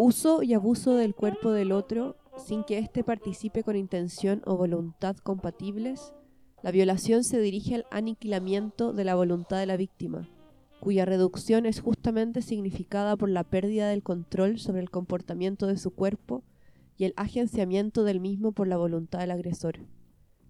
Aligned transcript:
Uso 0.00 0.44
y 0.44 0.54
abuso 0.54 0.94
del 0.94 1.16
cuerpo 1.16 1.50
del 1.50 1.72
otro 1.72 2.16
sin 2.36 2.62
que 2.62 2.78
éste 2.78 3.02
participe 3.02 3.64
con 3.64 3.74
intención 3.74 4.42
o 4.46 4.56
voluntad 4.56 5.16
compatibles, 5.16 6.12
la 6.62 6.70
violación 6.70 7.24
se 7.24 7.40
dirige 7.40 7.74
al 7.74 7.86
aniquilamiento 7.90 8.92
de 8.92 9.02
la 9.02 9.16
voluntad 9.16 9.58
de 9.58 9.66
la 9.66 9.76
víctima, 9.76 10.28
cuya 10.78 11.04
reducción 11.04 11.66
es 11.66 11.80
justamente 11.80 12.42
significada 12.42 13.16
por 13.16 13.28
la 13.28 13.42
pérdida 13.42 13.88
del 13.88 14.04
control 14.04 14.60
sobre 14.60 14.82
el 14.82 14.88
comportamiento 14.88 15.66
de 15.66 15.76
su 15.76 15.90
cuerpo 15.90 16.44
y 16.96 17.04
el 17.04 17.12
agenciamiento 17.16 18.04
del 18.04 18.20
mismo 18.20 18.52
por 18.52 18.68
la 18.68 18.76
voluntad 18.76 19.18
del 19.18 19.32
agresor. 19.32 19.80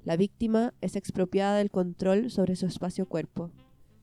La 0.05 0.19
víctima 0.19 0.75
es 0.83 0.95
expropiada 0.95 1.57
del 1.57 1.71
control 1.71 2.31
sobre 2.31 2.55
su 2.55 2.67
espacio-cuerpo. 2.67 3.51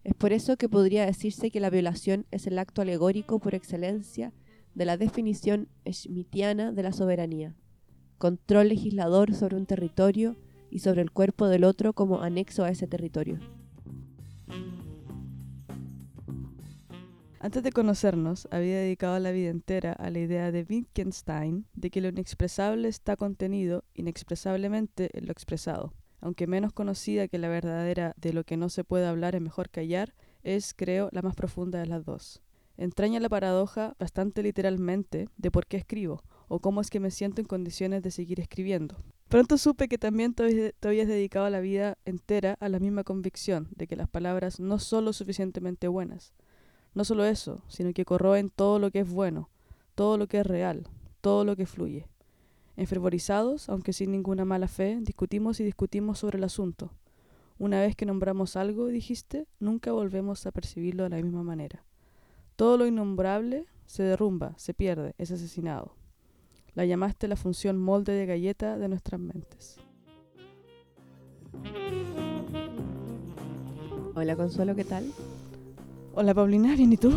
Es 0.03 0.15
por 0.15 0.33
eso 0.33 0.57
que 0.57 0.69
podría 0.69 1.05
decirse 1.05 1.51
que 1.51 1.59
la 1.59 1.69
violación 1.69 2.25
es 2.31 2.47
el 2.47 2.57
acto 2.57 2.81
alegórico 2.81 3.37
por 3.37 3.53
excelencia 3.53 4.33
de 4.75 4.85
la 4.85 4.97
definición 4.97 5.69
schmittiana 5.89 6.71
de 6.71 6.83
la 6.83 6.91
soberanía. 6.91 7.55
Control 8.17 8.69
legislador 8.69 9.33
sobre 9.33 9.55
un 9.55 9.65
territorio 9.65 10.35
y 10.69 10.79
sobre 10.79 11.01
el 11.01 11.11
cuerpo 11.11 11.47
del 11.47 11.63
otro 11.63 11.93
como 11.93 12.21
anexo 12.21 12.63
a 12.63 12.69
ese 12.69 12.85
territorio. 12.85 13.39
Antes 17.39 17.61
de 17.61 17.71
conocernos, 17.71 18.47
había 18.49 18.79
dedicado 18.79 19.19
la 19.19 19.31
vida 19.31 19.51
entera 19.51 19.93
a 19.93 20.09
la 20.09 20.19
idea 20.19 20.51
de 20.51 20.65
Wittgenstein 20.67 21.67
de 21.75 21.91
que 21.91 22.01
lo 22.01 22.07
inexpresable 22.07 22.87
está 22.87 23.15
contenido 23.15 23.83
inexpresablemente 23.93 25.11
en 25.13 25.27
lo 25.27 25.31
expresado. 25.31 25.93
Aunque 26.21 26.47
menos 26.47 26.73
conocida 26.73 27.27
que 27.27 27.37
la 27.37 27.47
verdadera 27.47 28.15
de 28.17 28.33
lo 28.33 28.45
que 28.45 28.57
no 28.57 28.69
se 28.69 28.83
puede 28.83 29.05
hablar 29.05 29.35
es 29.35 29.41
mejor 29.41 29.69
callar, 29.69 30.15
es, 30.41 30.73
creo, 30.73 31.09
la 31.11 31.21
más 31.21 31.35
profunda 31.35 31.77
de 31.79 31.85
las 31.85 32.03
dos. 32.03 32.41
Entraña 32.77 33.19
la 33.19 33.29
paradoja, 33.29 33.95
bastante 33.99 34.43
literalmente, 34.43 35.29
de 35.37 35.51
por 35.51 35.65
qué 35.65 35.77
escribo, 35.77 36.23
o 36.47 36.59
cómo 36.59 36.81
es 36.81 36.89
que 36.89 36.99
me 36.99 37.11
siento 37.11 37.41
en 37.41 37.47
condiciones 37.47 38.03
de 38.03 38.11
seguir 38.11 38.39
escribiendo. 38.39 38.97
Pronto 39.29 39.57
supe 39.57 39.87
que 39.87 39.97
también 39.97 40.33
te 40.33 40.73
habías 40.83 41.07
dedicado 41.07 41.49
la 41.49 41.59
vida 41.59 41.97
entera 42.05 42.57
a 42.59 42.69
la 42.69 42.79
misma 42.79 43.03
convicción 43.03 43.69
de 43.75 43.87
que 43.87 43.95
las 43.95 44.07
palabras 44.07 44.59
no 44.59 44.77
son 44.77 45.11
suficientemente 45.13 45.87
buenas, 45.87 46.33
no 46.93 47.03
solo 47.03 47.25
eso, 47.25 47.63
sino 47.67 47.93
que 47.93 48.05
corroen 48.05 48.49
todo 48.49 48.79
lo 48.79 48.91
que 48.91 48.99
es 48.99 49.09
bueno, 49.09 49.49
todo 49.95 50.17
lo 50.17 50.27
que 50.27 50.39
es 50.39 50.45
real, 50.45 50.87
todo 51.21 51.43
lo 51.43 51.55
que 51.55 51.65
fluye. 51.65 52.07
Enfervorizados, 52.77 53.69
aunque 53.69 53.93
sin 53.93 54.11
ninguna 54.11 54.45
mala 54.45 54.67
fe, 54.67 54.97
discutimos 55.01 55.59
y 55.59 55.63
discutimos 55.63 56.19
sobre 56.19 56.37
el 56.37 56.43
asunto. 56.43 56.91
Una 57.57 57.79
vez 57.79 57.95
que 57.95 58.05
nombramos 58.05 58.57
algo, 58.57 58.87
dijiste, 58.87 59.47
nunca 59.59 59.93
volvemos 59.93 60.45
a 60.45 60.51
percibirlo 60.51 61.03
de 61.03 61.09
la 61.09 61.21
misma 61.21 61.41
manera. 61.41 61.85
Todo 62.55 62.77
lo 62.77 62.87
innombrable 62.87 63.65
se 63.85 64.03
derrumba, 64.03 64.53
se 64.55 64.73
pierde, 64.73 65.13
es 65.17 65.29
asesinado. 65.29 65.97
La 66.73 66.85
llamaste 66.85 67.27
la 67.27 67.35
función 67.35 67.77
molde 67.77 68.13
de 68.13 68.25
galleta 68.25 68.77
de 68.77 68.87
nuestras 68.87 69.19
mentes. 69.19 69.75
Hola 74.15 74.37
Consuelo, 74.37 74.73
¿qué 74.73 74.85
tal? 74.85 75.11
Hola 76.13 76.33
Paulina, 76.33 76.77
¿bien 76.77 76.93
y 76.93 76.97
tú? 76.97 77.11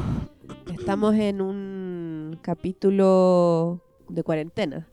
Estamos 0.76 1.14
en 1.14 1.40
un 1.40 2.40
capítulo 2.42 3.80
de 4.08 4.24
cuarentena. 4.24 4.88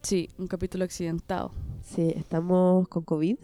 Sí, 0.00 0.30
un 0.38 0.46
capítulo 0.46 0.84
accidentado. 0.84 1.50
Sí, 1.82 2.10
estamos 2.16 2.88
con 2.88 3.02
COVID. 3.02 3.36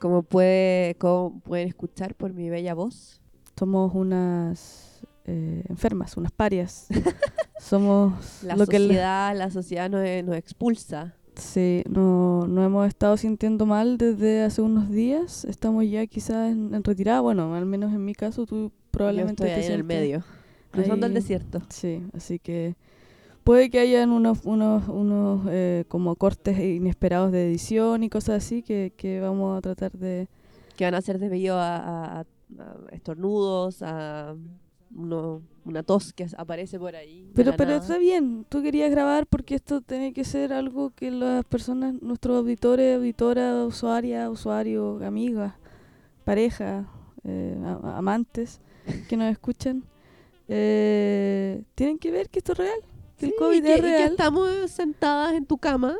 Como, 0.00 0.24
puede, 0.24 0.96
como 0.96 1.38
pueden 1.44 1.68
escuchar 1.68 2.16
por 2.16 2.32
mi 2.32 2.50
bella 2.50 2.74
voz. 2.74 3.20
Somos 3.56 3.94
unas 3.94 4.91
eh, 5.26 5.64
enfermas, 5.68 6.16
unas 6.16 6.32
parias. 6.32 6.86
Somos 7.60 8.42
la 8.42 8.56
sociedad, 8.56 9.36
la 9.36 9.50
sociedad 9.50 9.88
nos, 9.90 10.02
nos 10.24 10.36
expulsa. 10.36 11.14
Sí, 11.36 11.82
no, 11.88 12.46
no 12.46 12.62
hemos 12.64 12.86
estado 12.86 13.16
sintiendo 13.16 13.64
mal 13.64 13.96
desde 13.96 14.42
hace 14.42 14.60
unos 14.60 14.90
días. 14.90 15.44
Estamos 15.44 15.88
ya 15.88 16.06
quizás 16.06 16.52
en, 16.52 16.84
retirada. 16.84 17.20
Bueno, 17.20 17.54
al 17.54 17.66
menos 17.66 17.92
en 17.92 18.04
mi 18.04 18.14
caso, 18.14 18.46
tú 18.46 18.72
probablemente 18.90 19.42
Yo 19.42 19.48
estoy 19.48 19.62
ahí 19.62 19.68
en 19.68 19.74
el 19.74 19.84
medio, 19.84 20.24
cruzando 20.70 21.06
el 21.06 21.14
desierto. 21.14 21.62
Sí, 21.70 22.02
así 22.14 22.38
que 22.38 22.76
puede 23.44 23.70
que 23.70 23.78
hayan 23.78 24.10
unos, 24.10 24.40
unos, 24.44 24.88
unos 24.88 25.46
eh, 25.48 25.84
como 25.88 26.16
cortes 26.16 26.58
inesperados 26.58 27.32
de 27.32 27.46
edición 27.46 28.02
y 28.02 28.10
cosas 28.10 28.44
así 28.44 28.62
que, 28.62 28.92
que 28.96 29.20
vamos 29.20 29.56
a 29.56 29.60
tratar 29.62 29.92
de... 29.92 30.28
Que 30.76 30.84
van 30.84 30.94
a 30.94 31.00
ser 31.00 31.18
debido 31.18 31.58
a, 31.58 32.20
a 32.20 32.24
estornudos, 32.90 33.82
a 33.82 34.34
uno, 34.94 35.42
una 35.64 35.82
tos 35.82 36.12
que 36.12 36.26
aparece 36.36 36.78
por 36.78 36.94
ahí. 36.96 37.30
Pero, 37.34 37.54
pero 37.56 37.72
está 37.72 37.98
bien, 37.98 38.44
tú 38.48 38.62
querías 38.62 38.90
grabar 38.90 39.26
porque 39.26 39.54
esto 39.54 39.80
tiene 39.80 40.12
que 40.12 40.24
ser 40.24 40.52
algo 40.52 40.90
que 40.90 41.10
las 41.10 41.44
personas, 41.44 42.00
nuestros 42.02 42.38
auditores, 42.38 42.96
auditoras, 42.96 43.66
usuarias, 43.66 44.28
usuarios, 44.28 45.02
amigas, 45.02 45.54
parejas, 46.24 46.86
eh, 47.24 47.56
amantes 47.84 48.60
que 49.08 49.16
nos 49.16 49.30
escuchan, 49.30 49.84
eh, 50.48 51.62
tienen 51.74 51.98
que 51.98 52.10
ver 52.10 52.28
que 52.28 52.40
esto 52.40 52.52
es 52.52 52.58
real. 52.58 52.80
Que 53.16 53.26
el 53.26 53.34
COVID 53.38 53.64
es 53.64 53.80
real. 53.80 54.00
Y 54.00 54.04
que 54.04 54.10
estamos 54.10 54.70
sentadas 54.70 55.34
en 55.34 55.46
tu 55.46 55.58
cama. 55.58 55.96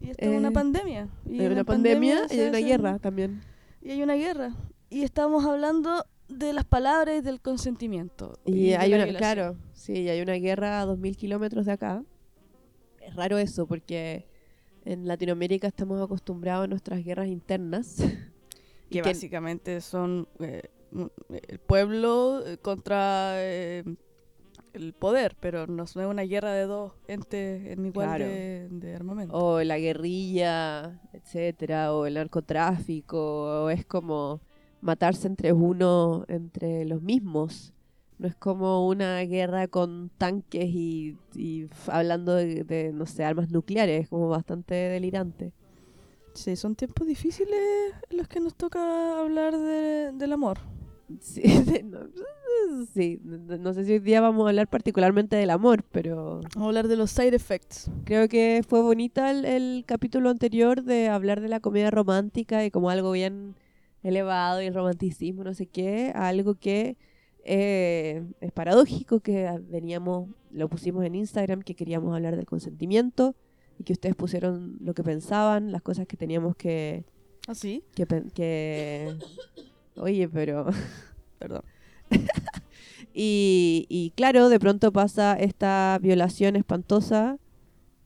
Y 0.00 0.10
esto 0.10 0.24
es 0.24 0.36
una 0.36 0.48
eh, 0.48 0.52
pandemia. 0.52 1.08
Y 1.28 1.40
hay 1.40 1.46
una 1.46 1.64
pandemia, 1.64 2.26
y 2.30 2.38
hay 2.38 2.48
una 2.48 2.58
guerra 2.58 2.98
también. 2.98 3.42
Y 3.80 3.90
hay 3.90 4.02
una 4.02 4.14
guerra. 4.14 4.54
Y 4.90 5.02
estamos 5.02 5.44
hablando 5.44 6.04
de 6.38 6.52
las 6.52 6.64
palabras 6.64 7.18
y 7.18 7.20
del 7.20 7.40
consentimiento. 7.40 8.38
Y, 8.44 8.72
hay 8.72 8.94
una, 8.94 9.06
claro, 9.06 9.56
sí, 9.72 10.08
hay 10.08 10.20
una 10.20 10.34
guerra 10.34 10.82
a 10.82 10.86
2.000 10.86 11.16
kilómetros 11.16 11.66
de 11.66 11.72
acá. 11.72 12.04
Es 13.00 13.14
raro 13.14 13.38
eso 13.38 13.66
porque 13.66 14.26
en 14.84 15.06
Latinoamérica 15.06 15.66
estamos 15.66 16.00
acostumbrados 16.00 16.64
a 16.64 16.68
nuestras 16.68 17.04
guerras 17.04 17.28
internas. 17.28 17.96
que, 18.90 19.02
básicamente 19.02 19.80
son 19.80 20.28
eh, 20.40 20.62
el 21.48 21.58
pueblo 21.58 22.42
eh, 22.46 22.58
contra 22.58 23.34
eh, 23.36 23.84
el 24.72 24.92
poder, 24.94 25.36
pero 25.40 25.66
no 25.66 25.84
es 25.84 25.96
una 25.96 26.22
guerra 26.22 26.52
de 26.52 26.66
dos 26.66 26.92
entes 27.08 27.66
en 27.66 27.86
igual 27.86 28.18
de, 28.20 28.94
armamento. 28.94 29.34
O 29.36 29.62
la 29.62 29.78
guerrilla, 29.78 31.00
etcétera, 31.12 31.94
o 31.94 32.06
el 32.06 32.14
narcotráfico, 32.14 33.64
o 33.64 33.70
es 33.70 33.84
como 33.84 34.40
matarse 34.82 35.28
entre 35.28 35.54
uno, 35.54 36.26
entre 36.28 36.84
los 36.84 37.00
mismos. 37.00 37.72
No 38.18 38.28
es 38.28 38.36
como 38.36 38.86
una 38.86 39.20
guerra 39.20 39.68
con 39.68 40.10
tanques 40.18 40.66
y, 40.66 41.16
hablando 41.86 42.34
de, 42.34 42.90
no 42.92 43.06
sé, 43.06 43.24
armas 43.24 43.50
nucleares, 43.50 44.02
es 44.02 44.08
como 44.10 44.28
bastante 44.28 44.74
delirante. 44.74 45.54
Sí, 46.34 46.56
son 46.56 46.76
tiempos 46.76 47.06
difíciles 47.06 47.94
los 48.10 48.28
que 48.28 48.40
nos 48.40 48.54
toca 48.54 49.20
hablar 49.20 49.58
del 49.58 50.32
amor. 50.32 50.58
Sí, 51.20 51.42
no, 53.58 53.74
sé 53.74 53.84
si 53.84 53.92
hoy 53.92 53.98
día 53.98 54.20
vamos 54.20 54.46
a 54.46 54.50
hablar 54.50 54.68
particularmente 54.68 55.36
del 55.36 55.50
amor, 55.50 55.84
pero... 55.90 56.40
Vamos 56.54 56.56
a 56.56 56.64
hablar 56.64 56.88
de 56.88 56.96
los 56.96 57.10
side 57.10 57.34
effects. 57.34 57.90
Creo 58.04 58.28
que 58.28 58.62
fue 58.66 58.82
bonita 58.82 59.30
el, 59.30 59.44
el 59.44 59.84
capítulo 59.86 60.30
anterior 60.30 60.82
de 60.82 61.08
hablar 61.08 61.40
de 61.40 61.48
la 61.48 61.60
comedia 61.60 61.90
romántica 61.90 62.64
y 62.64 62.70
como 62.70 62.88
algo 62.88 63.12
bien 63.12 63.56
elevado 64.02 64.62
y 64.62 64.66
el 64.66 64.74
romanticismo, 64.74 65.44
no 65.44 65.54
sé 65.54 65.66
qué, 65.66 66.12
algo 66.14 66.54
que 66.54 66.96
eh, 67.44 68.24
es 68.40 68.52
paradójico, 68.52 69.20
que 69.20 69.50
veníamos, 69.68 70.28
lo 70.50 70.68
pusimos 70.68 71.04
en 71.04 71.14
Instagram, 71.14 71.62
que 71.62 71.74
queríamos 71.74 72.14
hablar 72.14 72.36
del 72.36 72.46
consentimiento 72.46 73.34
y 73.78 73.84
que 73.84 73.92
ustedes 73.92 74.14
pusieron 74.14 74.76
lo 74.80 74.94
que 74.94 75.02
pensaban, 75.02 75.72
las 75.72 75.82
cosas 75.82 76.06
que 76.06 76.16
teníamos 76.16 76.56
que... 76.56 77.04
¿Ah, 77.48 77.54
sí? 77.54 77.84
Que, 77.94 78.06
que 78.34 79.16
oye, 79.96 80.28
pero... 80.28 80.66
Perdón. 81.38 81.62
y, 83.14 83.86
y 83.88 84.10
claro, 84.10 84.48
de 84.48 84.60
pronto 84.60 84.92
pasa 84.92 85.34
esta 85.34 85.98
violación 86.00 86.54
espantosa 86.54 87.38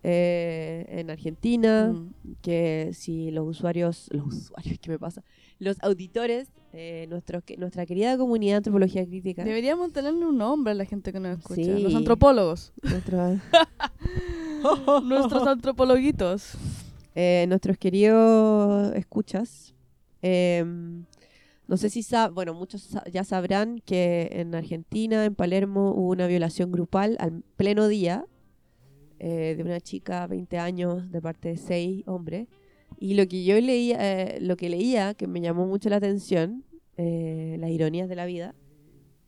eh, 0.02 0.87
en 0.88 1.10
Argentina, 1.10 1.93
mm. 1.93 2.37
que 2.43 2.90
si 2.93 3.31
los 3.31 3.48
usuarios, 3.48 4.08
los 4.12 4.26
usuarios, 4.26 4.78
¿qué 4.81 4.90
me 4.90 4.98
pasa? 4.98 5.25
Los 5.58 5.82
auditores, 5.82 6.48
eh, 6.72 7.06
nuestros, 7.08 7.43
nuestra 7.58 7.87
querida 7.87 8.16
comunidad 8.16 8.52
de 8.52 8.56
antropología 8.58 9.04
crítica. 9.06 9.44
Deberíamos 9.44 9.93
tenerle 9.93 10.26
un 10.26 10.38
nombre 10.38 10.72
a 10.72 10.75
la 10.75 10.84
gente 10.84 11.12
que 11.12 11.19
nos 11.19 11.38
escucha, 11.38 11.78
los 11.78 11.94
antropólogos. 11.94 12.72
nuestros 15.02 15.46
antropologuitos. 15.46 16.52
Eh, 17.14 17.46
nuestros 17.48 17.78
queridos 17.78 18.94
escuchas. 18.94 19.75
Em, 20.20 21.04
no 21.66 21.78
sé 21.78 21.88
si 21.88 22.02
saben, 22.02 22.34
bueno, 22.34 22.52
muchos 22.52 22.90
ya 23.10 23.25
sabrán 23.25 23.81
que 23.81 24.28
en 24.32 24.54
Argentina, 24.54 25.25
en 25.25 25.34
Palermo, 25.34 25.93
hubo 25.93 26.10
una 26.10 26.26
violación 26.26 26.70
grupal 26.70 27.16
al 27.19 27.43
pleno 27.56 27.88
día 27.88 28.26
eh, 29.19 29.55
de 29.57 29.63
una 29.63 29.81
chica, 29.81 30.27
20 30.27 30.59
años, 30.59 31.11
de 31.11 31.23
parte 31.23 31.49
de 31.49 31.57
seis 31.57 32.03
hombres. 32.07 32.49
Y 32.99 33.15
lo 33.15 33.27
que 33.27 33.45
yo 33.45 33.61
leía, 33.61 33.97
eh, 34.01 34.39
lo 34.41 34.57
que 34.57 34.69
leía, 34.69 35.15
que 35.15 35.27
me 35.27 35.41
llamó 35.41 35.67
mucho 35.67 35.89
la 35.89 35.97
atención, 35.97 36.65
eh, 36.97 37.57
las 37.59 37.71
ironías 37.71 38.09
de 38.09 38.17
la 38.17 38.27
vida, 38.27 38.55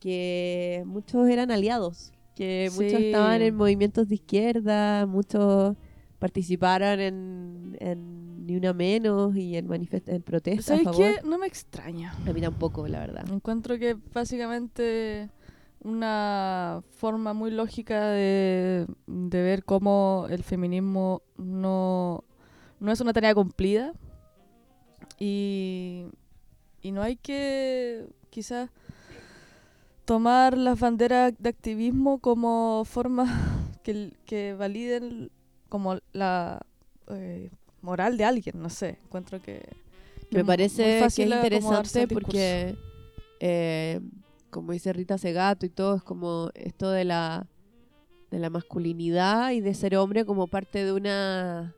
que 0.01 0.83
muchos 0.87 1.29
eran 1.29 1.51
aliados, 1.51 2.13
que 2.35 2.71
muchos 2.75 3.01
estaban 3.01 3.43
en 3.43 3.55
movimientos 3.55 4.09
de 4.09 4.15
izquierda, 4.15 5.07
muchos 5.07 5.77
participaron 6.19 7.01
en, 7.01 7.77
en 7.81 8.47
Ni 8.47 8.57
Una 8.57 8.73
Menos 8.73 9.37
y 9.37 9.57
en, 9.57 9.67
manifest 9.67 10.09
en 10.09 10.23
protestas. 10.23 10.81
No 11.25 11.39
me 11.39 11.47
extraña. 11.47 12.15
A 12.27 12.33
mí 12.33 12.41
tampoco, 12.41 12.87
la 12.89 13.01
verdad. 13.01 13.25
Encuentro 13.31 13.79
que 13.79 13.97
básicamente 14.13 15.31
una 15.83 16.83
forma 16.97 17.33
muy 17.33 17.51
lógica 17.51 18.11
de, 18.11 18.87
de 19.07 19.43
ver 19.43 19.65
cómo 19.65 20.27
el 20.31 20.43
feminismo 20.43 21.23
no, 21.37 22.25
no 22.81 22.93
es 22.93 23.01
una 23.01 23.13
tarea 23.13 23.35
cumplida. 23.35 23.93
Y, 25.19 26.07
y 26.83 26.93
no 26.93 27.03
hay 27.03 27.17
que 27.17 28.07
quizás 28.31 28.71
tomar 30.05 30.57
las 30.57 30.79
banderas 30.81 31.35
de 31.39 31.49
activismo 31.49 32.19
como 32.19 32.85
formas 32.85 33.29
que, 33.83 34.13
que 34.25 34.55
validen 34.55 35.31
como 35.69 35.99
la 36.13 36.65
eh, 37.09 37.51
moral 37.83 38.17
de 38.17 38.25
alguien, 38.25 38.61
no 38.61 38.71
sé, 38.71 38.99
encuentro 39.05 39.41
que... 39.43 39.69
que 40.31 40.37
Me 40.39 40.45
parece 40.45 40.83
muy 40.83 40.99
que 41.01 41.05
es 41.07 41.19
interesante 41.19 42.09
porque, 42.09 42.77
eh, 43.41 44.01
como 44.51 44.73
dice 44.73 44.93
Rita 44.93 45.19
Segato 45.19 45.67
y 45.67 45.71
todo, 45.71 45.97
es 45.97 46.03
como 46.03 46.51
esto 46.55 46.91
de 46.91 47.05
la, 47.05 47.47
de 48.31 48.39
la 48.39 48.51
masculinidad 48.51 49.53
y 49.53 49.61
de 49.61 49.75
ser 49.75 49.97
hombre 49.97 50.25
como 50.25 50.47
parte 50.49 50.85
de 50.85 50.93
una 50.93 51.75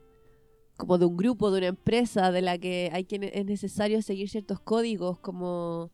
como 0.76 0.96
de 0.96 1.04
un 1.04 1.16
grupo, 1.16 1.50
de 1.50 1.58
una 1.58 1.66
empresa 1.66 2.32
de 2.32 2.40
la 2.40 2.56
que 2.56 2.90
hay 2.94 3.04
que 3.04 3.30
es 3.34 3.44
necesario 3.44 4.00
seguir 4.00 4.30
ciertos 4.30 4.60
códigos 4.60 5.18
como 5.18 5.90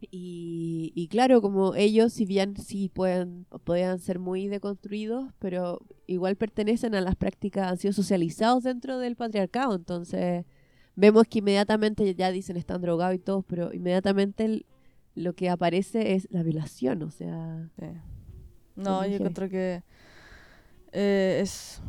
y, 0.00 0.92
y 0.94 1.08
claro, 1.08 1.42
como 1.42 1.74
ellos, 1.74 2.12
si 2.12 2.24
bien 2.24 2.56
sí 2.56 2.88
pueden, 2.88 3.46
podían 3.64 3.98
ser 3.98 4.20
muy 4.20 4.46
deconstruidos, 4.46 5.32
pero 5.40 5.80
igual 6.06 6.36
pertenecen 6.36 6.94
a 6.94 7.00
las 7.00 7.16
prácticas, 7.16 7.66
han 7.68 7.78
sido 7.78 7.92
socializados 7.92 8.62
dentro 8.62 8.98
del 8.98 9.16
patriarcado, 9.16 9.74
entonces 9.74 10.44
vemos 10.94 11.24
que 11.26 11.40
inmediatamente 11.40 12.14
ya 12.14 12.30
dicen 12.30 12.56
están 12.56 12.80
drogados 12.80 13.16
y 13.16 13.18
todo, 13.18 13.42
pero 13.42 13.72
inmediatamente 13.74 14.44
el- 14.44 14.66
lo 15.18 15.34
que 15.34 15.50
aparece 15.50 16.14
es 16.14 16.28
la 16.30 16.42
violación, 16.42 17.02
o 17.02 17.10
sea, 17.10 17.68
Sí. 17.78 17.86
No, 18.76 19.04
yo 19.04 19.16
encuentro 19.16 19.48
que 19.48 19.82
eh, 20.92 21.40
es, 21.42 21.82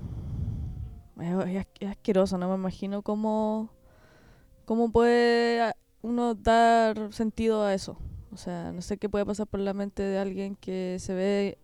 es, 1.47 1.87
asqueroso, 1.87 2.37
no 2.37 2.49
me 2.49 2.55
imagino 2.55 3.01
cómo, 3.01 3.69
cómo 4.65 4.91
puede 4.91 5.71
uno 6.01 6.33
dar 6.35 7.13
sentido 7.13 7.63
a 7.63 7.73
eso. 7.73 7.97
O 8.31 8.37
sea, 8.37 8.71
no 8.71 8.81
sé 8.81 8.97
qué 8.97 9.09
puede 9.09 9.25
pasar 9.25 9.47
por 9.47 9.59
la 9.59 9.73
mente 9.73 10.03
de 10.03 10.17
alguien 10.17 10.55
que 10.55 10.97
se 10.99 11.13
ve... 11.13 11.57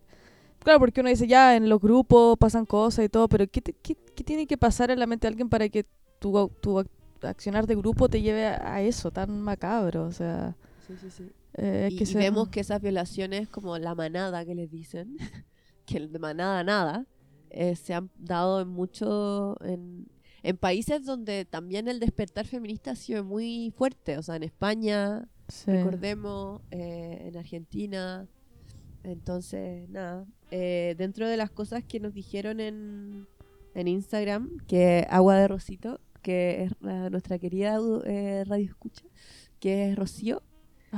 Claro, 0.60 0.80
porque 0.80 1.00
uno 1.00 1.10
dice, 1.10 1.28
ya, 1.28 1.54
en 1.56 1.68
los 1.68 1.80
grupos 1.80 2.36
pasan 2.38 2.66
cosas 2.66 3.04
y 3.04 3.08
todo, 3.08 3.28
pero 3.28 3.46
¿qué, 3.46 3.60
te- 3.62 3.72
qué, 3.74 3.94
qué 3.94 4.24
tiene 4.24 4.46
que 4.46 4.56
pasar 4.58 4.90
en 4.90 4.98
la 4.98 5.06
mente 5.06 5.26
de 5.26 5.30
alguien 5.30 5.48
para 5.48 5.68
que 5.68 5.86
tu, 6.18 6.50
tu 6.60 6.78
ac- 6.80 6.88
accionar 7.22 7.66
de 7.68 7.76
grupo 7.76 8.08
te 8.08 8.20
lleve 8.20 8.46
a, 8.46 8.74
a 8.74 8.82
eso 8.82 9.10
tan 9.12 9.40
macabro? 9.42 10.04
O 10.06 10.12
sea, 10.12 10.56
eh, 11.56 11.88
y, 11.92 11.96
que 11.96 12.04
y 12.04 12.06
se- 12.06 12.18
vemos 12.18 12.48
que 12.48 12.60
esas 12.60 12.80
violaciones, 12.80 13.48
como 13.48 13.76
la 13.78 13.94
manada 13.94 14.44
que 14.44 14.54
les 14.54 14.70
dicen, 14.70 15.16
que 15.86 16.00
de 16.06 16.18
manada 16.18 16.62
nada, 16.64 17.06
eh, 17.50 17.76
se 17.76 17.94
han 17.94 18.10
dado 18.18 18.60
en 18.60 18.68
mucho, 18.68 19.56
en, 19.64 20.08
en 20.42 20.56
países 20.56 21.04
donde 21.04 21.44
también 21.44 21.88
el 21.88 22.00
despertar 22.00 22.46
feminista 22.46 22.90
ha 22.92 22.96
sido 22.96 23.24
muy 23.24 23.72
fuerte, 23.76 24.18
o 24.18 24.22
sea, 24.22 24.36
en 24.36 24.42
España, 24.42 25.28
sí. 25.48 25.70
recordemos, 25.70 26.60
eh, 26.70 27.24
en 27.28 27.36
Argentina. 27.36 28.26
Entonces, 29.04 29.88
nada, 29.88 30.26
dentro 30.50 31.28
de 31.28 31.36
las 31.36 31.50
cosas 31.50 31.84
que 31.84 32.00
nos 32.00 32.12
dijeron 32.12 32.58
en, 32.60 33.26
en 33.74 33.88
Instagram, 33.88 34.58
que 34.66 35.06
Agua 35.08 35.36
de 35.36 35.46
Rosito, 35.48 36.00
que 36.22 36.64
es 36.64 36.72
la- 36.80 37.08
nuestra 37.10 37.38
querida 37.38 37.78
radio 38.44 38.64
escucha, 38.64 39.04
que 39.60 39.90
es 39.90 39.96
Rocío, 39.96 40.42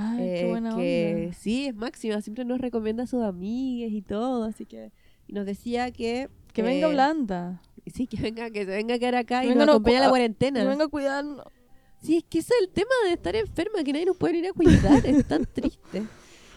Ay, 0.00 0.18
qué 0.18 0.40
eh, 0.46 0.48
buena 0.50 0.76
que 0.76 1.14
onda. 1.26 1.36
sí, 1.38 1.66
es 1.66 1.74
máxima, 1.74 2.20
siempre 2.20 2.44
nos 2.44 2.60
recomienda 2.60 3.02
a 3.02 3.06
sus 3.06 3.22
amigas 3.22 3.90
y 3.90 4.02
todo, 4.02 4.44
así 4.44 4.64
que 4.66 4.92
y 5.26 5.32
nos 5.32 5.44
decía 5.44 5.90
que 5.90 6.28
Que 6.52 6.62
venga 6.62 6.88
eh, 6.88 6.92
Blanda. 6.92 7.62
Sí, 7.86 8.06
que 8.06 8.16
venga, 8.20 8.50
que 8.50 8.64
se 8.64 8.70
venga 8.70 8.94
a 8.94 8.98
quedar 8.98 9.14
acá 9.16 9.40
Que 9.40 9.46
y 9.46 9.48
venga, 9.50 9.60
nos 9.60 9.66
no, 9.66 9.72
acompañe 9.72 9.96
a 9.96 10.00
la 10.00 10.06
cu- 10.06 10.10
cuarentena. 10.12 10.60
Que 10.60 10.66
venga 10.68 10.84
a 10.84 10.88
cuidarnos. 10.88 11.44
Sí, 12.02 12.18
es 12.18 12.24
que 12.24 12.38
ese 12.38 12.52
es 12.54 12.66
el 12.66 12.68
tema 12.72 12.90
de 13.06 13.12
estar 13.14 13.34
enferma, 13.34 13.82
que 13.82 13.92
nadie 13.92 14.06
nos 14.06 14.16
puede 14.16 14.38
ir 14.38 14.46
a 14.46 14.52
cuidar, 14.52 15.04
es 15.04 15.26
tan 15.26 15.44
triste. 15.52 16.04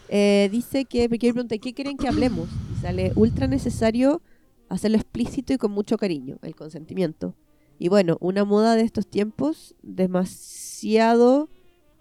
Eh, 0.08 0.48
dice 0.52 0.84
que, 0.84 1.08
porque 1.08 1.26
yo 1.26 1.30
le 1.30 1.34
pregunté, 1.34 1.58
¿qué 1.58 1.72
quieren 1.74 1.96
que 1.96 2.06
hablemos? 2.06 2.48
Y 2.76 2.80
sale 2.80 3.12
ultra 3.16 3.46
necesario 3.48 4.22
hacerlo 4.68 4.98
explícito 4.98 5.52
y 5.52 5.58
con 5.58 5.72
mucho 5.72 5.96
cariño, 5.96 6.38
el 6.42 6.54
consentimiento. 6.54 7.34
Y 7.78 7.88
bueno, 7.88 8.18
una 8.20 8.44
moda 8.44 8.76
de 8.76 8.82
estos 8.82 9.06
tiempos, 9.08 9.74
demasiado... 9.82 11.48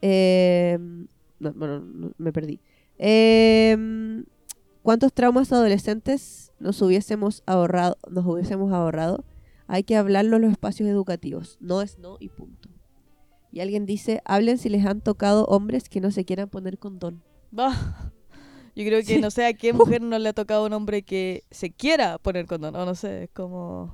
eh, 0.02 0.78
no, 1.42 1.54
bueno, 1.54 1.80
no, 1.82 2.12
me 2.18 2.32
perdí. 2.32 2.60
Eh, 2.98 4.24
¿Cuántos 4.84 5.14
traumas 5.14 5.52
adolescentes 5.52 6.52
nos 6.60 6.82
hubiésemos 6.82 7.44
ahorrado? 7.46 7.98
Nos 8.10 8.26
hubiésemos 8.26 8.72
ahorrado? 8.74 9.24
Hay 9.68 9.84
que 9.84 9.96
hablarlo 9.96 10.38
en 10.38 10.44
los 10.44 10.52
espacios 10.52 10.90
educativos. 10.90 11.58
No 11.62 11.82
es 11.82 11.98
no 12.00 12.18
y 12.20 12.30
punto. 12.30 12.70
Y 13.52 13.60
alguien 13.60 13.86
dice, 13.86 14.22
hablen 14.26 14.58
si 14.58 14.70
les 14.70 14.86
han 14.86 15.02
tocado 15.02 15.46
hombres 15.46 15.90
que 15.90 16.02
no 16.02 16.10
se 16.12 16.26
quieran 16.26 16.50
poner 16.50 16.78
condón. 16.80 17.22
Bah. 17.52 17.74
Yo 18.76 18.86
creo 18.86 19.00
que 19.02 19.16
Sí. 19.16 19.22
no 19.22 19.30
sé 19.32 19.46
a 19.46 19.54
qué 19.54 19.74
mujer 19.74 20.02
no 20.02 20.18
le 20.18 20.30
ha 20.30 20.34
tocado 20.34 20.66
un 20.66 20.74
hombre 20.74 21.04
que 21.04 21.44
se 21.52 21.70
quiera 21.72 22.18
poner 22.18 22.46
condón. 22.48 22.76
O 22.76 22.86
no 22.86 22.96
sé, 22.96 23.24
es 23.24 23.30
como... 23.32 23.94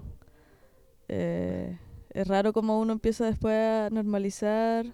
eh, 1.07 1.77
es 2.11 2.27
raro 2.27 2.53
como 2.53 2.79
uno 2.79 2.93
empieza 2.93 3.25
después 3.25 3.53
a 3.55 3.89
normalizar. 3.91 4.85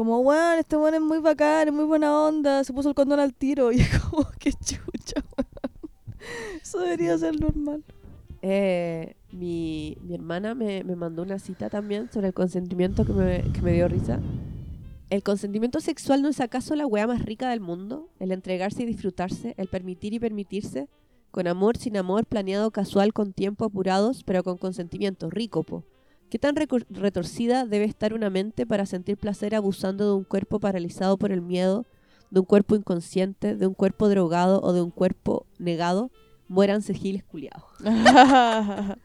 Como, 0.00 0.20
weón, 0.20 0.58
este 0.58 0.78
weón 0.78 0.94
es 0.94 1.00
muy 1.02 1.18
bacán, 1.18 1.68
es 1.68 1.74
muy 1.74 1.84
buena 1.84 2.18
onda, 2.18 2.64
se 2.64 2.72
puso 2.72 2.88
el 2.88 2.94
condón 2.94 3.20
al 3.20 3.34
tiro. 3.34 3.70
Y 3.72 3.80
es 3.80 3.98
como, 3.98 4.26
qué 4.38 4.50
chucha, 4.50 5.22
weón. 5.36 6.62
Eso 6.62 6.78
debería 6.78 7.18
ser 7.18 7.38
normal. 7.38 7.84
Eh, 8.40 9.14
mi, 9.30 9.98
mi 10.00 10.14
hermana 10.14 10.54
me, 10.54 10.84
me 10.84 10.96
mandó 10.96 11.20
una 11.20 11.38
cita 11.38 11.68
también 11.68 12.10
sobre 12.10 12.28
el 12.28 12.32
consentimiento 12.32 13.04
que 13.04 13.12
me, 13.12 13.42
que 13.52 13.60
me 13.60 13.74
dio 13.74 13.88
risa. 13.88 14.20
¿El 15.10 15.22
consentimiento 15.22 15.80
sexual 15.80 16.22
no 16.22 16.30
es 16.30 16.40
acaso 16.40 16.74
la 16.76 16.86
weá 16.86 17.06
más 17.06 17.22
rica 17.22 17.50
del 17.50 17.60
mundo? 17.60 18.08
El 18.20 18.32
entregarse 18.32 18.84
y 18.84 18.86
disfrutarse, 18.86 19.52
el 19.58 19.68
permitir 19.68 20.14
y 20.14 20.18
permitirse, 20.18 20.88
con 21.30 21.46
amor, 21.46 21.76
sin 21.76 21.98
amor, 21.98 22.24
planeado, 22.24 22.70
casual, 22.70 23.12
con 23.12 23.34
tiempo, 23.34 23.66
apurados, 23.66 24.24
pero 24.24 24.44
con 24.44 24.56
consentimiento, 24.56 25.28
rico, 25.28 25.62
po. 25.62 25.84
¿Qué 26.30 26.38
tan 26.38 26.54
retorcida 26.54 27.66
debe 27.66 27.84
estar 27.86 28.14
una 28.14 28.30
mente 28.30 28.64
para 28.64 28.86
sentir 28.86 29.16
placer 29.16 29.56
abusando 29.56 30.06
de 30.06 30.14
un 30.14 30.22
cuerpo 30.22 30.60
paralizado 30.60 31.16
por 31.16 31.32
el 31.32 31.42
miedo, 31.42 31.86
de 32.30 32.38
un 32.38 32.46
cuerpo 32.46 32.76
inconsciente, 32.76 33.56
de 33.56 33.66
un 33.66 33.74
cuerpo 33.74 34.08
drogado 34.08 34.60
o 34.62 34.72
de 34.72 34.80
un 34.80 34.92
cuerpo 34.92 35.44
negado? 35.58 36.12
Muéranse 36.46 36.94
giles 36.94 37.24
culiados. 37.24 37.64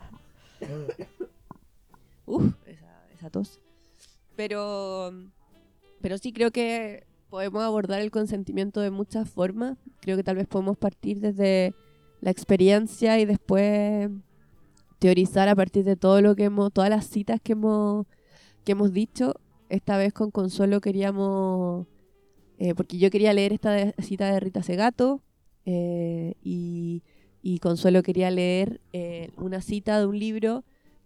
Uf, 2.27 2.53
esa, 2.67 3.08
esa 3.12 3.29
tos. 3.32 3.60
Pero, 4.36 5.12
pero 6.01 6.20
sí 6.20 6.32
creo 6.32 6.51
que 6.51 7.08
podemos 7.32 7.63
abordar 7.63 8.01
el 8.01 8.12
consentimiento 8.12 8.82
de 8.82 8.91
muchas 8.91 9.27
formas. 9.27 9.79
Creo 10.00 10.15
que 10.15 10.24
tal 10.24 10.36
vez 10.36 10.46
podemos 10.46 10.77
partir 10.77 11.22
desde 11.22 11.74
la 12.22 12.29
experiencia 12.29 13.17
y 13.20 13.25
después 13.25 14.12
teorizar 14.99 15.47
a 15.49 15.55
partir 15.55 15.83
de 15.83 15.95
todo 15.95 16.21
lo 16.21 16.35
que 16.35 16.45
hemos, 16.45 16.71
todas 16.71 16.89
las 16.89 17.05
citas 17.07 17.39
que 17.41 17.53
hemos, 17.53 18.05
que 18.63 18.73
hemos 18.73 18.91
dicho. 18.93 19.33
Esta 19.69 19.97
vez 19.97 20.13
con 20.13 20.31
Consuelo 20.31 20.79
queríamos, 20.81 21.87
eh, 22.57 22.75
porque 22.75 22.97
yo 22.97 23.09
quería 23.09 23.33
leer 23.33 23.53
esta 23.53 23.71
de- 23.71 23.93
cita 24.01 24.31
de 24.31 24.39
Rita 24.39 24.63
Segato 24.63 25.21
eh, 25.65 26.35
y, 26.43 27.01
Consuelo 27.61 28.03
quería 28.03 28.29
leer 28.31 28.81
eh, 28.93 29.29
una 29.37 29.61
cita 29.61 29.99
de 29.99 30.05
un 30.05 30.17
libro 30.19 30.63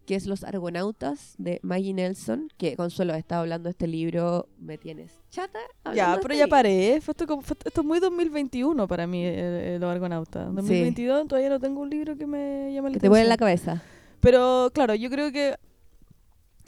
que 0.10 0.16
es 0.16 0.26
Los 0.26 0.44
Argonautas 0.44 1.36
de 1.38 1.60
Maggie 1.62 1.94
Nelson, 1.94 2.50
que 2.58 2.76
Consuelo 2.76 3.14
estado 3.14 3.42
hablando 3.42 3.66
de 3.68 3.72
este 3.74 3.86
libro, 3.86 4.48
me 4.58 4.80
tienes 4.80 5.12
chata. 5.30 5.60
ya, 5.94 6.16
de 6.16 6.22
pero 6.24 6.34
este 6.34 6.38
ya 6.46 6.48
paré. 6.48 7.00
Fue 7.00 7.12
esto, 7.12 7.28
fue- 7.42 7.56
esto 7.64 7.82
es 7.82 7.86
muy 7.86 8.00
2021 8.00 8.88
para 8.88 9.06
mí, 9.06 9.24
el, 9.24 9.36
el 9.36 9.84
Argonauta. 9.84 10.46
2022 10.46 11.28
todavía 11.28 11.50
no 11.52 11.60
tengo 11.60 11.82
un 11.82 11.92
libro 11.92 12.18
que 12.18 12.26
me 12.26 12.74
llame 12.74 12.90
la 12.90 12.94
Que 12.96 13.00
te 13.02 13.08
vuela 13.08 13.26
la 13.26 13.36
atención. 13.36 13.66
cabeza. 13.76 13.84
Pero 14.20 14.72
claro, 14.74 14.96
yo 14.96 15.12
creo 15.12 15.32
que 15.32 15.58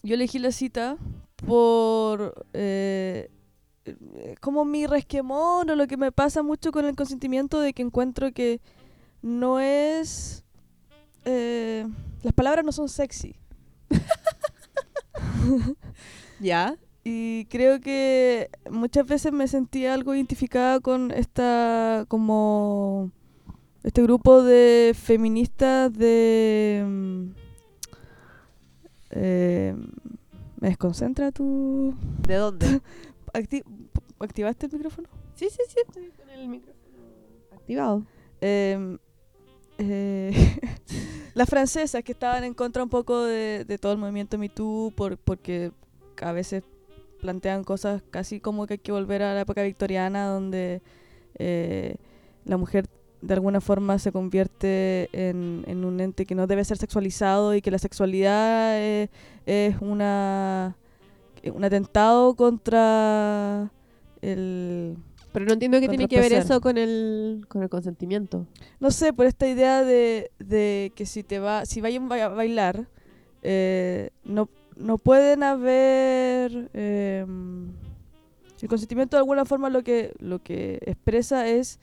yo 0.03 0.13
elegí 0.13 0.37
la 0.37 0.51
cita 0.51 0.97
por 1.37 2.45
eh, 2.53 3.31
eh, 3.85 4.35
como 4.39 4.65
mi 4.65 4.85
resquemón 4.85 5.67
o 5.67 5.75
lo 5.75 5.87
que 5.87 5.97
me 5.97 6.11
pasa 6.11 6.43
mucho 6.43 6.71
con 6.71 6.85
el 6.85 6.95
consentimiento 6.95 7.59
de 7.59 7.73
que 7.73 7.81
encuentro 7.81 8.31
que 8.33 8.61
no 9.23 9.59
es... 9.59 10.43
eh, 11.25 11.87
las 12.23 12.33
palabras 12.33 12.65
no 12.65 12.71
son 12.71 12.89
sexy. 12.89 13.35
¿Ya? 16.39 16.75
Y 17.03 17.45
creo 17.45 17.79
que 17.81 18.49
muchas 18.69 19.05
veces 19.07 19.31
me 19.31 19.47
sentí 19.47 19.85
algo 19.85 20.13
identificada 20.13 20.79
con 20.79 21.11
esta 21.11 22.05
como 22.07 23.11
Este 23.83 24.03
grupo 24.03 24.43
de 24.43 24.93
feministas 24.95 25.91
de... 25.93 26.83
mm, 26.87 27.25
eh, 29.11 29.75
¿Me 30.59 30.67
desconcentra 30.69 31.31
tu...? 31.31 31.95
¿De 32.27 32.35
dónde? 32.35 32.81
acti- 33.33 33.63
¿Activaste 34.19 34.67
el 34.67 34.73
micrófono? 34.73 35.09
sí, 35.33 35.47
sí, 35.49 35.57
sí, 35.67 35.77
estoy 35.87 36.11
con 36.11 36.29
el 36.29 36.47
micrófono 36.47 36.77
activado. 37.51 38.05
Eh, 38.41 38.97
las 41.33 41.49
francesas 41.49 42.03
que 42.03 42.11
estaban 42.11 42.43
en 42.43 42.53
contra 42.53 42.83
un 42.83 42.89
poco 42.89 43.23
de, 43.23 43.65
todo 43.79 43.93
el 43.93 43.97
movimiento 43.97 44.37
Me 44.37 44.49
Too 44.49 44.93
por, 44.95 45.17
porque 45.17 45.71
a 46.21 46.31
veces 46.31 46.63
plantean 47.19 47.63
cosas 47.63 48.01
casi 48.09 48.39
como 48.39 48.67
que 48.67 48.73
hay 48.73 48.79
que 48.79 48.91
volver 48.91 49.21
a 49.23 49.33
la 49.33 49.41
época 49.41 49.63
victoriana 49.63 50.25
donde 50.25 50.81
eh, 51.37 51.95
la 52.45 52.57
mujer 52.57 52.87
de 53.21 53.33
alguna 53.35 53.61
forma 53.61 53.99
se 53.99 54.11
convierte 54.11 55.09
en, 55.13 55.85
un 55.85 55.99
ente 55.99 56.25
que 56.25 56.33
no 56.33 56.47
debe 56.47 56.65
ser 56.65 56.77
sexualizado 56.77 57.53
y 57.53 57.61
que 57.61 57.69
la 57.69 57.77
sexualidad 57.77 58.79
es 59.45 59.75
una 59.79 60.75
un 61.45 61.63
atentado 61.63 62.35
contra 62.35 63.71
el 64.21 64.97
Pero 65.33 65.45
no 65.45 65.53
entiendo 65.53 65.79
qué 65.79 65.87
tiene 65.87 66.07
que 66.07 66.19
ver 66.19 66.33
eso 66.33 66.59
con 66.61 66.77
el, 66.77 67.45
con 67.47 67.63
el 67.63 67.69
consentimiento. 67.69 68.47
no 68.79 68.91
sé, 68.91 69.13
por 69.13 69.25
esta 69.25 69.47
idea 69.47 69.83
de, 69.83 70.31
de 70.39 70.91
que 70.95 71.05
si 71.05 71.23
te 71.23 71.39
va, 71.39 71.65
si 71.65 71.79
vayan 71.81 72.11
a 72.11 72.27
bailar, 72.27 72.87
eh, 73.43 74.09
no, 74.25 74.49
no 74.75 74.97
pueden 74.97 75.43
haber 75.43 76.69
eh, 76.73 77.25
el 78.61 78.67
consentimiento 78.67 79.15
de 79.17 79.19
alguna 79.19 79.45
forma 79.45 79.69
lo 79.69 79.83
que, 79.83 80.13
lo 80.19 80.39
que 80.43 80.79
expresa 80.85 81.47
es 81.47 81.79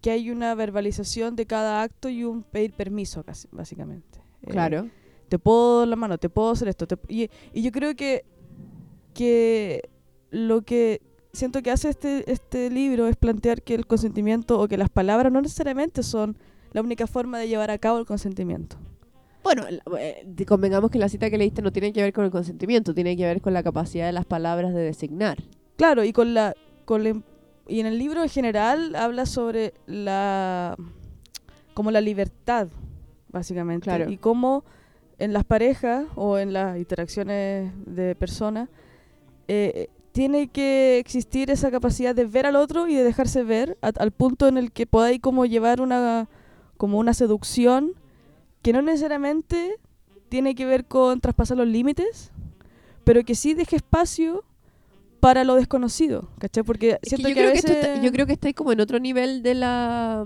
que 0.00 0.10
hay 0.10 0.30
una 0.30 0.54
verbalización 0.54 1.36
de 1.36 1.44
cada 1.46 1.82
acto 1.82 2.08
y 2.08 2.24
un 2.24 2.42
pedir 2.42 2.72
permiso, 2.72 3.22
casi, 3.24 3.48
básicamente. 3.52 4.20
Eh, 4.42 4.50
Claro. 4.50 4.88
te 5.28 5.38
puedo 5.38 5.80
dar 5.80 5.88
la 5.88 5.96
mano, 5.96 6.16
te 6.16 6.30
puedo 6.30 6.50
hacer 6.50 6.68
esto. 6.68 6.86
te- 6.86 6.96
y, 7.08 7.28
y 7.52 7.62
yo 7.62 7.70
creo 7.72 7.94
que, 7.94 8.24
que 9.12 9.82
lo 10.30 10.62
que 10.62 11.02
siento 11.32 11.62
que 11.62 11.70
hace 11.70 11.88
este, 11.88 12.30
este 12.30 12.70
libro 12.70 13.06
es 13.06 13.16
plantear 13.16 13.62
que 13.62 13.74
el 13.74 13.86
consentimiento 13.86 14.60
o 14.60 14.68
que 14.68 14.76
las 14.76 14.88
palabras 14.88 15.32
no 15.32 15.40
necesariamente 15.40 16.02
son 16.02 16.36
la 16.72 16.80
única 16.80 17.06
forma 17.06 17.38
de 17.38 17.48
llevar 17.48 17.70
a 17.70 17.78
cabo 17.78 17.98
el 17.98 18.06
consentimiento. 18.06 18.76
Bueno, 19.42 19.64
eh, 19.98 20.26
convengamos 20.46 20.90
que 20.90 20.98
la 20.98 21.08
cita 21.08 21.30
que 21.30 21.38
leíste 21.38 21.62
no 21.62 21.72
tiene 21.72 21.92
que 21.92 22.02
ver 22.02 22.12
con 22.12 22.24
el 22.24 22.30
consentimiento, 22.30 22.94
tiene 22.94 23.16
que 23.16 23.24
ver 23.24 23.40
con 23.40 23.54
la 23.54 23.62
capacidad 23.62 24.06
de 24.06 24.12
las 24.12 24.26
palabras 24.26 24.74
de 24.74 24.82
designar. 24.82 25.42
Claro, 25.76 26.04
y 26.04 26.12
con 26.12 26.34
la, 26.34 26.54
con 26.84 27.04
la 27.04 27.22
y 27.66 27.80
en 27.80 27.86
el 27.86 27.98
libro 27.98 28.22
en 28.22 28.28
general 28.28 28.96
habla 28.96 29.26
sobre 29.26 29.74
la 29.86 30.76
como 31.72 31.90
la 31.90 32.00
libertad, 32.00 32.68
básicamente. 33.28 33.84
Claro. 33.84 34.10
Y 34.10 34.18
cómo 34.18 34.64
en 35.18 35.32
las 35.32 35.44
parejas 35.44 36.04
o 36.16 36.36
en 36.38 36.52
las 36.52 36.76
interacciones 36.76 37.72
de 37.86 38.14
personas 38.16 38.68
eh, 39.48 39.88
tiene 40.12 40.48
que 40.48 40.98
existir 40.98 41.50
esa 41.50 41.70
capacidad 41.70 42.14
de 42.14 42.24
ver 42.24 42.46
al 42.46 42.56
otro 42.56 42.88
y 42.88 42.94
de 42.94 43.04
dejarse 43.04 43.42
ver 43.44 43.78
a- 43.82 43.92
al 43.98 44.10
punto 44.10 44.48
en 44.48 44.58
el 44.58 44.72
que 44.72 44.86
podáis 44.86 45.20
como 45.20 45.46
llevar 45.46 45.80
una 45.80 46.28
como 46.76 46.98
una 46.98 47.12
seducción 47.14 47.92
que 48.62 48.72
no 48.72 48.80
necesariamente 48.82 49.76
tiene 50.30 50.54
que 50.54 50.64
ver 50.66 50.86
con 50.86 51.20
traspasar 51.20 51.56
los 51.58 51.66
límites, 51.66 52.30
pero 53.04 53.22
que 53.24 53.34
sí 53.34 53.52
deje 53.54 53.76
espacio 53.76 54.44
para 55.20 55.44
lo 55.44 55.54
desconocido, 55.56 56.30
¿cachai? 56.38 56.62
Porque 56.64 56.98
Es 57.02 57.10
que 57.14 57.22
yo, 57.22 57.24
que, 57.24 57.30
a 57.32 57.34
creo 57.34 57.52
que 57.52 57.58
esto 57.58 57.72
veces- 57.72 57.84
está- 57.88 58.02
yo 58.02 58.10
creo 58.12 58.26
que 58.26 58.32
estáis 58.32 58.54
como 58.54 58.72
en 58.72 58.80
otro 58.80 58.98
nivel 58.98 59.42
de 59.42 59.54
la... 59.54 60.24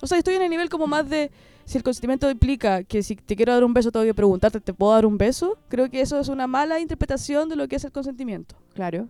O 0.00 0.06
sea, 0.06 0.18
estoy 0.18 0.34
en 0.36 0.42
el 0.42 0.50
nivel 0.50 0.68
como 0.68 0.86
más 0.86 1.08
de 1.10 1.30
si 1.64 1.76
el 1.78 1.82
consentimiento 1.82 2.30
implica 2.30 2.84
que 2.84 3.02
si 3.02 3.16
te 3.16 3.34
quiero 3.34 3.52
dar 3.52 3.64
un 3.64 3.74
beso 3.74 3.90
tengo 3.90 4.04
que 4.06 4.14
preguntarte, 4.14 4.60
¿te 4.60 4.72
puedo 4.74 4.92
dar 4.92 5.04
un 5.06 5.18
beso? 5.18 5.58
Creo 5.68 5.90
que 5.90 6.00
eso 6.00 6.20
es 6.20 6.28
una 6.28 6.46
mala 6.46 6.78
interpretación 6.78 7.48
de 7.48 7.56
lo 7.56 7.66
que 7.66 7.74
es 7.76 7.84
el 7.84 7.90
consentimiento. 7.90 8.54
Claro. 8.74 9.08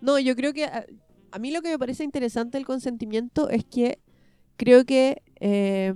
No, 0.00 0.18
yo 0.18 0.36
creo 0.36 0.52
que 0.52 0.64
a, 0.64 0.86
a 1.30 1.38
mí 1.38 1.50
lo 1.50 1.62
que 1.62 1.68
me 1.68 1.78
parece 1.78 2.04
interesante 2.04 2.56
del 2.58 2.66
consentimiento 2.66 3.48
es 3.50 3.64
que 3.64 3.98
creo 4.56 4.84
que, 4.84 5.22
eh, 5.40 5.94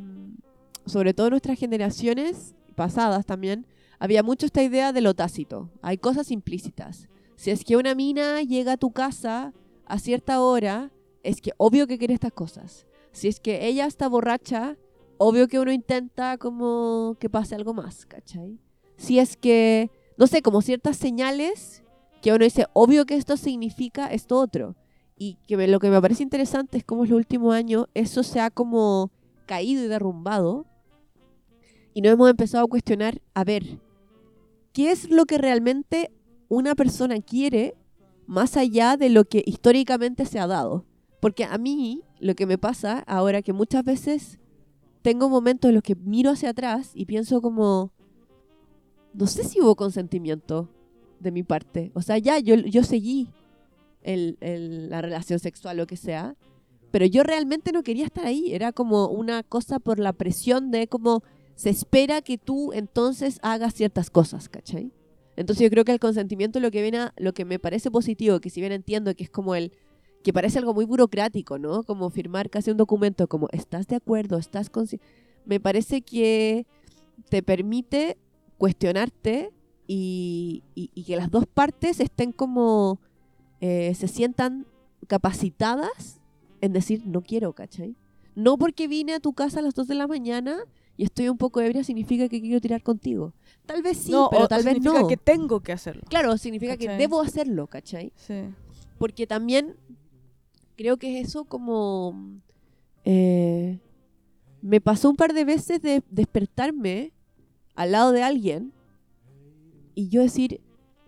sobre 0.87 1.14
todo 1.14 1.30
nuestras 1.30 1.59
generaciones 1.59 2.54
pasadas 2.75 3.26
también, 3.26 3.66
había 3.99 4.23
mucho 4.23 4.47
esta 4.47 4.62
idea 4.62 4.92
de 4.92 5.00
lo 5.00 5.14
tácito. 5.14 5.71
Hay 5.83 5.99
cosas 5.99 6.30
implícitas. 6.30 7.09
Si 7.37 7.50
es 7.50 7.64
que 7.64 7.76
una 7.76 7.95
mina 7.95 8.42
llega 8.42 8.73
a 8.73 8.76
tu 8.76 8.92
casa 8.92 9.52
a 9.87 9.99
cierta 9.99 10.42
hora, 10.42 10.90
es 11.23 11.40
que 11.40 11.52
obvio 11.57 11.87
que 11.87 11.99
quiere 11.99 12.14
estas 12.14 12.33
cosas. 12.33 12.87
Si 13.12 13.28
es 13.28 13.40
que 13.40 13.66
ella 13.66 13.87
está 13.87 14.09
borracha, 14.09 14.76
obvio 15.19 15.49
que 15.49 15.59
uno 15.59 15.73
intenta 15.73 16.38
como 16.38 17.16
que 17.19 17.28
pase 17.28 17.54
algo 17.54 17.75
más, 17.75 18.07
¿cachai? 18.07 18.59
Si 18.97 19.19
es 19.19 19.37
que, 19.37 19.90
no 20.16 20.26
sé, 20.26 20.42
como 20.42 20.62
ciertas 20.62 20.97
señales 20.97 21.83
que 22.23 22.33
uno 22.33 22.45
dice, 22.45 22.67
obvio 22.73 23.07
que 23.07 23.17
esto 23.17 23.37
significa 23.37 24.07
esto 24.09 24.39
otro. 24.39 24.77
Y 25.17 25.37
que 25.47 25.57
me- 25.57 25.69
lo 25.69 25.79
que 25.81 25.91
me 25.91 26.00
parece 26.00 26.23
interesante 26.23 26.79
es 26.79 26.85
cómo 26.85 27.05
en 27.05 27.11
los 27.11 27.17
últimos 27.19 27.55
años 27.55 27.87
eso 27.95 28.23
se 28.23 28.41
ha 28.41 28.50
como 28.50 29.11
caído 29.47 29.85
y 29.85 29.89
derrumbado. 29.89 30.67
Y 31.93 32.03
nos 32.03 32.12
hemos 32.12 32.31
empezado 32.31 32.65
a 32.65 32.69
cuestionar, 32.69 33.21
a 33.35 33.45
ver, 33.45 33.81
¿qué 34.73 34.91
es 34.91 35.11
lo 35.11 35.27
que 35.27 35.39
realmente 35.39 36.11
una 36.49 36.75
persona 36.75 37.21
quiere 37.21 37.75
más 38.27 38.57
allá 38.57 38.97
de 38.97 39.09
lo 39.11 39.25
que 39.25 39.43
históricamente 39.45 40.25
se 40.25 40.39
ha 40.39 40.47
dado? 40.47 40.85
Porque 41.21 41.45
a 41.45 41.59
mí 41.59 42.03
lo 42.19 42.35
que 42.35 42.47
me 42.47 42.59
pasa 42.59 43.00
ahora 43.07 43.43
que 43.43 43.53
muchas 43.53 43.85
veces 43.85 44.39
tengo 45.03 45.29
momentos 45.29 45.69
en 45.69 45.75
los 45.75 45.83
que 45.83 45.97
miro 45.97 46.31
hacia 46.31 46.50
atrás 46.50 46.93
y 46.95 47.07
pienso 47.07 47.43
como, 47.43 47.93
no 49.12 49.27
sé 49.27 49.45
si 49.45 49.61
hubo 49.61 49.75
consentimiento 49.75 50.69
de 51.21 51.31
mi 51.31 51.43
parte. 51.43 51.91
O 51.95 52.03
sea, 52.03 52.19
ya, 52.19 52.39
yo, 52.39 52.55
yo 52.57 52.83
seguí 52.83 53.29
el- 54.03 54.37
el- 54.41 54.89
la 54.91 55.03
relación 55.03 55.39
sexual, 55.39 55.77
lo 55.77 55.87
que 55.87 55.97
sea, 55.97 56.35
pero 56.91 57.07
yo 57.07 57.23
realmente 57.23 57.71
no 57.73 57.83
quería 57.83 58.05
estar 58.07 58.25
ahí. 58.27 58.53
Era 58.55 58.73
como 58.73 59.09
una 59.09 59.43
cosa 59.43 59.79
por 59.79 59.99
la 59.99 60.12
presión 60.12 60.71
de 60.71 60.89
como 60.89 61.23
se 61.55 61.71
espera 61.71 62.23
que 62.23 62.39
tú 62.39 62.73
entonces 62.73 63.39
hagas 63.43 63.75
ciertas 63.75 64.11
cosas, 64.11 64.49
¿cachai? 64.49 64.91
Entonces 65.37 65.62
yo 65.62 65.71
creo 65.71 65.85
que 65.85 65.93
el 65.93 66.00
consentimiento 66.00 66.59
lo 66.59 66.71
que 66.71 66.83
viene 66.83 66.99
a- 66.99 67.15
lo 67.17 67.33
que 67.35 67.45
me 67.45 67.59
parece 67.59 67.91
positivo, 67.91 68.41
que 68.41 68.50
si 68.50 68.61
bien 68.61 68.73
entiendo 68.73 69.15
que 69.15 69.25
es 69.25 69.31
como 69.31 69.55
el 69.55 69.73
que 70.25 70.33
parece 70.33 70.59
algo 70.59 70.75
muy 70.75 70.85
burocrático, 70.85 71.59
¿no? 71.59 71.83
Como 71.85 72.11
firmar 72.11 72.50
casi 72.50 72.71
un 72.71 72.77
documento 72.77 73.27
como 73.29 73.49
estás 73.53 73.87
de 73.87 73.97
acuerdo, 73.97 74.39
estás 74.39 74.71
consci-?" 74.71 75.00
me 75.47 75.61
parece 75.61 76.03
que 76.03 76.67
te 77.31 77.43
permite 77.43 78.19
cuestionarte 78.59 79.50
y, 79.93 80.63
y- 80.77 80.91
y 80.95 81.03
que 81.03 81.17
las 81.17 81.33
dos 81.33 81.47
partes 81.47 81.99
estén 81.99 82.31
como 82.31 83.01
eh, 83.61 83.93
se 83.97 84.07
sientan 84.07 84.65
capacitadas 85.09 86.21
en 86.61 86.73
decir 86.73 87.03
no 87.07 87.23
quiero, 87.23 87.53
¿cachai? 87.55 87.97
No 88.37 88.57
porque 88.57 88.87
vine 88.87 89.15
a 89.15 89.21
tu 89.21 89.33
casa 89.33 89.59
a 89.59 89.63
las 89.63 89.75
2 89.75 89.89
de 89.89 89.97
la 89.97 90.07
mañana 90.07 90.59
y 90.97 91.03
estoy 91.03 91.29
un 91.29 91.37
poco 91.39 91.61
ebria 91.61 91.83
significa 91.83 92.29
que 92.29 92.41
quiero 92.41 92.61
tirar 92.61 92.83
contigo. 92.85 93.33
Tal 93.67 93.83
vez 93.83 93.99
sí, 93.99 94.13
no, 94.13 94.29
pero 94.31 94.47
tal 94.47 94.63
vez 94.63 94.75
significa 94.75 95.01
no. 95.03 95.09
que 95.09 95.17
tengo 95.17 95.59
que 95.61 95.73
hacerlo. 95.73 96.03
Claro, 96.09 96.39
significa 96.39 96.77
que 96.77 96.89
debo 96.91 97.21
hacerlo, 97.21 97.67
¿cachai? 97.67 98.13
Sí. 98.15 98.43
Porque 98.99 99.27
también 99.27 99.75
creo 100.77 100.97
que 100.99 101.19
es 101.21 101.29
eso 101.29 101.45
como... 101.45 102.15
eh, 103.05 103.79
me 104.63 104.81
pasó 104.81 105.11
un 105.11 105.17
par 105.17 105.33
de 105.33 105.45
veces 105.45 105.83
de 105.83 106.03
despertarme 106.11 107.13
al 107.75 107.93
lado 107.93 108.13
de 108.13 108.23
alguien 108.23 108.73
y 109.95 110.09
yo 110.09 110.23
decir, 110.23 110.61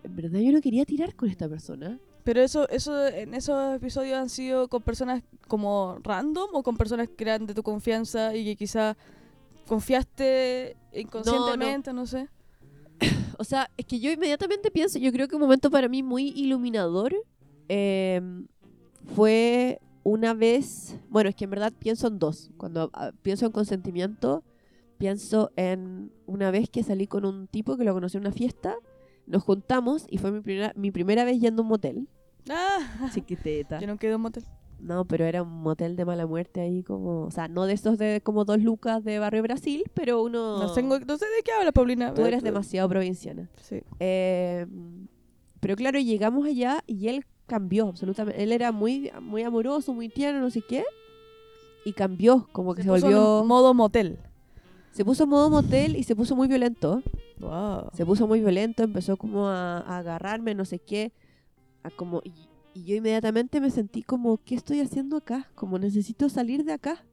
en 0.03 0.17
verdad 0.17 0.41
yo 0.41 0.53
no 0.53 0.61
quería 0.61 0.85
tirar 0.85 1.15
con 1.15 1.29
esta 1.29 1.49
persona. 1.49 1.99
Pero 2.25 2.41
eso, 2.41 2.69
eso 2.69 3.07
en 3.07 3.35
esos 3.35 3.75
episodios 3.75 4.17
han 4.17 4.29
sido 4.29 4.69
con 4.69 4.83
personas 4.83 5.23
como 5.49 5.99
random 6.03 6.51
o 6.53 6.62
con 6.62 6.77
personas 6.77 7.09
que 7.09 7.25
eran 7.25 7.47
de 7.47 7.55
tu 7.55 7.62
confianza 7.62 8.35
y 8.37 8.45
que 8.45 8.57
quizá 8.57 8.97
confiaste 9.67 10.77
inconscientemente, 10.93 11.93
no, 11.93 12.07
sé. 12.07 12.29
O 13.39 13.45
sea, 13.45 13.69
es 13.77 13.87
que 13.87 13.99
yo 13.99 14.12
inmediatamente 14.12 14.71
pienso, 14.71 14.99
yo 15.01 15.11
creo 15.11 15.27
que 15.27 15.35
un 15.35 15.41
momento 15.41 15.71
para 15.71 15.89
mí 15.89 16.05
muy 16.05 16.29
iluminador 16.29 17.12
eh, 17.69 18.21
fue 19.17 19.81
una 20.05 20.35
vez, 20.35 20.97
bueno, 21.09 21.31
es 21.31 21.35
que 21.35 21.45
en 21.45 21.51
verdad 21.51 21.73
pienso 21.77 22.07
en 22.07 22.19
dos. 22.19 22.51
Cuando 22.57 22.91
ah, 22.93 23.12
pienso 23.23 23.47
en 23.47 23.53
consentimiento, 23.53 24.45
pienso 25.02 25.50
en 25.56 26.12
una 26.26 26.52
vez 26.52 26.71
que 26.71 26.85
salí 26.85 27.09
con 27.09 27.25
un 27.25 27.49
tipo 27.49 27.76
que 27.76 27.82
lo 27.82 27.92
conocí 27.92 28.18
en 28.18 28.21
una 28.21 28.30
fiesta, 28.30 28.76
nos 29.26 29.42
juntamos 29.42 30.06
y 30.09 30.18
fue 30.18 30.30
mi 30.30 30.40
primera, 30.40 30.73
mi 30.76 30.92
primera 30.92 31.25
vez 31.25 31.40
yendo 31.40 31.62
a 31.62 31.64
un 31.64 31.71
motel. 31.71 32.09
Ah, 32.49 33.11
Chiquiteta. 33.12 33.80
yo 33.80 33.88
no 33.88 33.97
quedé 33.97 34.12
en 34.12 34.16
un 34.18 34.23
motel. 34.23 34.44
No, 34.78 35.04
pero 35.04 35.25
era 35.25 35.42
un 35.42 35.61
motel 35.61 35.97
de 35.97 36.04
mala 36.04 36.25
muerte 36.25 36.61
ahí 36.61 36.85
como, 36.85 37.23
o 37.23 37.30
sea, 37.32 37.49
no 37.49 37.66
de 37.66 37.73
esos 37.73 37.99
de 37.99 38.21
como 38.21 38.44
dos 38.44 38.62
lucas 38.62 39.02
de 39.02 39.18
barrio 39.18 39.42
Brasil, 39.42 39.82
pero 39.92 40.23
uno... 40.23 40.62
No, 40.62 40.73
tengo, 40.73 41.00
no 41.00 41.18
sé 41.18 41.25
de 41.25 41.42
qué 41.44 41.50
habla 41.50 41.73
Paulina. 41.73 42.14
Tú 42.14 42.25
eres 42.25 42.44
demasiado 42.44 42.88
provinciana. 42.88 43.50
Sí. 43.61 43.82
Eh, 43.99 44.68
pero 45.59 45.75
claro, 45.75 45.99
llegamos 45.99 46.47
allá 46.47 46.85
y 46.87 47.09
él 47.09 47.25
cambió 47.47 47.88
absolutamente. 47.88 48.40
Él 48.40 48.52
era 48.52 48.71
muy, 48.71 49.11
muy 49.21 49.42
amoroso, 49.42 49.92
muy 49.92 50.09
tierno, 50.09 50.40
no 50.40 50.50
sé 50.50 50.62
qué. 50.62 50.85
y 51.85 51.92
cambió, 51.92 52.49
como 52.52 52.76
que 52.76 52.82
se, 52.85 52.88
en 52.88 53.00
volvió... 53.00 53.42
modo 53.44 53.75
motel. 53.75 54.21
Se 54.92 55.04
puso 55.04 55.26
modo 55.26 55.50
motel 55.50 55.96
y 55.96 56.04
se 56.04 56.14
puso 56.14 56.37
muy 56.37 56.49
violento. 56.49 57.02
Wow. 57.40 57.90
Se 57.94 58.04
puso 58.04 58.26
muy 58.26 58.40
violento, 58.40 58.82
empezó 58.82 59.16
como 59.16 59.49
a, 59.49 59.78
a 59.78 59.99
agarrarme, 59.99 60.54
no 60.54 60.64
sé 60.64 60.78
qué. 60.78 61.12
A 61.82 61.90
como, 61.90 62.20
y, 62.25 62.32
y 62.75 62.84
yo 62.84 62.96
inmediatamente 62.96 63.61
me 63.61 63.70
sentí 63.70 64.02
como, 64.02 64.38
¿qué 64.38 64.54
estoy 64.54 64.80
haciendo 64.80 65.16
acá? 65.16 65.50
Como 65.54 65.78
necesito 65.78 66.28
salir 66.28 66.64
de 66.64 66.72
acá. 66.72 67.04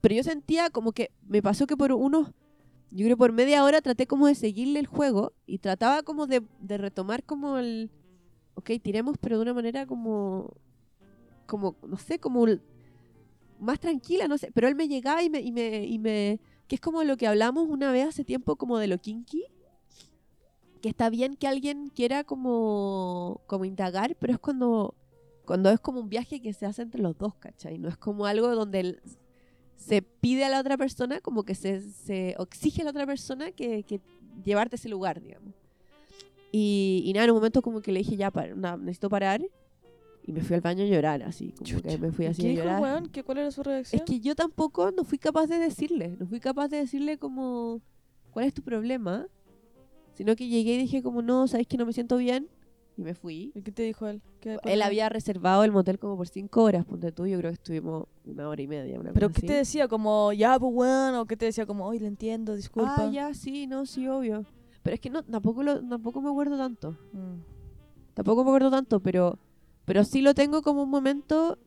Pero 0.00 0.16
yo 0.16 0.24
sentía 0.24 0.70
como 0.70 0.92
que 0.92 1.12
me 1.26 1.42
pasó 1.42 1.66
que 1.66 1.76
por 1.76 1.92
unos, 1.92 2.32
yo 2.90 3.04
creo 3.06 3.16
por 3.16 3.32
media 3.32 3.64
hora 3.64 3.80
traté 3.80 4.06
como 4.06 4.26
de 4.26 4.34
seguirle 4.34 4.80
el 4.80 4.86
juego 4.86 5.32
y 5.46 5.58
trataba 5.58 6.02
como 6.02 6.26
de, 6.26 6.42
de 6.60 6.76
retomar 6.76 7.22
como 7.22 7.58
el, 7.58 7.90
ok, 8.54 8.70
tiremos, 8.82 9.16
pero 9.18 9.36
de 9.36 9.42
una 9.42 9.54
manera 9.54 9.86
como, 9.86 10.54
como, 11.46 11.76
no 11.86 11.96
sé, 11.98 12.18
como 12.18 12.46
más 13.60 13.78
tranquila, 13.78 14.26
no 14.26 14.38
sé. 14.38 14.50
Pero 14.52 14.66
él 14.66 14.74
me 14.74 14.88
llegaba 14.88 15.22
y 15.22 15.30
me, 15.30 15.40
y 15.40 15.52
me, 15.52 15.84
y 15.86 15.98
me, 15.98 16.40
que 16.68 16.76
es 16.76 16.80
como 16.80 17.04
lo 17.04 17.16
que 17.16 17.26
hablamos 17.26 17.68
una 17.68 17.92
vez 17.92 18.08
hace 18.08 18.24
tiempo 18.24 18.56
como 18.56 18.78
de 18.78 18.86
lo 18.86 18.98
kinky, 18.98 19.44
que 20.80 20.88
está 20.88 21.10
bien 21.10 21.36
que 21.36 21.46
alguien 21.46 21.90
quiera 21.90 22.24
como, 22.24 23.40
como 23.46 23.64
indagar, 23.64 24.16
pero 24.16 24.32
es 24.32 24.38
cuando, 24.38 24.94
cuando 25.44 25.70
es 25.70 25.80
como 25.80 26.00
un 26.00 26.08
viaje 26.08 26.40
que 26.40 26.52
se 26.52 26.66
hace 26.66 26.82
entre 26.82 27.00
los 27.00 27.16
dos, 27.16 27.34
¿cachai? 27.36 27.78
No 27.78 27.88
es 27.88 27.96
como 27.96 28.26
algo 28.26 28.54
donde 28.54 29.00
se 29.76 30.02
pide 30.02 30.44
a 30.44 30.48
la 30.48 30.60
otra 30.60 30.76
persona, 30.76 31.20
como 31.20 31.44
que 31.44 31.54
se, 31.54 31.80
se 31.80 32.36
exige 32.38 32.82
a 32.82 32.84
la 32.84 32.90
otra 32.90 33.06
persona 33.06 33.52
que, 33.52 33.84
que 33.84 34.00
llevarte 34.44 34.74
a 34.74 34.78
ese 34.78 34.88
lugar, 34.88 35.20
digamos. 35.20 35.54
Y, 36.50 37.02
y 37.06 37.12
nada, 37.12 37.24
en 37.24 37.30
un 37.30 37.36
momento 37.36 37.62
como 37.62 37.80
que 37.80 37.92
le 37.92 38.00
dije, 38.00 38.16
ya, 38.16 38.30
para, 38.30 38.54
nada, 38.54 38.76
necesito 38.76 39.08
parar. 39.08 39.42
Y 40.24 40.32
me 40.32 40.40
fui 40.42 40.54
al 40.54 40.60
baño 40.60 40.84
a 40.84 40.86
llorar, 40.86 41.22
así, 41.24 41.52
como 41.52 41.82
que 41.82 41.98
me 41.98 42.12
fui 42.12 42.26
¿Y 42.26 42.28
así 42.28 42.42
¿Qué 42.42 42.48
a 42.48 42.50
dijo 42.50 42.64
llorar. 42.64 42.82
weón? 42.82 43.08
¿Qué, 43.08 43.24
¿Cuál 43.24 43.38
era 43.38 43.50
su 43.50 43.62
reacción? 43.62 44.00
Es 44.02 44.04
que 44.06 44.20
yo 44.20 44.34
tampoco 44.36 44.90
no 44.92 45.02
fui 45.04 45.18
capaz 45.18 45.46
de 45.46 45.58
decirle, 45.58 46.16
no 46.18 46.26
fui 46.26 46.38
capaz 46.38 46.68
de 46.68 46.76
decirle 46.78 47.18
como, 47.18 47.80
¿cuál 48.30 48.46
es 48.46 48.54
tu 48.54 48.62
problema? 48.62 49.26
Sino 50.14 50.36
que 50.36 50.46
llegué 50.48 50.74
y 50.74 50.78
dije 50.78 51.02
como, 51.02 51.22
no, 51.22 51.48
¿sabes 51.48 51.66
que 51.66 51.76
no 51.76 51.86
me 51.86 51.92
siento 51.92 52.16
bien? 52.18 52.48
Y 52.96 53.02
me 53.02 53.14
fui. 53.14 53.50
¿Y 53.54 53.62
qué 53.62 53.72
te 53.72 53.82
dijo 53.82 54.06
él? 54.06 54.20
¿Qué- 54.40 54.58
Él 54.64 54.82
había 54.82 55.08
reservado 55.08 55.64
el 55.64 55.72
motel 55.72 55.98
como 55.98 56.16
por 56.16 56.28
cinco 56.28 56.62
horas, 56.62 56.84
ponte 56.84 57.10
tú, 57.10 57.26
yo 57.26 57.38
creo 57.38 57.50
que 57.50 57.54
estuvimos 57.54 58.04
una 58.24 58.48
hora 58.48 58.60
y 58.62 58.66
media. 58.68 59.00
Una 59.00 59.12
¿Pero 59.12 59.28
qué 59.30 59.40
te 59.40 59.46
así. 59.46 59.56
decía? 59.56 59.88
Como, 59.88 60.32
ya, 60.34 60.58
pues 60.60 60.70
weón, 60.72 61.14
o 61.16 61.24
qué 61.26 61.36
te 61.36 61.46
decía? 61.46 61.66
Como, 61.66 61.86
hoy 61.86 61.98
le 61.98 62.06
entiendo, 62.06 62.54
disculpa. 62.54 62.94
Ah, 63.06 63.10
ya, 63.10 63.32
sí, 63.34 63.66
no, 63.66 63.86
sí, 63.86 64.06
obvio. 64.06 64.44
Pero 64.82 64.94
es 64.94 65.00
que 65.00 65.10
no, 65.10 65.22
tampoco, 65.24 65.62
lo, 65.62 65.80
tampoco 65.84 66.20
me 66.20 66.28
acuerdo 66.28 66.56
tanto. 66.58 66.92
Mm. 67.12 67.40
Tampoco 68.14 68.44
me 68.44 68.50
acuerdo 68.50 68.70
tanto, 68.70 69.00
pero, 69.00 69.38
pero 69.84 70.04
sí 70.04 70.20
lo 70.22 70.34
tengo 70.34 70.62
como 70.62 70.82
un 70.82 70.90
momento 70.90 71.58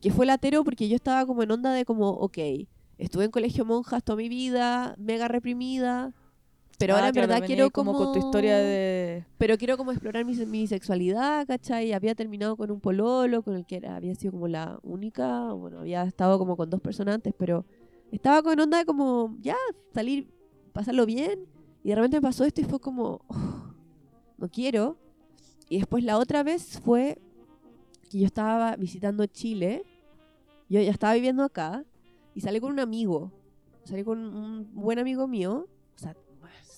que 0.00 0.10
fue 0.10 0.26
latero 0.26 0.64
porque 0.64 0.88
yo 0.88 0.96
estaba 0.96 1.24
como 1.26 1.42
en 1.42 1.50
onda 1.52 1.72
de 1.72 1.84
como, 1.84 2.10
ok, 2.10 2.38
estuve 2.98 3.24
en 3.24 3.30
colegio 3.30 3.64
monjas 3.64 4.02
toda 4.02 4.16
mi 4.16 4.28
vida, 4.28 4.94
mega 4.98 5.28
reprimida, 5.28 6.12
pero 6.78 6.94
Ah, 6.94 6.96
ahora 6.96 7.08
en 7.08 7.12
claro, 7.14 7.28
verdad 7.28 7.46
quiero 7.46 7.64
ahí 7.64 7.70
como 7.70 7.94
con 7.94 8.12
tu 8.12 8.18
historia 8.18 8.58
de... 8.58 9.24
Pero 9.38 9.56
quiero 9.58 9.76
como 9.76 9.92
explorar 9.92 10.24
mi, 10.24 10.34
mi 10.46 10.66
sexualidad, 10.66 11.46
¿cachai? 11.46 11.92
Había 11.92 12.14
terminado 12.16 12.56
con 12.56 12.70
un 12.72 12.80
pololo, 12.80 13.42
con 13.42 13.54
el 13.56 13.64
que 13.66 13.76
era- 13.76 13.94
había 13.96 14.14
sido 14.16 14.32
como 14.32 14.48
la 14.48 14.78
única, 14.82 15.52
bueno, 15.52 15.80
había 15.80 16.02
estado 16.02 16.38
como 16.38 16.56
con 16.56 16.70
dos 16.70 16.80
personas 16.80 17.14
antes, 17.16 17.32
pero 17.38 17.64
estaba 18.10 18.42
con 18.42 18.58
onda 18.58 18.78
de 18.78 18.84
como, 18.84 19.36
ya, 19.40 19.56
salir, 19.94 20.28
pasarlo 20.72 21.06
bien, 21.06 21.38
y 21.84 21.90
de 21.90 21.94
repente 21.94 22.16
me 22.16 22.22
pasó 22.22 22.44
esto 22.44 22.60
y 22.60 22.64
fue 22.64 22.80
como, 22.80 23.20
"Oh, 23.28 23.74
no 24.38 24.48
quiero. 24.48 24.96
Y 25.72 25.78
después 25.78 26.04
la 26.04 26.18
otra 26.18 26.42
vez 26.42 26.78
fue 26.80 27.16
que 28.10 28.18
yo 28.18 28.26
estaba 28.26 28.76
visitando 28.76 29.24
Chile, 29.24 29.84
yo 30.68 30.82
ya 30.82 30.90
estaba 30.90 31.14
viviendo 31.14 31.42
acá, 31.42 31.82
y 32.34 32.42
salí 32.42 32.60
con 32.60 32.72
un 32.72 32.78
amigo, 32.78 33.32
salí 33.84 34.04
con 34.04 34.18
un 34.18 34.68
buen 34.74 34.98
amigo 34.98 35.26
mío, 35.26 35.66
o 35.96 35.98
sea, 35.98 36.14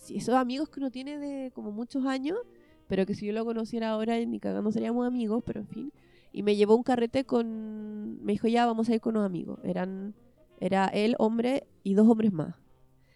esos 0.08 0.36
amigos 0.36 0.68
que 0.68 0.78
uno 0.78 0.92
tiene 0.92 1.18
de 1.18 1.50
como 1.50 1.72
muchos 1.72 2.06
años, 2.06 2.38
pero 2.86 3.04
que 3.04 3.16
si 3.16 3.26
yo 3.26 3.32
lo 3.32 3.44
conociera 3.44 3.90
ahora 3.90 4.16
ni 4.24 4.38
cagando 4.38 4.70
seríamos 4.70 5.04
amigos, 5.08 5.42
pero 5.44 5.58
en 5.58 5.66
fin. 5.66 5.92
Y 6.30 6.44
me 6.44 6.54
llevó 6.54 6.76
un 6.76 6.84
carrete 6.84 7.24
con, 7.24 8.24
me 8.24 8.34
dijo 8.34 8.46
ya 8.46 8.64
vamos 8.64 8.88
a 8.88 8.94
ir 8.94 9.00
con 9.00 9.16
unos 9.16 9.26
amigos, 9.26 9.58
eran, 9.64 10.14
era 10.60 10.86
él, 10.86 11.16
hombre 11.18 11.66
y 11.82 11.94
dos 11.94 12.06
hombres 12.08 12.32
más. 12.32 12.54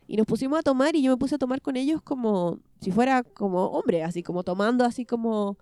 Y 0.09 0.17
nos 0.17 0.27
pusimos 0.27 0.59
a 0.59 0.63
tomar 0.63 0.97
y 0.97 1.03
yo 1.03 1.13
me 1.13 1.19
puse 1.19 1.37
a 1.37 1.39
tomar 1.39 1.63
con 1.63 1.77
ellos 1.77 2.03
como 2.03 2.59
si 2.81 2.91
fuera 2.91 3.23
como 3.23 3.67
hombre, 3.67 4.03
así 4.03 4.25
como 4.25 4.43
tomando, 4.43 4.85
así 4.85 5.05
como... 5.05 5.57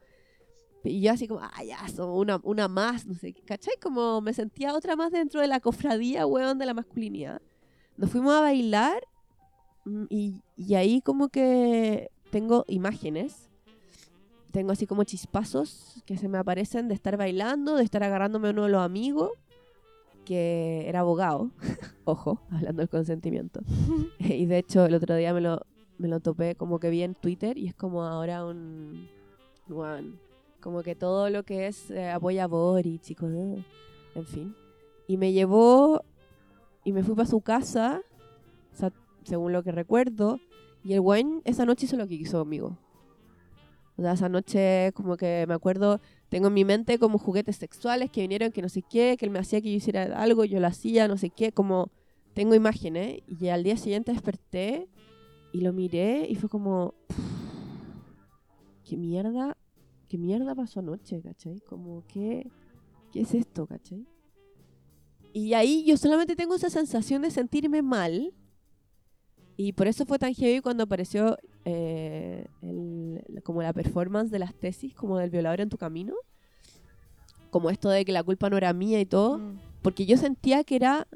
Y 0.91 1.01
yo 1.01 1.13
así 1.13 1.29
como, 1.29 1.41
ah, 1.43 1.65
ya, 1.65 1.87
son 1.89 2.11
una, 2.11 2.41
una 2.43 2.69
más, 2.69 3.07
no 3.07 3.15
sé, 3.15 3.33
qué, 3.33 3.43
¿cachai? 3.43 3.75
Como 3.83 4.21
me 4.21 4.33
sentía 4.33 4.75
otra 4.75 4.97
más 4.97 5.13
dentro 5.13 5.41
de 5.41 5.47
la 5.47 5.61
cofradía, 5.61 6.27
weón, 6.27 6.59
de 6.59 6.67
la 6.67 6.75
masculinidad. 6.75 7.41
Nos 7.97 8.11
fuimos 8.11 8.35
a 8.35 8.41
bailar 8.41 9.03
mm, 9.85 10.05
y, 10.11 10.43
y 10.57 10.75
ahí 10.75 11.01
como 11.01 11.29
que 11.29 12.11
tengo 12.31 12.65
imágenes. 12.69 13.51
Tengo 14.53 14.73
así 14.73 14.87
como 14.87 15.05
chispazos 15.05 16.03
que 16.07 16.17
se 16.17 16.29
me 16.29 16.39
aparecen 16.39 16.89
de 16.89 16.95
estar 16.95 17.17
bailando, 17.17 17.77
de 17.77 17.85
estar 17.85 18.03
agarrándome 18.03 18.49
a 18.49 18.51
uno 18.53 18.65
de 18.65 18.71
los 18.71 18.83
amigos, 18.83 19.31
que 20.25 20.89
era 20.89 21.01
abogado. 21.01 21.51
Ojo, 22.05 22.41
hablando 22.51 22.81
del 22.81 22.89
consentimiento. 22.89 23.61
y 24.19 24.47
de 24.47 24.59
hecho, 24.59 24.87
el 24.87 24.95
otro 24.95 25.15
día 25.15 25.33
me 25.35 25.41
lo, 25.41 25.63
me 25.99 26.09
lo 26.09 26.21
topé 26.21 26.55
como 26.55 26.79
que 26.79 26.91
vi 26.91 27.03
en 27.03 27.15
Twitter 27.15 27.57
y 27.57 27.69
es 27.69 27.75
como 27.75 28.03
ahora 28.05 28.45
un. 28.45 29.09
weón, 29.69 30.19
como 30.67 30.83
que 30.83 30.97
todo 30.97 31.31
lo 31.31 31.45
que 31.45 31.69
es 31.69 31.93
eh, 31.93 32.11
apoya 32.11 32.47
a 32.47 32.83
chicos. 32.99 33.31
En 34.17 34.27
fin. 34.27 34.57
Y 35.07 35.17
me 35.17 35.33
llevó 35.33 36.03
y 36.83 36.91
me 36.91 37.05
fui 37.05 37.15
para 37.15 37.29
su 37.29 37.41
casa, 37.41 38.03
o 38.73 38.77
sea, 38.77 38.93
según 39.23 39.53
lo 39.53 39.63
que 39.63 39.71
recuerdo, 39.71 40.41
y 40.83 40.95
el 40.95 41.03
buen 41.03 41.41
esa 41.45 41.65
noche 41.67 41.87
hizo 41.87 41.97
lo 41.97 42.09
que 42.09 42.19
quiso 42.19 42.41
conmigo. 42.41 42.77
O 43.97 44.03
sea, 44.03 44.15
esa 44.15 44.29
noche 44.29 44.91
como 44.95 45.17
que 45.17 45.45
me 45.47 45.55
acuerdo, 45.55 46.01
tengo 46.31 46.49
en 46.49 46.55
mi 46.55 46.65
mente 46.65 46.99
como 46.99 47.19
juguetes 47.19 47.59
sexuales 47.59 48.11
que 48.11 48.23
vinieron, 48.23 48.51
que 48.51 48.61
no 48.61 48.69
sé 48.69 48.83
qué, 48.83 49.15
que 49.17 49.25
él 49.25 49.31
me 49.31 49.39
hacía 49.39 49.61
que 49.61 49.71
yo 49.71 49.77
hiciera 49.77 50.21
algo, 50.21 50.45
yo 50.45 50.59
lo 50.59 50.67
hacía, 50.67 51.07
no 51.07 51.17
sé 51.17 51.31
qué, 51.31 51.53
como 51.53 51.93
tengo 52.35 52.57
imágenes. 52.57 53.21
Y 53.29 53.51
al 53.51 53.63
día 53.63 53.77
siguiente 53.77 54.11
desperté 54.11 54.89
y 55.53 55.61
lo 55.61 55.73
miré 55.73 56.27
y 56.29 56.35
fue 56.35 56.49
como, 56.49 56.95
¿qué 58.85 58.97
mierda? 58.97 59.57
¿Qué 60.09 60.19
mierda 60.19 60.55
pasó 60.55 60.81
anoche, 60.81 61.21
cachai? 61.21 61.61
Como, 61.61 62.05
¿qué, 62.07 62.51
qué 63.13 63.23
es 63.23 63.35
esto, 63.35 63.67
cachai? 63.67 64.07
Y 65.33 65.53
ahí 65.55 65.85
yo 65.85 65.97
solamente 65.97 66.37
tengo 66.37 66.55
esa 66.55 66.71
sensación 66.71 67.23
de 67.23 67.31
sentirme 67.31 67.83
mal. 67.83 68.33
Y 69.57 69.73
por 69.73 69.87
eso 69.87 70.05
fue 70.07 70.19
tan 70.19 70.35
heavy 70.35 70.61
cuando 70.61 70.85
apareció 70.85 71.37
eh, 71.65 72.47
el- 72.63 73.43
como 73.43 73.63
la 73.63 73.73
performance 73.73 74.31
de 74.31 74.39
las 74.39 74.55
tesis, 74.55 74.95
como 74.95 75.19
del 75.19 75.31
violador 75.31 75.61
en 75.61 75.69
tu 75.71 75.79
camino. 75.79 76.15
Como 77.51 77.71
esto 77.71 77.89
de 77.89 78.05
que 78.05 78.13
la 78.13 78.23
culpa 78.23 78.51
no 78.51 78.57
era 78.57 78.73
mía 78.73 79.01
y 79.01 79.07
todo. 79.07 79.39
Mm. 79.39 79.59
Porque 79.83 80.05
yo 80.07 80.17
sentía 80.17 80.63
que 80.65 80.77
era 80.77 81.07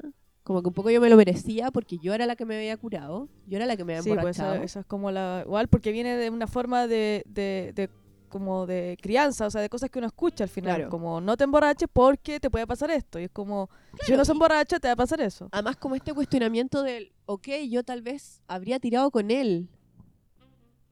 como 0.43 0.61
que 0.63 0.69
un 0.69 0.73
poco 0.73 0.89
yo 0.89 0.99
me 0.99 1.09
lo 1.09 1.17
merecía 1.17 1.69
porque 1.71 1.97
yo 1.99 2.13
era 2.15 2.25
la 2.25 2.35
que 2.35 2.45
me 2.45 2.55
había 2.57 2.75
curado. 2.77 3.29
Yo 3.47 3.57
era 3.57 3.65
la 3.67 3.77
que 3.77 3.85
me 3.85 3.93
había 3.93 4.03
Sí, 4.03 4.09
pues 4.09 4.17
emborrachado. 4.17 4.55
esa, 4.55 4.63
esa 4.63 4.79
es 4.81 4.85
como 4.87 5.11
la... 5.11 5.43
Igual 5.45 5.67
porque 5.67 5.91
viene 5.91 6.15
de 6.17 6.29
una 6.31 6.47
forma 6.47 6.87
de, 6.87 7.23
de, 7.27 7.73
de- 7.75 7.89
como 8.31 8.65
de 8.65 8.97
crianza, 8.99 9.45
o 9.45 9.51
sea, 9.51 9.61
de 9.61 9.69
cosas 9.69 9.91
que 9.91 9.99
uno 9.99 10.07
escucha 10.07 10.45
al 10.45 10.49
final. 10.49 10.75
Claro. 10.75 10.89
Como 10.89 11.21
no 11.21 11.37
te 11.37 11.43
emborraches 11.43 11.87
porque 11.91 12.39
te 12.39 12.49
puede 12.49 12.65
pasar 12.65 12.89
esto. 12.89 13.19
Y 13.19 13.25
es 13.25 13.31
como, 13.31 13.69
si 14.05 14.13
uno 14.13 14.25
se 14.25 14.31
emborracha, 14.31 14.79
te 14.79 14.87
va 14.87 14.93
a 14.93 14.97
pasar 14.97 15.21
eso. 15.21 15.49
Además, 15.51 15.75
como 15.75 15.93
este 15.93 16.13
cuestionamiento 16.13 16.81
del, 16.81 17.11
ok, 17.25 17.47
yo 17.69 17.83
tal 17.83 18.01
vez 18.01 18.41
habría 18.47 18.79
tirado 18.79 19.11
con 19.11 19.29
él, 19.29 19.69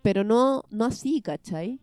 pero 0.03 0.23
no, 0.23 0.63
no 0.69 0.85
así, 0.85 1.21
¿cachai? 1.21 1.79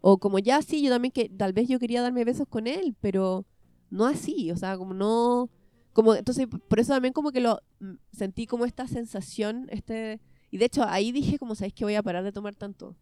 O 0.00 0.18
como 0.18 0.38
ya 0.38 0.62
sí, 0.62 0.82
yo 0.82 0.90
también 0.90 1.12
que 1.12 1.28
tal 1.28 1.52
vez 1.52 1.68
yo 1.68 1.78
quería 1.78 2.02
darme 2.02 2.24
besos 2.24 2.48
con 2.48 2.66
él, 2.66 2.96
pero 3.00 3.44
no 3.90 4.06
así, 4.06 4.50
o 4.50 4.56
sea, 4.56 4.76
como 4.76 4.94
no... 4.94 5.50
Como, 5.92 6.14
entonces, 6.14 6.46
por 6.68 6.78
eso 6.78 6.92
también 6.92 7.14
como 7.14 7.32
que 7.32 7.40
lo 7.40 7.60
mm, 7.80 7.94
sentí 8.12 8.46
como 8.46 8.64
esta 8.64 8.86
sensación, 8.86 9.66
este... 9.70 10.20
Y 10.50 10.58
de 10.58 10.66
hecho, 10.66 10.84
ahí 10.84 11.10
dije 11.10 11.38
como, 11.38 11.54
¿sabéis 11.54 11.74
que 11.74 11.84
voy 11.84 11.96
a 11.96 12.02
parar 12.02 12.22
de 12.22 12.32
tomar 12.32 12.54
tanto? 12.54 12.96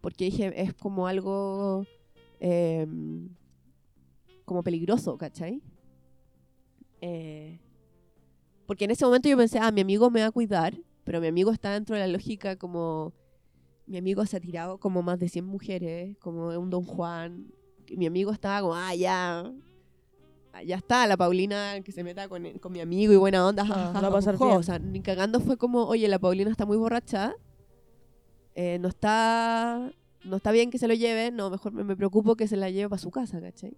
Porque 0.00 0.26
dije, 0.26 0.52
es 0.62 0.74
como 0.74 1.06
algo... 1.06 1.84
em, 2.40 3.28
como 4.44 4.62
peligroso, 4.62 5.18
¿cachai? 5.18 5.60
Eh, 7.00 7.60
porque 8.66 8.84
en 8.84 8.90
ese 8.90 9.04
momento 9.04 9.28
yo 9.28 9.36
pensé, 9.36 9.58
ah, 9.58 9.70
mi 9.70 9.80
amigo 9.80 10.10
me 10.10 10.20
va 10.20 10.26
a 10.26 10.30
cuidar, 10.32 10.74
pero 11.04 11.20
mi 11.20 11.26
amigo 11.26 11.50
está 11.52 11.72
dentro 11.72 11.94
de 11.96 12.00
la 12.00 12.08
lógica 12.08 12.56
como... 12.56 13.12
Mi 13.86 13.96
amigo 13.96 14.24
se 14.26 14.36
ha 14.36 14.40
tirado 14.40 14.78
como 14.78 15.02
más 15.02 15.18
de 15.18 15.28
100 15.30 15.46
mujeres, 15.46 16.16
como 16.18 16.48
un 16.48 16.68
Don 16.68 16.84
Juan. 16.84 17.46
Y 17.86 17.96
mi 17.96 18.06
amigo 18.06 18.30
estaba 18.32 18.60
como, 18.60 18.74
ah, 18.74 18.94
ya... 18.94 19.50
ah, 20.52 20.62
Ya 20.62 20.76
está, 20.76 21.06
la 21.06 21.16
Paulina 21.16 21.80
que 21.82 21.90
se 21.92 22.04
meta 22.04 22.28
con, 22.28 22.44
con 22.58 22.70
mi 22.72 22.80
amigo 22.80 23.12
y 23.14 23.16
buena 23.16 23.46
onda. 23.46 23.64
ja, 23.64 23.92
Ah, 23.94 24.00
va 24.02 24.08
a 24.08 24.12
pasar 24.12 24.36
bien. 24.38 24.50
O 24.52 24.62
sea, 24.62 24.78
ni 24.78 25.00
cagando 25.00 25.40
fue 25.40 25.56
como, 25.56 25.84
oye, 25.84 26.06
la 26.08 26.18
Paulina 26.18 26.50
está 26.50 26.66
muy 26.66 26.76
borracha. 26.76 27.34
Eh, 28.58 28.78
no 28.78 28.88
está... 28.88 29.92
No 30.24 30.36
está 30.36 30.50
bien 30.50 30.70
que 30.70 30.78
se 30.78 30.88
lo 30.88 30.94
lleve, 30.94 31.30
no, 31.30 31.48
mejor 31.48 31.72
me, 31.72 31.84
me 31.84 31.96
preocupo 31.96 32.34
que 32.34 32.48
se 32.48 32.56
la 32.56 32.70
lleve 32.70 32.88
para 32.88 32.98
su 32.98 33.12
casa, 33.12 33.40
¿cachai? 33.40 33.76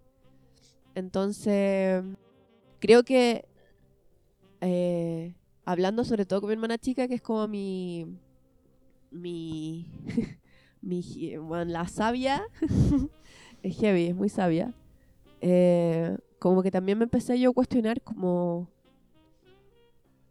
Entonces, 0.95 2.03
creo 2.81 3.05
que 3.05 3.45
eh, 4.61 5.35
hablando 5.65 6.05
sobre 6.05 6.27
todo 6.27 6.41
con 6.41 6.49
mi 6.49 6.55
hermana 6.55 6.79
chica, 6.79 7.09
que 7.09 7.15
es 7.15 7.23
como 7.23 7.47
mi. 7.49 8.07
mi. 9.11 9.87
mi 10.83 11.37
bueno, 11.39 11.65
la 11.65 11.89
sabia. 11.89 12.43
es 13.63 13.77
heavy, 13.77 14.07
es 14.07 14.15
muy 14.15 14.29
sabia. 14.29 14.75
Eh, 15.41 16.17
como 16.39 16.63
que 16.63 16.71
también 16.71 16.99
me 16.99 17.05
empecé 17.05 17.39
yo 17.39 17.51
a 17.51 17.55
cuestionar 17.55 18.03
como. 18.03 18.69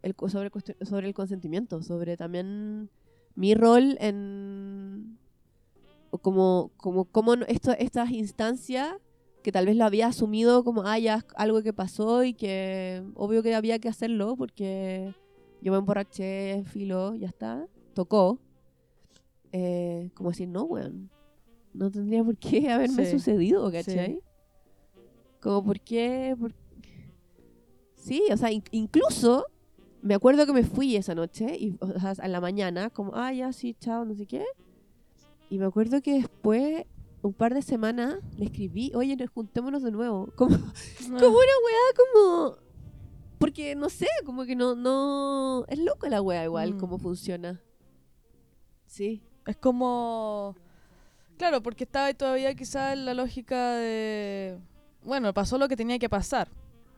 El, 0.02 0.14
sobre, 0.28 0.50
sobre 0.82 1.08
el 1.08 1.14
consentimiento, 1.14 1.82
sobre 1.82 2.16
también 2.16 2.88
mi 3.40 3.54
rol 3.54 3.96
en. 4.00 5.16
como, 6.22 6.70
como, 6.76 7.04
como 7.06 7.34
esto, 7.48 7.72
estas 7.78 8.10
instancias 8.10 8.94
que 9.42 9.50
tal 9.52 9.64
vez 9.64 9.76
lo 9.76 9.84
había 9.86 10.08
asumido 10.08 10.62
como, 10.64 10.82
ah, 10.82 10.98
ya 10.98 11.24
algo 11.36 11.62
que 11.62 11.72
pasó 11.72 12.22
y 12.24 12.34
que 12.34 13.02
obvio 13.14 13.42
que 13.42 13.54
había 13.54 13.78
que 13.78 13.88
hacerlo 13.88 14.36
porque 14.36 15.14
yo 15.62 15.72
me 15.72 15.78
emborraché, 15.78 16.62
filo, 16.66 17.14
ya 17.14 17.28
está, 17.28 17.66
tocó. 17.94 18.38
Eh, 19.52 20.10
como 20.14 20.28
decir, 20.30 20.48
no, 20.48 20.64
weón, 20.64 21.08
no 21.72 21.90
tendría 21.90 22.22
por 22.22 22.36
qué 22.36 22.70
haberme 22.70 23.06
Sí. 23.06 23.12
sucedido, 23.12 23.70
¿cachai? 23.72 24.20
Como, 25.40 25.64
¿por 25.64 25.80
qué? 25.80 26.36
Por- 26.38 26.54
Sí, 27.94 28.22
o 28.32 28.36
sea, 28.36 28.50
in- 28.52 28.62
incluso 28.72 29.46
me 30.02 30.14
acuerdo 30.14 30.46
que 30.46 30.52
me 30.52 30.62
fui 30.64 30.96
esa 30.96 31.14
noche, 31.14 31.56
y, 31.58 31.76
o 31.80 31.98
sea, 31.98 32.14
en 32.24 32.32
la 32.32 32.40
mañana, 32.40 32.90
como, 32.90 33.12
ah, 33.14 33.32
ya, 33.32 33.52
sí, 33.52 33.74
chao, 33.78 34.04
no 34.04 34.14
sé 34.14 34.26
qué. 34.26 34.44
Y 35.50 35.58
me 35.58 35.66
acuerdo 35.66 36.00
que 36.00 36.14
después, 36.14 36.84
un 37.22 37.32
par 37.34 37.54
de 37.54 37.62
semanas, 37.62 38.18
le 38.38 38.46
escribí, 38.46 38.92
oye, 38.94 39.16
nos 39.16 39.30
juntémonos 39.30 39.82
de 39.82 39.90
nuevo. 39.90 40.32
Como, 40.36 40.56
como 40.56 41.16
una 41.16 41.56
weá, 41.64 41.94
como... 41.96 42.56
Porque, 43.38 43.74
no 43.74 43.88
sé, 43.88 44.06
como 44.26 44.44
que 44.44 44.54
no, 44.54 44.74
no... 44.74 45.64
Es 45.68 45.78
loco 45.78 46.06
la 46.08 46.20
weá 46.20 46.44
igual, 46.44 46.74
Mm. 46.74 46.78
cómo 46.78 46.98
funciona. 46.98 47.60
Sí, 48.86 49.22
Es 49.46 49.56
como... 49.56 50.56
Claro, 51.38 51.62
porque 51.62 51.84
estaba 51.84 52.06
ahí 52.06 52.14
todavía 52.14 52.54
quizás 52.54 52.92
en 52.92 53.06
la 53.06 53.14
lógica 53.14 53.72
de... 53.76 54.58
Bueno, 55.04 55.32
pasó 55.32 55.56
lo 55.56 55.68
que 55.68 55.76
tenía 55.76 55.98
que 55.98 56.10
pasar. 56.10 56.48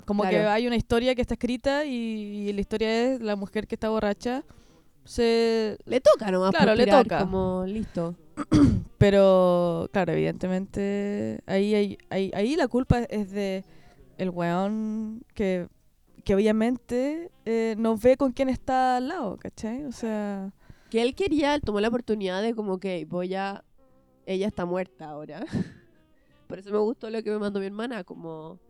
Como 0.05 0.23
que 0.25 0.38
hay 0.38 0.67
una 0.67 0.77
historia 0.77 1.15
que 1.15 1.23
está 1.23 1.35
escrita 1.35 1.85
y, 1.85 2.49
y 2.49 2.53
la 2.53 2.61
historia 2.61 3.15
es 3.15 3.21
la 3.21 3.37
mujer 3.37 3.67
que 3.67 3.77
está 3.77 3.88
borracha. 3.88 4.45
Se... 5.05 5.79
le 5.85 6.01
toca 6.01 6.31
nomás 6.31 6.51
Claro, 6.51 6.75
le 6.75 6.87
toca. 6.87 7.21
como, 7.21 7.65
listo. 7.67 8.15
Pero, 8.99 9.88
claro, 9.93 10.12
evidentemente 10.12 11.43
ahí, 11.47 11.75
ahí, 11.75 11.99
ahí, 12.11 12.31
ahí 12.35 12.57
la 12.57 12.69
culpa 12.69 13.01
es 13.01 13.33
de 13.33 13.65
el 14.17 14.31
weón 14.31 15.25
que, 15.35 15.69
que 16.25 16.35
obviamente 16.35 17.31
eh, 17.45 17.75
no 17.79 17.97
ve 17.97 18.17
con 18.17 18.33
quién 18.33 18.49
está 18.49 18.97
al 18.99 19.09
lado, 19.09 19.37
¿cachai? 19.38 19.85
O 19.85 19.93
sea... 19.93 20.53
Que 20.91 21.03
él 21.03 21.15
quería, 21.15 21.55
él 21.55 21.62
tomó 21.62 21.81
la 21.81 21.88
oportunidad 21.88 22.43
de 22.43 22.55
como 22.55 22.79
que 22.79 23.05
voy 23.07 23.35
a... 23.35 23.65
Ella 24.27 24.47
está 24.47 24.67
muerta 24.67 25.09
ahora. 25.09 25.45
Por 26.47 26.59
eso 26.59 26.71
me 26.71 26.79
gustó 26.79 27.11
lo 27.11 27.23
que 27.23 27.31
me 27.31 27.38
mandó 27.38 27.59
mi 27.59 27.67
hermana, 27.67 28.05
como... 28.05 28.61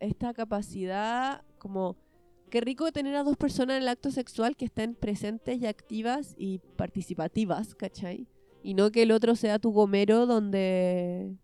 Esta 0.00 0.34
capacidad, 0.34 1.42
como... 1.58 1.96
Qué 2.50 2.60
rico 2.60 2.90
tener 2.90 3.14
a 3.14 3.22
dos 3.22 3.36
personas 3.36 3.76
en 3.76 3.82
el 3.82 3.88
acto 3.88 4.10
sexual 4.10 4.56
que 4.56 4.64
estén 4.64 4.96
presentes 4.96 5.60
y 5.60 5.66
activas 5.66 6.34
y 6.36 6.58
participativas, 6.76 7.76
¿cachai? 7.76 8.26
Y 8.64 8.74
no 8.74 8.90
que 8.90 9.02
el 9.04 9.12
otro 9.12 9.36
sea 9.36 9.60
tu 9.60 9.70
gomero 9.70 10.26
donde 10.26 11.36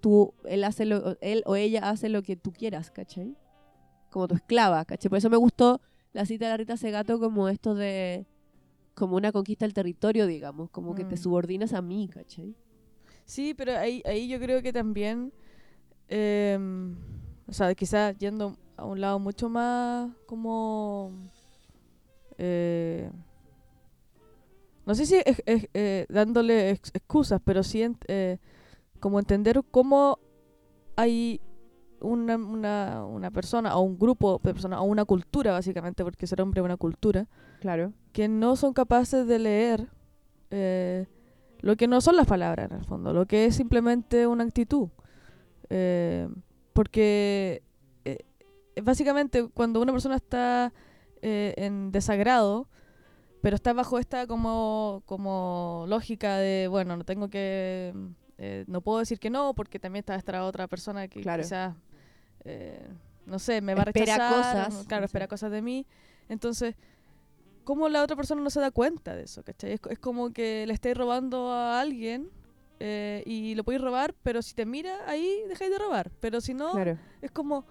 tú, 0.00 0.32
él, 0.44 0.62
hace 0.62 0.84
lo, 0.84 1.18
él 1.20 1.42
o 1.46 1.56
ella 1.56 1.90
hace 1.90 2.08
lo 2.08 2.22
que 2.22 2.36
tú 2.36 2.52
quieras, 2.52 2.92
¿cachai? 2.92 3.36
Como 4.10 4.28
tu 4.28 4.36
esclava, 4.36 4.84
¿cachai? 4.84 5.08
Por 5.08 5.18
eso 5.18 5.28
me 5.28 5.36
gustó 5.36 5.80
la 6.12 6.24
cita 6.24 6.44
de 6.44 6.50
la 6.52 6.56
Rita 6.56 6.76
Segato 6.76 7.18
como 7.18 7.48
esto 7.48 7.74
de 7.74 8.24
como 8.94 9.16
una 9.16 9.32
conquista 9.32 9.64
del 9.64 9.74
territorio, 9.74 10.28
digamos, 10.28 10.70
como 10.70 10.94
que 10.94 11.04
te 11.04 11.16
Mm. 11.16 11.18
subordinas 11.18 11.72
a 11.72 11.82
mí, 11.82 12.08
¿cachai? 12.08 12.54
Sí, 13.24 13.54
pero 13.54 13.76
ahí, 13.76 14.02
ahí 14.04 14.28
yo 14.28 14.38
creo 14.38 14.62
que 14.62 14.72
también, 14.72 15.32
em, 16.06 16.94
o 17.46 17.52
sea, 17.52 17.74
quizás 17.74 18.16
yendo 18.18 18.56
a 18.76 18.84
un 18.84 19.00
lado 19.00 19.18
mucho 19.18 19.48
más 19.48 20.10
como, 20.26 21.12
eh, 22.38 23.10
no 24.86 24.94
sé 24.94 25.06
si 25.06 25.16
es, 25.24 25.42
es, 25.46 25.68
eh, 25.74 26.06
dándole 26.08 26.70
ex- 26.70 26.90
excusas, 26.94 27.40
pero 27.44 27.62
sí 27.62 27.80
ent- 27.80 28.04
eh, 28.08 28.38
como 29.00 29.18
entender 29.18 29.62
cómo 29.70 30.18
hay 30.96 31.40
una, 32.00 32.36
una, 32.36 33.04
una 33.06 33.30
persona 33.30 33.76
o 33.76 33.80
un 33.80 33.98
grupo 33.98 34.40
de 34.42 34.52
personas 34.52 34.80
o 34.80 34.82
una 34.84 35.04
cultura 35.04 35.52
básicamente, 35.52 36.04
porque 36.04 36.26
ser 36.26 36.40
hombre 36.42 36.60
es 36.60 36.64
una 36.64 36.76
cultura, 36.76 37.26
Claro. 37.60 37.92
que 38.12 38.28
no 38.28 38.56
son 38.56 38.74
capaces 38.74 39.26
de 39.26 39.38
leer 39.38 39.88
eh, 40.50 41.06
lo 41.60 41.76
que 41.76 41.88
no 41.88 42.00
son 42.02 42.16
las 42.16 42.26
palabras 42.26 42.70
en 42.70 42.78
el 42.78 42.84
fondo, 42.84 43.12
lo 43.14 43.24
que 43.26 43.46
es 43.46 43.56
simplemente 43.56 44.26
una 44.26 44.44
actitud. 44.44 44.88
Porque 46.74 47.62
eh, 48.04 48.18
básicamente 48.82 49.48
cuando 49.48 49.80
una 49.80 49.92
persona 49.92 50.16
está 50.16 50.72
eh, 51.22 51.54
en 51.56 51.90
desagrado, 51.90 52.68
pero 53.40 53.56
está 53.56 53.72
bajo 53.72 53.98
esta 53.98 54.26
como, 54.26 55.02
como 55.06 55.86
lógica 55.88 56.36
de, 56.36 56.66
bueno, 56.68 56.96
no 56.96 57.04
tengo 57.04 57.28
que, 57.28 57.94
eh, 58.38 58.64
no 58.66 58.80
puedo 58.80 58.98
decir 58.98 59.18
que 59.18 59.30
no, 59.30 59.54
porque 59.54 59.78
también 59.78 60.00
está 60.00 60.16
esta 60.16 60.44
otra 60.44 60.66
persona 60.66 61.08
que 61.08 61.20
Claro. 61.22 61.42
quizás, 61.42 61.74
eh, 62.44 62.86
no 63.26 63.38
sé, 63.38 63.60
me 63.60 63.74
va 63.74 63.82
a 63.82 63.84
Espera 63.84 64.16
rechazar, 64.16 64.66
cosas, 64.68 64.86
claro, 64.86 65.04
espera 65.04 65.28
cosas 65.28 65.50
de 65.50 65.62
mí. 65.62 65.86
Entonces, 66.28 66.74
¿cómo 67.64 67.88
la 67.88 68.02
otra 68.02 68.16
persona 68.16 68.42
no 68.42 68.50
se 68.50 68.60
da 68.60 68.70
cuenta 68.70 69.14
de 69.14 69.22
eso? 69.24 69.42
¿cachai? 69.44 69.72
Es, 69.72 69.80
es 69.88 69.98
como 69.98 70.32
que 70.32 70.66
le 70.66 70.72
estáis 70.74 70.96
robando 70.96 71.50
a 71.52 71.80
alguien 71.80 72.30
eh, 72.86 73.22
y 73.24 73.54
lo 73.54 73.64
podéis 73.64 73.80
robar, 73.82 74.14
pero 74.22 74.42
si 74.42 74.52
te 74.54 74.66
mira 74.66 75.08
ahí, 75.08 75.40
dejáis 75.48 75.70
de 75.70 75.78
robar. 75.78 76.10
Pero 76.20 76.40
si 76.42 76.52
no, 76.52 76.72
Claro. 76.72 76.98
es 77.22 77.30
como... 77.30 77.64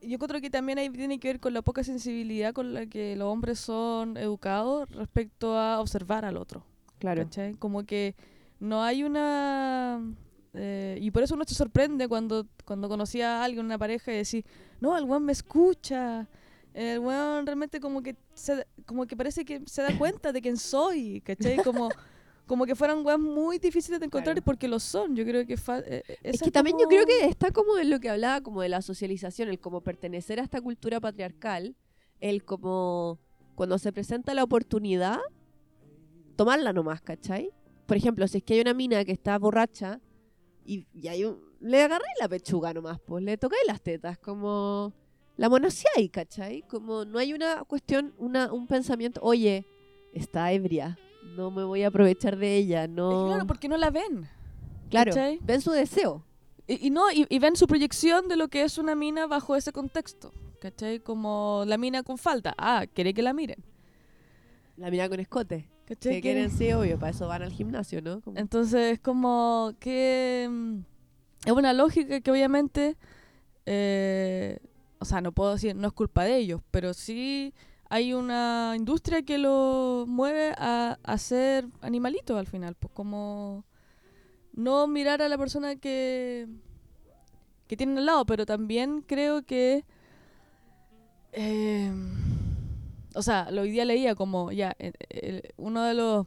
Yo 0.00 0.16
creo 0.20 0.40
que 0.40 0.48
también 0.48 0.78
ahí 0.78 0.88
tiene 0.90 1.18
que 1.18 1.26
ver 1.26 1.40
con 1.40 1.52
la 1.52 1.60
poca 1.62 1.82
sensibilidad 1.82 2.52
con 2.52 2.72
la 2.72 2.86
que 2.86 3.16
los 3.16 3.26
hombres 3.26 3.58
son 3.58 4.16
educados 4.16 4.88
respecto 4.90 5.58
a 5.58 5.80
observar 5.80 6.24
al 6.24 6.36
otro. 6.36 6.64
Claro. 7.00 7.24
¿cachai? 7.24 7.54
Como 7.54 7.84
que 7.84 8.14
no 8.60 8.80
hay 8.84 9.02
una... 9.02 10.00
eh, 10.54 10.98
y 11.00 11.10
por 11.10 11.24
eso 11.24 11.34
uno 11.34 11.42
se 11.48 11.56
sorprende 11.56 12.06
cuando, 12.06 12.46
cuando 12.64 12.88
conocía 12.88 13.40
a 13.40 13.44
alguien, 13.44 13.64
una 13.66 13.76
pareja, 13.76 14.12
y 14.12 14.18
decís, 14.18 14.44
no, 14.80 14.96
el 14.96 15.02
weón 15.04 15.24
me 15.24 15.32
escucha. 15.32 16.28
El 16.74 17.00
weón 17.00 17.44
realmente 17.44 17.80
como 17.80 18.00
que, 18.00 18.14
se, 18.34 18.64
como 18.86 19.04
que 19.04 19.16
parece 19.16 19.44
que 19.44 19.62
se 19.66 19.82
da 19.82 19.98
cuenta 19.98 20.30
de 20.30 20.40
quién 20.40 20.56
soy, 20.58 21.20
¿cachai? 21.22 21.56
Como, 21.64 21.88
como 22.48 22.66
que 22.66 22.74
fueran 22.74 23.06
weas 23.06 23.20
muy 23.20 23.58
difíciles 23.58 24.00
de 24.00 24.06
encontrar 24.06 24.34
Claro. 24.34 24.44
porque 24.44 24.66
lo 24.66 24.80
son. 24.80 25.14
Yo 25.14 25.24
creo 25.24 25.46
que... 25.46 25.56
fa- 25.56 25.78
eh, 25.78 26.02
eh, 26.08 26.16
Es 26.24 26.42
que 26.42 26.50
también 26.50 26.76
yo 26.80 26.88
creo 26.88 27.06
que 27.06 27.26
está 27.26 27.52
como 27.52 27.78
en 27.78 27.88
lo 27.90 28.00
que 28.00 28.10
hablaba 28.10 28.40
como 28.40 28.62
de 28.62 28.68
la 28.68 28.82
socialización, 28.82 29.48
el 29.48 29.60
como 29.60 29.82
pertenecer 29.82 30.40
a 30.40 30.42
esta 30.42 30.60
cultura 30.60 30.98
patriarcal, 30.98 31.76
el 32.20 32.44
como 32.44 33.20
cuando 33.54 33.78
se 33.78 33.92
presenta 33.92 34.34
la 34.34 34.42
oportunidad, 34.42 35.18
tomarla 36.36 36.72
nomás, 36.72 37.00
¿cachai? 37.02 37.50
Por 37.86 37.96
ejemplo, 37.96 38.26
si 38.28 38.38
es 38.38 38.44
que 38.44 38.54
hay 38.54 38.60
una 38.60 38.74
mina 38.74 39.04
que 39.04 39.12
está 39.12 39.38
borracha 39.38 40.00
y, 40.64 40.86
y 40.92 41.08
hay 41.08 41.24
un, 41.24 41.40
le 41.60 41.82
agarré 41.82 42.04
la 42.20 42.28
pechuga 42.28 42.72
nomás, 42.74 42.98
pues 43.06 43.22
le 43.24 43.36
tocáis 43.36 43.62
las 43.66 43.80
tetas, 43.80 44.18
como 44.18 44.92
la 45.36 45.48
monoseáis, 45.48 46.10
¿cachai? 46.10 46.62
Como 46.68 47.04
no 47.04 47.18
hay 47.18 47.32
una 47.32 47.64
cuestión, 47.64 48.14
una, 48.18 48.52
un 48.52 48.66
pensamiento, 48.66 49.20
oye, 49.22 49.64
está 50.12 50.52
ebria, 50.52 50.98
no 51.36 51.50
me 51.50 51.64
voy 51.64 51.82
a 51.82 51.88
aprovechar 51.88 52.36
de 52.36 52.56
ella, 52.56 52.86
no... 52.88 53.26
claro, 53.28 53.46
porque 53.46 53.68
no 53.68 53.76
la 53.76 53.90
ven. 53.90 54.28
Claro, 54.90 55.10
¿cachai? 55.12 55.38
ven 55.42 55.60
su 55.60 55.70
deseo. 55.70 56.24
Y, 56.66 56.86
y 56.86 56.90
no, 56.90 57.10
y, 57.10 57.26
y 57.28 57.38
ven 57.38 57.56
su 57.56 57.66
proyección 57.66 58.28
de 58.28 58.36
lo 58.36 58.48
que 58.48 58.62
es 58.62 58.78
una 58.78 58.94
mina 58.94 59.26
bajo 59.26 59.54
ese 59.56 59.72
contexto. 59.72 60.32
¿Cachai? 60.60 60.98
Como 61.00 61.62
la 61.66 61.78
mina 61.78 62.02
con 62.02 62.18
falta. 62.18 62.54
Ah, 62.58 62.84
quiere 62.92 63.14
que 63.14 63.22
la 63.22 63.32
miren. 63.32 63.62
La 64.76 64.90
mina 64.90 65.08
con 65.08 65.20
escote. 65.20 65.68
¿Cachai? 65.86 66.14
Que 66.16 66.20
Quiere- 66.20 66.48
quieren, 66.48 66.50
sí, 66.50 66.72
obvio, 66.72 66.98
para 66.98 67.10
eso 67.10 67.26
van 67.28 67.42
al 67.42 67.52
gimnasio, 67.52 68.02
¿no? 68.02 68.20
Como- 68.20 68.36
Entonces, 68.38 68.98
como 69.00 69.72
que 69.80 70.46
mm, 70.50 70.78
es 71.46 71.52
una 71.52 71.72
lógica 71.72 72.20
que 72.20 72.30
obviamente, 72.30 72.96
eh, 73.66 74.58
o 74.98 75.04
sea, 75.04 75.20
no 75.20 75.32
puedo 75.32 75.52
decir, 75.54 75.74
no 75.76 75.86
es 75.88 75.92
culpa 75.94 76.24
de 76.24 76.36
ellos, 76.36 76.60
pero 76.70 76.92
sí 76.94 77.54
hay 77.88 78.12
una 78.12 78.74
industria 78.76 79.22
que 79.22 79.38
lo 79.38 80.04
mueve 80.06 80.52
a, 80.58 80.98
a 81.02 81.18
ser 81.18 81.66
animalitos 81.80 82.38
al 82.38 82.46
final, 82.46 82.74
pues 82.74 82.92
como 82.92 83.64
no 84.52 84.86
mirar 84.86 85.22
a 85.22 85.28
la 85.28 85.38
persona 85.38 85.76
que, 85.76 86.48
que 87.66 87.76
tienen 87.76 87.98
al 87.98 88.06
lado, 88.06 88.26
pero 88.26 88.44
también 88.44 89.02
creo 89.02 89.42
que, 89.42 89.84
eh, 91.32 91.92
o 93.14 93.22
sea, 93.22 93.50
lo 93.50 93.62
hoy 93.62 93.70
día 93.70 93.84
leía 93.84 94.14
como, 94.14 94.52
ya, 94.52 94.74
eh, 94.78 94.92
eh, 95.10 95.42
uno 95.56 95.82
de 95.84 95.94
los 95.94 96.26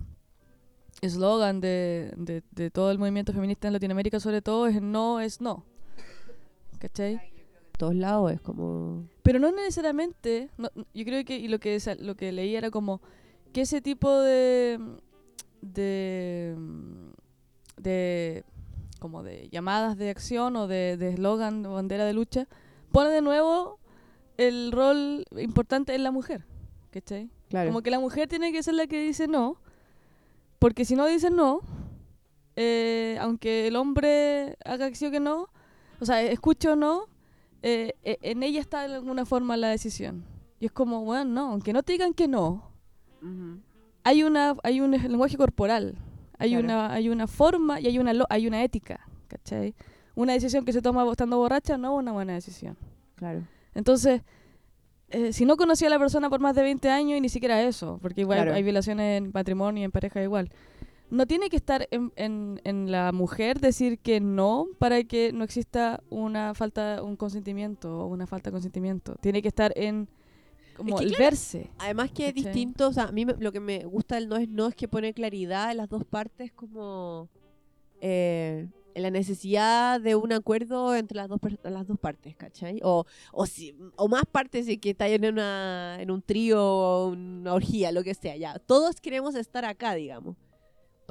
eslogan 1.02 1.62
de, 1.62 2.13
de, 2.15 2.43
de 2.52 2.71
todo 2.71 2.91
el 2.91 3.00
movimiento 3.00 3.34
feminista 3.34 3.67
en 3.67 3.74
Latinoamérica 3.74 4.19
sobre 4.19 4.41
todo 4.41 4.67
es 4.67 4.82
no 4.82 5.19
es 5.19 5.41
no. 5.41 5.65
¿Cachai? 6.80 7.19
Todos 7.77 7.95
lados 7.95 8.31
es 8.31 8.41
como... 8.41 9.07
Pero 9.23 9.39
no 9.39 9.51
necesariamente, 9.51 10.49
no- 10.57 10.69
yo 10.93 11.05
creo 11.05 11.23
que, 11.25 11.38
y 11.38 11.47
lo 11.47 11.60
que, 11.60 11.77
lo 11.99 12.15
que 12.15 12.31
leí 12.31 12.55
era 12.55 12.69
como 12.71 13.01
que 13.53 13.62
ese 13.62 13.81
tipo 13.81 14.12
de, 14.19 14.79
de, 15.62 16.55
de, 17.77 18.43
como 18.99 19.23
de 19.23 19.49
llamadas 19.49 19.97
de 19.97 20.10
acción 20.10 20.55
o 20.55 20.67
de 20.67 20.97
de 20.97 21.10
eslogan 21.10 21.65
o 21.65 21.73
bandera 21.73 22.05
de 22.05 22.13
lucha, 22.13 22.47
pone 22.91 23.10
de 23.10 23.21
nuevo 23.21 23.79
el 24.38 24.71
rol 24.71 25.25
importante 25.38 25.93
en 25.95 26.03
la 26.03 26.12
mujer, 26.12 26.45
¿cachai? 26.91 27.29
Claro. 27.49 27.69
Como 27.69 27.81
que 27.81 27.91
la 27.91 27.99
mujer 27.99 28.27
tiene 28.27 28.51
que 28.51 28.63
ser 28.63 28.75
la 28.75 28.88
que 28.88 29.01
dice 29.01 29.27
no, 29.27 29.57
porque 30.60 30.86
si 30.86 30.95
no 30.95 31.05
dice 31.05 31.29
no, 31.29 31.62
eh, 32.55 33.17
aunque 33.21 33.67
el 33.67 33.75
hombre 33.75 34.57
haga 34.65 34.86
acción 34.86 35.12
que 35.12 35.19
no, 35.19 35.49
o 35.99 36.05
sea, 36.05 36.21
escuche 36.23 36.69
o 36.69 36.75
no, 36.75 37.07
eh, 37.63 37.93
eh, 38.04 38.17
en 38.21 38.43
ella 38.43 38.60
está 38.60 38.88
de 38.88 38.95
alguna 38.95 39.26
forma 39.26 39.56
la 39.58 39.69
decisión. 39.69 40.26
Y 40.60 40.65
es 40.65 40.71
como, 40.71 41.04
bueno, 41.04 41.26
no, 41.26 41.52
aunque 41.52 41.74
no 41.74 41.84
te 41.84 41.93
digan 41.93 42.13
que 42.13 42.28
no, 42.28 42.71
hay 44.04 44.24
una 44.24 44.56
hay 44.63 44.82
un 44.82 44.91
lenguaje 44.91 45.38
corporal, 45.38 45.95
hay 46.38 46.52
Claro. 46.52 46.65
una 46.65 46.93
hay 46.93 47.10
una 47.10 47.28
forma 47.28 47.80
y 47.80 47.88
hay 47.88 48.00
una 48.00 48.13
lo- 48.13 48.26
hay 48.30 48.47
una 48.47 48.63
ética, 48.63 49.08
¿cachai? 49.28 49.76
Una 50.15 50.34
decisión 50.34 50.65
que 50.65 50.74
se 50.74 50.82
toma 50.82 51.10
estando 51.10 51.38
borracha 51.38 51.78
no 51.78 51.93
es 51.95 52.00
una 52.00 52.12
buena 52.12 52.34
decisión. 52.34 52.78
Claro. 53.15 53.43
Entonces, 53.74 54.21
eh, 55.10 55.34
si 55.34 55.45
no 55.45 55.56
conocía 55.56 55.88
a 55.88 55.91
la 55.91 56.00
persona 56.00 56.30
por 56.30 56.39
más 56.39 56.56
de 56.56 56.63
20 56.63 56.89
años 56.89 57.17
y 57.17 57.21
ni 57.21 57.30
siquiera 57.30 57.62
eso, 57.62 58.00
porque 58.02 58.21
igual 58.21 58.39
Claro. 58.39 58.54
hay 58.54 58.63
violaciones 58.63 59.17
en 59.21 59.32
matrimonio 59.34 59.82
y 59.82 59.86
en 59.86 59.91
pareja 59.91 60.21
igual, 60.21 60.50
no 61.12 61.28
tiene 61.28 61.50
que 61.50 61.58
estar 61.58 61.88
en, 61.91 62.12
en- 62.15 62.60
en 62.63 62.91
la 62.91 63.12
mujer 63.12 63.60
decir 63.60 64.00
que 64.00 64.19
no 64.19 64.65
para 64.80 65.04
que 65.04 65.32
no 65.34 65.43
exista 65.43 66.02
una 66.10 66.54
falta, 66.56 67.04
un 67.04 67.15
consentimiento 67.15 68.00
o 68.02 68.08
una 68.08 68.26
falta 68.26 68.50
de 68.50 68.54
consentimiento. 68.54 69.15
Tiene 69.21 69.41
que 69.41 69.50
estar 69.50 69.71
en 69.76 70.08
como 70.76 70.97
que 70.97 71.04
el 71.04 71.10
claro, 71.10 71.24
verse. 71.26 71.69
Además 71.78 72.12
que 72.12 72.30
es 72.30 72.34
distinto, 72.34 72.88
o 72.88 72.93
sea, 72.93 73.04
a 73.04 73.12
mí 73.12 73.26
me- 73.26 73.36
lo 73.38 73.52
que 73.52 73.60
me 73.60 73.86
gusta 73.86 74.15
del 74.15 74.28
no 74.30 74.38
es 74.38 74.47
no 74.50 74.67
es 74.67 74.74
que 74.76 74.88
pone 74.88 75.13
claridad 75.13 75.69
en 75.71 75.78
las 75.78 75.89
dos 75.89 76.06
partes 76.06 76.52
como 76.54 77.28
eh, 78.00 78.67
en 78.93 79.04
la 79.04 79.12
necesidad 79.12 80.02
de 80.02 80.15
un 80.15 80.34
acuerdo 80.34 80.95
entre 80.95 81.15
las 81.17 81.28
dos 81.30 81.39
las 81.63 81.88
dos 81.88 82.00
partes, 82.00 82.36
¿cachai? 82.36 82.80
O, 82.84 83.06
o, 83.32 83.45
si, 83.45 83.76
o 83.95 84.08
más 84.08 84.24
partes 84.30 84.65
si 84.65 84.78
que 84.78 84.89
está 84.91 85.08
en, 85.08 85.26
una, 85.26 85.97
en 86.00 86.10
un 86.12 86.21
trío 86.21 86.62
o 86.63 87.08
una 87.10 87.54
orgía, 87.54 87.91
lo 87.91 88.04
que 88.04 88.13
sea, 88.13 88.36
ya. 88.36 88.60
Todos 88.60 89.00
queremos 89.00 89.36
estar 89.36 89.63
acá, 89.65 89.93
digamos. 89.93 90.36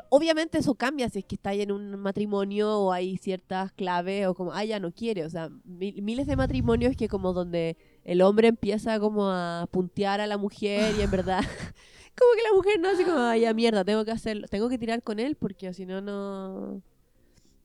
Obviamente 0.09 0.59
eso 0.59 0.75
cambia 0.75 1.09
si 1.11 1.19
es 1.21 1.25
que 1.25 1.35
está 1.35 1.53
en 1.53 1.73
un 1.73 1.97
matrimonio 1.97 2.79
o 2.79 2.93
hay 2.93 3.17
ciertas 3.19 3.71
claves 3.73 4.27
o 4.27 4.35
como, 4.35 4.53
ah, 4.53 4.65
ya 4.65 4.81
no 4.81 4.93
quiere. 4.93 5.25
O 5.25 5.31
sea, 5.31 5.51
mil- 5.65 6.01
miles 6.03 6.27
de 6.27 6.37
matrimonios 6.37 6.97
que 6.97 7.09
como 7.09 7.33
donde 7.33 7.77
el 8.05 8.23
hombre 8.23 8.49
empieza 8.49 8.99
como 8.99 9.29
a 9.31 9.67
puntear 9.71 10.21
a 10.21 10.27
la 10.27 10.39
mujer 10.39 10.95
y 10.99 11.03
en 11.03 11.11
verdad 11.11 11.41
como 12.19 12.33
que 12.35 12.43
la 12.49 12.55
mujer 12.57 12.81
no 12.81 12.89
así 12.89 13.05
como 13.05 13.19
"Ay, 13.19 13.43
ya 13.43 13.53
mierda 13.55 13.85
tengo 13.85 14.05
que 14.05 14.11
hacerlo 14.11 14.47
tengo 14.49 14.69
que 14.69 14.79
tirar 14.79 15.03
con 15.03 15.19
él 15.21 15.37
porque 15.37 15.73
si 15.75 15.85
no 15.87 16.01
no 16.01 16.83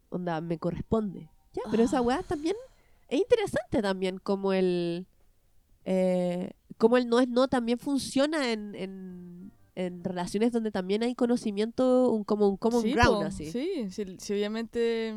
onda 0.09 0.41
me 0.41 0.57
corresponde 0.59 1.29
ya 1.53 1.61
pero 1.71 1.83
esa 1.83 1.97
Ah. 1.99 2.01
weá 2.01 2.21
también 2.23 2.55
es 3.07 3.19
interesante 3.19 3.81
también 3.81 4.17
como 4.19 4.51
el 4.53 5.07
eh, 5.85 6.51
como 6.77 6.97
el 6.97 7.07
no 7.07 7.19
es 7.19 7.27
no 7.29 7.47
también 7.47 7.79
funciona 7.79 8.51
en, 8.51 8.75
en, 8.75 9.51
en 9.75 10.03
relaciones 10.03 10.51
donde 10.51 10.71
también 10.71 11.03
hay 11.03 11.15
conocimiento 11.15 12.09
un, 12.11 12.23
como 12.23 12.47
un 12.47 12.57
common 12.57 12.81
Sí, 12.81 12.93
ground 12.93 13.19
po, 13.21 13.25
así 13.27 13.51
Sí, 13.51 13.87
sí, 13.91 14.05
sí, 14.19 14.33
obviamente 14.33 15.13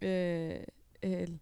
eh, 0.00 0.66
el, 1.00 1.40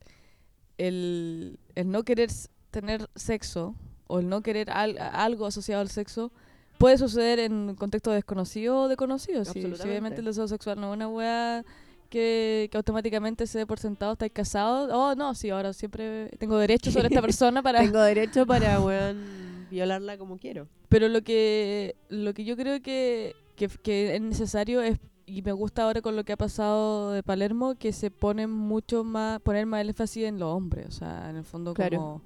el- 0.78 1.58
el 1.74 1.90
no 1.90 2.04
querer 2.04 2.30
tener 2.70 3.08
sexo 3.14 3.74
o 4.06 4.18
el 4.20 4.28
no 4.28 4.42
querer 4.42 4.70
al- 4.70 4.98
algo 4.98 5.46
asociado 5.46 5.80
al 5.80 5.88
sexo 5.88 6.32
puede 6.78 6.98
suceder 6.98 7.38
en 7.38 7.74
contexto 7.76 8.10
desconocido 8.10 8.82
o 8.82 8.88
de 8.88 8.96
conocido. 8.96 9.44
Sí, 9.44 9.64
obviamente 9.64 10.20
el 10.20 10.24
deseo 10.26 10.48
sexual 10.48 10.80
no 10.80 10.90
es 10.92 10.96
una 10.96 11.08
weá 11.08 11.64
que, 12.10 12.68
que 12.70 12.76
automáticamente 12.76 13.46
se 13.46 13.58
dé 13.58 13.66
por 13.66 13.78
sentado, 13.78 14.12
estáis 14.12 14.32
casados. 14.32 14.90
Oh, 14.92 15.14
no, 15.14 15.34
sí, 15.34 15.50
ahora 15.50 15.72
siempre 15.72 16.28
tengo 16.38 16.58
derecho 16.58 16.90
sobre 16.90 17.08
esta 17.08 17.22
persona 17.22 17.62
para... 17.62 17.80
tengo 17.80 18.00
derecho 18.00 18.44
para 18.46 18.80
weón, 18.82 19.51
violarla 19.72 20.16
como 20.18 20.38
quiero 20.38 20.68
Pero 20.88 21.08
lo 21.08 21.22
que, 21.22 21.96
lo 22.08 22.32
que 22.34 22.44
yo 22.44 22.56
creo 22.56 22.80
que, 22.82 23.34
que, 23.56 23.68
que 23.68 24.14
es 24.14 24.20
necesario 24.20 24.82
es, 24.82 24.98
y 25.26 25.42
me 25.42 25.52
gusta 25.52 25.82
ahora 25.84 26.00
con 26.02 26.14
lo 26.14 26.24
que 26.24 26.32
ha 26.34 26.36
pasado 26.36 27.10
de 27.12 27.22
Palermo, 27.22 27.74
que 27.76 27.92
se 27.92 28.10
pone 28.10 28.46
mucho 28.46 29.02
más, 29.02 29.40
poner 29.40 29.66
más 29.66 29.84
énfasis 29.84 30.24
en 30.24 30.38
los 30.38 30.50
hombres. 30.54 30.86
O 30.88 30.90
sea, 30.92 31.30
en 31.30 31.36
el 31.36 31.44
fondo 31.44 31.72
Claro. 31.74 31.96
como, 31.98 32.22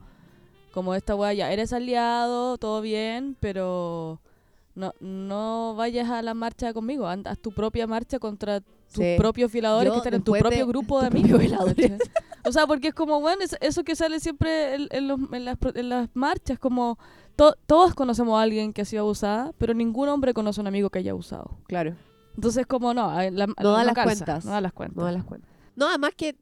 como 0.73 0.95
esta 0.95 1.15
weá, 1.15 1.33
ya 1.33 1.53
eres 1.53 1.73
aliado, 1.73 2.59
todo 2.59 2.81
bien, 2.83 3.37
pero 3.41 4.21
no, 4.75 4.93
no 5.01 5.75
vayas 5.77 6.11
a 6.11 6.21
la 6.23 6.35
marcha 6.35 6.73
conmigo, 6.75 7.07
haz 7.07 7.39
tu 7.39 7.53
propia 7.53 7.87
marcha 7.87 8.19
contra 8.19 8.61
tus 8.61 8.75
Sí. 8.89 9.15
propios 9.19 9.51
violadores 9.53 9.89
Yo, 9.89 9.93
que 9.95 9.99
están 9.99 10.15
en 10.15 10.23
tu 10.23 10.33
propio 10.33 10.59
de 10.59 10.65
grupo 10.65 11.01
de 11.01 11.07
amigos. 11.09 11.43
O 12.45 12.53
sea, 12.53 12.67
porque 12.69 12.89
es 12.89 12.95
como, 12.95 13.21
bueno, 13.21 13.43
es- 13.43 13.57
eso 13.61 13.83
que 13.83 13.97
sale 13.97 14.21
siempre 14.21 14.75
en, 14.77 14.89
en 14.91 15.09
los- 15.09 15.21
en 15.33 15.45
las, 15.45 15.57
en 15.75 15.89
las 15.89 16.09
marchas, 16.15 16.59
como 16.59 16.97
to- 17.37 17.55
todos 17.67 17.95
conocemos 17.95 18.39
a 18.39 18.43
alguien 18.43 18.73
que 18.73 18.83
ha 18.83 18.85
sido 18.85 19.03
abusada, 19.03 19.53
pero 19.59 19.75
ningún 19.75 20.09
hombre 20.09 20.35
conoce 20.35 20.61
a 20.61 20.63
un 20.63 20.67
amigo 20.69 20.91
que 20.91 20.99
haya 21.01 21.13
abusado. 21.13 21.59
claro 21.69 21.95
Entonces, 22.35 22.67
como 22.67 22.93
no, 22.95 23.09
a- 23.11 23.31
la- 23.31 23.47
No 23.47 23.73
da 23.73 23.85
las 23.85 23.95
calza, 23.95 24.05
cuentas. 24.25 24.45
No 24.45 24.51
da 24.53 24.61
las 24.61 24.73
cuentas. 24.73 24.97
No 24.97 25.05
das 25.05 25.15
las 25.15 25.25
cuentas. 25.25 25.51
No, 25.77 25.89
además 25.89 26.13
que 26.17 26.35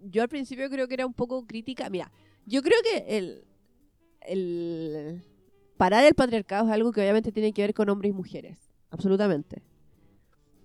yo 0.00 0.22
al 0.22 0.28
principio 0.28 0.68
creo 0.68 0.86
que 0.88 0.94
era 0.94 1.06
un 1.06 1.14
poco 1.14 1.46
crítica. 1.46 1.88
Mira, 1.90 2.10
yo 2.46 2.62
creo 2.62 2.78
que 2.82 3.16
el, 3.18 3.44
el 4.20 5.22
parar 5.76 6.04
el 6.04 6.14
patriarcado 6.14 6.66
es 6.66 6.72
algo 6.72 6.92
que 6.92 7.00
obviamente 7.00 7.32
tiene 7.32 7.52
que 7.52 7.62
ver 7.62 7.74
con 7.74 7.88
hombres 7.88 8.10
y 8.10 8.12
mujeres. 8.12 8.58
Absolutamente. 8.90 9.62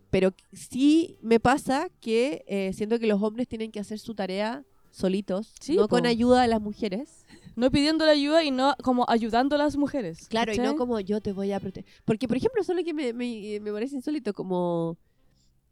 Pero 0.09 0.33
sí 0.53 1.17
me 1.21 1.39
pasa 1.39 1.89
que 1.99 2.43
eh, 2.47 2.73
siento 2.73 2.99
que 2.99 3.07
los 3.07 3.21
hombres 3.21 3.47
tienen 3.47 3.71
que 3.71 3.79
hacer 3.79 3.99
su 3.99 4.15
tarea 4.15 4.63
solitos, 4.91 5.53
Sí, 5.61 5.75
no 5.75 5.83
po. 5.83 5.89
con 5.89 6.05
ayuda 6.07 6.41
de 6.41 6.47
las 6.47 6.61
mujeres. 6.61 7.25
No 7.59 7.69
pidiendo 7.71 8.05
la 8.05 8.11
ayuda 8.13 8.43
y 8.43 8.51
no 8.51 8.73
como 8.83 9.05
ayudando 9.09 9.55
a 9.55 9.59
las 9.59 9.75
mujeres. 9.77 10.27
Claro, 10.29 10.53
y 10.53 10.57
no 10.57 10.75
como 10.77 10.99
yo 10.99 11.19
te 11.21 11.33
voy 11.33 11.51
a 11.51 11.59
proteger. 11.59 11.91
Porque, 12.05 12.27
por 12.27 12.37
ejemplo, 12.37 12.63
solo 12.63 12.83
que 12.83 12.93
me, 12.93 13.11
me, 13.13 13.59
me 13.61 13.71
parece 13.71 13.95
insólito, 13.95 14.33
como 14.33 14.97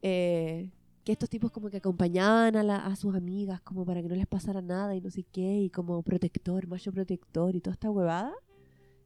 eh, 0.01 0.69
que 1.03 1.11
estos 1.13 1.29
tipos 1.29 1.51
como 1.51 1.69
que 1.69 1.77
acompañaban 1.77 2.55
a, 2.55 2.63
la- 2.63 2.85
a 2.85 2.95
sus 2.95 3.15
amigas 3.15 3.61
como 3.61 3.85
para 3.85 4.01
que 4.01 4.09
no 4.09 4.15
les 4.15 4.27
pasara 4.27 4.61
nada 4.61 4.95
y 4.95 5.01
no 5.01 5.09
sé 5.09 5.23
qué, 5.31 5.61
y 5.61 5.69
como 5.69 6.01
protector, 6.03 6.67
macho 6.67 6.91
protector 6.91 7.55
y 7.55 7.61
toda 7.61 7.73
esta 7.73 7.89
huevada. 7.89 8.33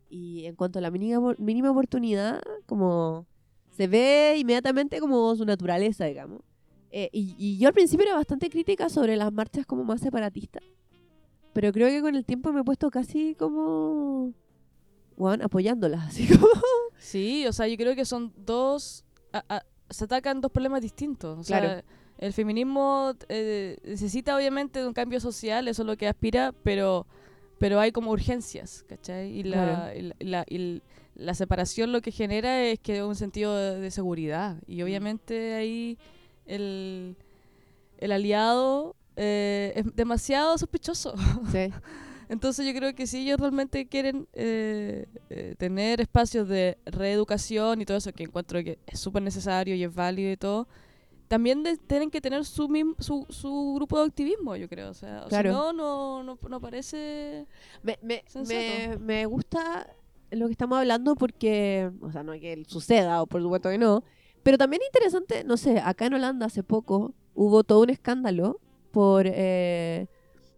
Y 0.10 0.46
en 0.46 0.56
cuanto 0.56 0.80
a 0.80 0.82
la 0.82 0.92
mínima, 0.92 1.36
mínima 1.38 1.72
oportunidad, 1.72 2.42
como 2.66 3.26
se 3.78 3.88
ve 3.88 4.36
inmediatamente 4.38 5.00
como 5.00 5.34
su 5.36 5.46
naturaleza, 5.46 6.06
digamos. 6.06 6.42
Eh, 6.92 7.10
y, 7.14 7.36
y 7.38 7.58
yo 7.58 7.70
al 7.70 7.74
principio 7.74 8.06
era 8.06 8.16
bastante 8.16 8.50
crítica 8.50 8.90
sobre 8.90 9.16
las 9.16 9.32
marchas 9.32 9.66
como 9.66 9.84
más 9.86 10.02
separatistas. 10.02 10.64
Pero 11.54 11.72
creo 11.74 11.90
que 11.90 12.02
con 12.02 12.16
el 12.16 12.26
tiempo 12.26 12.52
me 12.54 12.62
he 12.62 12.64
puesto 12.64 12.90
casi 12.90 13.36
como... 13.36 14.34
Juan, 15.18 15.42
apoyándolas, 15.42 16.08
así 16.08 16.28
como... 16.28 16.48
Sí, 16.98 17.46
o 17.48 17.54
sea, 17.54 17.68
yo 17.68 17.76
creo 17.78 17.96
que 17.96 18.06
son 18.06 18.32
dos... 18.38 19.04
a- 19.34 19.44
a- 19.50 19.66
se 19.90 20.06
atacan 20.06 20.40
dos 20.40 20.52
problemas 20.52 20.82
distintos. 20.82 21.38
O 21.40 21.44
sea, 21.44 21.60
Claro. 21.60 21.82
el 22.18 22.32
feminismo 22.34 23.14
eh, 23.28 23.78
necesita 23.84 24.36
obviamente 24.38 24.80
de 24.80 24.88
un 24.88 24.94
cambio 24.94 25.20
social, 25.20 25.68
eso 25.68 25.82
es 25.82 25.86
lo 25.86 25.98
que 25.98 26.08
aspira, 26.08 26.54
pero, 26.64 27.06
pero 27.60 27.80
hay 27.80 27.92
como 27.92 28.12
urgencias, 28.12 28.86
¿cachai? 28.88 29.30
Y 29.38 29.44
la, 29.44 29.58
Claro. 29.92 30.00
y 30.00 30.02
la, 30.04 30.16
y 30.20 30.26
la- 30.26 30.46
y 30.48 30.56
l- 30.56 30.82
la 31.16 31.34
separación 31.36 31.92
lo 31.92 32.02
que 32.02 32.12
genera 32.12 32.64
es 32.64 32.80
que 32.80 33.04
un 33.04 33.16
sentido 33.16 33.54
de, 33.56 33.80
de 33.82 33.92
seguridad. 33.92 34.56
Mm. 34.68 34.72
Y 34.72 34.82
obviamente 34.84 35.54
ahí 35.56 35.98
el, 36.46 37.18
el 37.98 38.12
aliado 38.14 38.96
eh, 39.16 39.74
es 39.76 39.96
demasiado 39.96 40.58
sospechoso. 40.58 41.14
Sí. 41.52 41.70
Entonces 42.30 42.66
yo 42.66 42.74
creo 42.74 42.96
que 42.96 43.08
si 43.08 43.24
ellos 43.24 43.40
realmente 43.42 43.88
quieren 43.88 44.26
eh, 44.32 45.06
eh, 45.30 45.56
tener 45.58 46.00
espacios 46.00 46.48
de 46.48 46.78
reeducación 46.86 47.82
y 47.82 47.86
todo 47.86 47.98
eso, 47.98 48.14
que 48.14 48.24
encuentro 48.24 48.64
que 48.64 48.80
es 48.88 49.00
súper 49.02 49.22
necesario 49.22 49.76
y 49.76 49.84
es 49.84 49.94
válido 49.94 50.32
y 50.32 50.38
todo, 50.38 50.66
también 51.28 51.62
de- 51.64 51.76
tienen 51.78 52.10
que 52.10 52.22
tener 52.22 52.46
su, 52.46 52.70
mim- 52.70 52.96
su, 53.00 53.26
su 53.28 53.74
grupo 53.76 54.00
de 54.00 54.06
activismo, 54.06 54.56
yo 54.56 54.70
creo. 54.70 54.92
O 54.92 54.94
sea, 54.94 55.26
Claro. 55.28 55.50
si 55.52 55.56
no, 55.58 55.74
no, 55.74 56.24
no, 56.24 56.40
no 56.50 56.62
parece... 56.62 57.48
Me, 57.84 58.00
me, 58.02 58.24
me, 58.48 58.98
me 58.98 59.26
gusta 59.26 59.94
lo 60.32 60.46
que 60.46 60.54
estamos 60.54 60.78
hablando 60.78 61.16
porque, 61.16 61.92
o 62.00 62.14
sea, 62.14 62.24
no 62.24 62.32
es 62.32 62.40
que 62.40 62.64
suceda, 62.66 63.22
o 63.22 63.28
por 63.28 63.42
supuesto 63.42 63.70
que 63.70 63.78
no, 63.78 64.06
pero 64.42 64.58
también 64.58 64.82
interesante, 64.88 65.44
no 65.44 65.58
sé, 65.58 65.80
acá 65.80 66.06
en 66.06 66.14
Holanda 66.14 66.46
hace 66.46 66.64
poco 66.64 67.14
hubo 67.36 67.66
todo 67.66 67.82
un 67.82 67.90
escándalo 67.90 68.61
por 68.92 69.26
eh, 69.26 70.08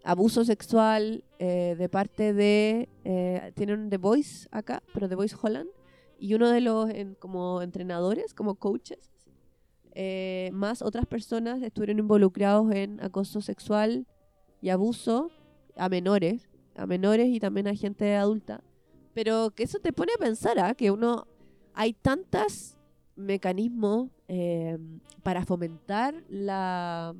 abuso 0.04 0.44
sexual 0.44 1.24
eh, 1.40 1.76
de 1.78 1.90
parte 1.90 2.34
de, 2.34 2.90
eh, 3.04 3.52
tienen 3.56 3.90
The 3.90 3.98
Voice 3.98 4.48
acá, 4.52 4.84
pero 4.94 5.08
The 5.08 5.16
Voice 5.16 5.36
Holland, 5.40 5.70
y 6.20 6.34
uno 6.34 6.50
de 6.50 6.62
los 6.62 6.90
como 7.20 7.62
entrenadores, 7.62 8.34
como 8.34 8.56
coaches, 8.56 9.12
más 10.52 10.82
otras 10.82 11.06
personas 11.06 11.62
estuvieron 11.62 12.00
involucrados 12.00 12.72
en 12.74 13.00
acoso 13.04 13.42
sexual 13.42 14.08
y 14.60 14.70
abuso 14.70 15.30
a 15.76 15.88
menores, 15.90 16.50
a 16.76 16.88
menores 16.88 17.28
y 17.28 17.40
también 17.40 17.68
a 17.68 17.76
gente 17.76 18.16
adulta. 18.16 18.64
Pero 19.14 19.52
que 19.52 19.64
eso 19.64 19.80
te 19.80 19.94
pone 19.94 20.14
a 20.16 20.20
pensar, 20.20 20.58
¿ah? 20.58 20.74
que 20.74 20.90
uno 20.90 21.28
hay 21.74 21.94
tantos 21.94 22.78
mecanismos 23.16 24.10
para 25.22 25.46
fomentar 25.46 26.24
la, 26.30 27.14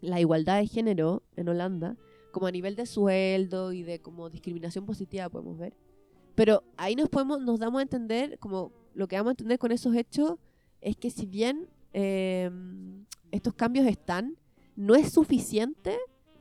la 0.00 0.20
igualdad 0.20 0.58
de 0.58 0.66
género 0.66 1.22
en 1.36 1.48
Holanda, 1.48 1.96
como 2.32 2.46
a 2.46 2.52
nivel 2.52 2.76
de 2.76 2.86
sueldo 2.86 3.72
y 3.72 3.82
de 3.82 4.00
como 4.00 4.28
discriminación 4.30 4.84
positiva 4.84 5.28
podemos 5.28 5.58
ver. 5.58 5.74
Pero 6.34 6.62
ahí 6.76 6.94
nos 6.94 7.08
podemos, 7.08 7.40
nos 7.40 7.58
damos 7.58 7.78
a 7.78 7.82
entender, 7.82 8.38
como 8.38 8.72
lo 8.94 9.08
que 9.08 9.16
vamos 9.16 9.30
a 9.30 9.32
entender 9.32 9.58
con 9.58 9.72
esos 9.72 9.94
hechos, 9.94 10.38
es 10.80 10.96
que 10.96 11.10
si 11.10 11.26
bien 11.26 11.68
eh, 11.94 12.50
estos 13.30 13.54
cambios 13.54 13.86
están, 13.86 14.36
no 14.76 14.94
es 14.94 15.12
suficiente 15.12 15.96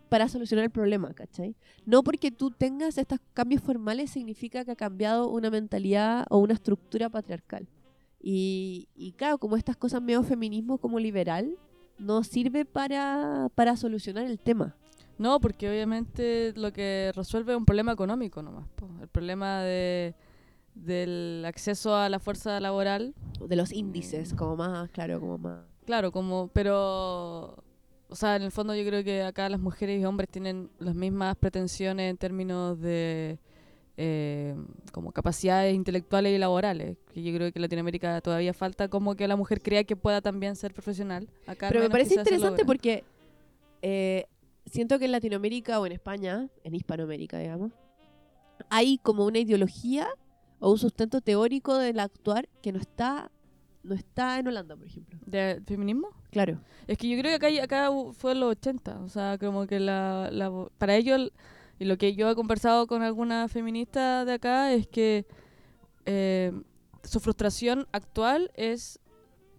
para 0.09 0.27
solucionar 0.27 0.65
el 0.65 0.71
problema, 0.71 1.13
¿cachai? 1.13 1.55
No 1.85 2.03
porque 2.03 2.31
tú 2.31 2.51
tengas 2.51 2.97
estos 2.97 3.19
cambios 3.33 3.61
formales 3.61 4.11
significa 4.11 4.65
que 4.65 4.71
ha 4.71 4.75
cambiado 4.75 5.29
una 5.29 5.49
mentalidad 5.49 6.25
o 6.29 6.39
una 6.39 6.53
estructura 6.53 7.09
patriarcal. 7.09 7.67
Y, 8.21 8.89
y 8.95 9.13
claro, 9.13 9.37
como 9.37 9.55
estas 9.55 9.77
cosas 9.77 10.01
medio 10.01 10.23
feminismo 10.23 10.77
como 10.77 10.99
liberal, 10.99 11.57
no 11.97 12.23
sirve 12.23 12.65
para, 12.65 13.49
para 13.55 13.77
solucionar 13.77 14.25
el 14.25 14.39
tema. 14.39 14.75
No, 15.17 15.39
porque 15.39 15.69
obviamente 15.69 16.53
lo 16.55 16.73
que 16.73 17.11
resuelve 17.15 17.53
es 17.53 17.57
un 17.57 17.65
problema 17.65 17.91
económico 17.93 18.41
nomás. 18.41 18.67
po. 18.75 18.89
El 19.01 19.07
problema 19.07 19.61
de, 19.61 20.13
del 20.73 21.43
acceso 21.45 21.95
a 21.95 22.09
la 22.09 22.19
fuerza 22.19 22.59
laboral. 22.59 23.13
De 23.39 23.55
los 23.55 23.71
índices, 23.71 24.33
como 24.33 24.57
más, 24.57 24.89
claro, 24.91 25.19
como 25.19 25.37
más... 25.37 25.59
Claro, 25.85 26.11
como, 26.11 26.49
pero, 26.49 27.63
o 28.09 28.15
sea, 28.15 28.35
en 28.35 28.41
el 28.41 28.51
fondo 28.51 28.75
yo 28.75 28.85
creo 28.85 29.03
que 29.03 29.23
acá 29.23 29.47
las 29.49 29.59
mujeres 29.59 30.01
y 30.01 30.05
hombres 30.05 30.29
tienen 30.29 30.69
las 30.79 30.95
mismas 30.95 31.35
pretensiones 31.35 32.09
en 32.09 32.17
términos 32.17 32.79
de 32.79 33.39
eh, 33.97 34.55
como 34.91 35.11
capacidades 35.11 35.73
intelectuales 35.75 36.35
y 36.35 36.37
laborales. 36.37 36.97
Que 37.13 37.23
yo 37.23 37.33
creo 37.35 37.51
que 37.51 37.59
en 37.59 37.61
Latinoamérica 37.61 38.19
todavía 38.21 38.53
falta 38.53 38.87
como 38.89 39.15
que 39.15 39.27
la 39.27 39.35
mujer 39.35 39.61
crea 39.61 39.83
que 39.83 39.95
pueda 39.95 40.21
también 40.21 40.55
ser 40.55 40.73
profesional. 40.73 41.29
Acá 41.47 41.69
Pero 41.69 41.81
me 41.81 41.89
parece 41.89 42.15
interesante 42.15 42.65
porque 42.65 43.03
eh, 43.81 44.25
siento 44.65 44.99
que 44.99 45.05
en 45.05 45.11
Latinoamérica 45.11 45.79
o 45.79 45.85
en 45.85 45.91
España, 45.93 46.49
en 46.63 46.75
Hispanoamérica, 46.75 47.39
digamos, 47.39 47.71
hay 48.69 48.97
como 48.99 49.25
una 49.25 49.39
ideología 49.39 50.07
o 50.59 50.71
un 50.71 50.77
sustento 50.77 51.21
teórico 51.21 51.77
del 51.77 51.99
actuar 51.99 52.47
que 52.61 52.71
no 52.71 52.79
está, 52.79 53.29
no 53.83 53.93
está 53.95 54.39
en 54.39 54.47
Holanda, 54.47 54.75
por 54.75 54.87
ejemplo. 54.87 55.19
¿De 55.25 55.61
feminismo? 55.65 56.09
Claro. 56.31 56.59
Es 56.87 56.97
que 56.97 57.07
yo 57.09 57.17
creo 57.19 57.37
que 57.37 57.45
acá, 57.59 57.63
acá 57.63 57.89
fue 58.13 58.31
en 58.31 58.39
los 58.39 58.51
80, 58.51 58.99
o 59.01 59.09
sea, 59.09 59.37
como 59.37 59.67
que 59.67 59.79
la, 59.79 60.29
la 60.31 60.51
para 60.77 60.95
ellos, 60.95 61.17
el- 61.17 61.33
y 61.79 61.85
lo 61.85 61.97
que 61.97 62.15
yo 62.15 62.29
he 62.29 62.35
conversado 62.35 62.87
con 62.87 63.01
alguna 63.01 63.47
feminista 63.47 64.25
de 64.25 64.33
acá 64.33 64.73
es 64.73 64.87
que 64.87 65.25
eh, 66.05 66.51
su 67.03 67.19
frustración 67.19 67.87
actual 67.91 68.51
es 68.55 68.99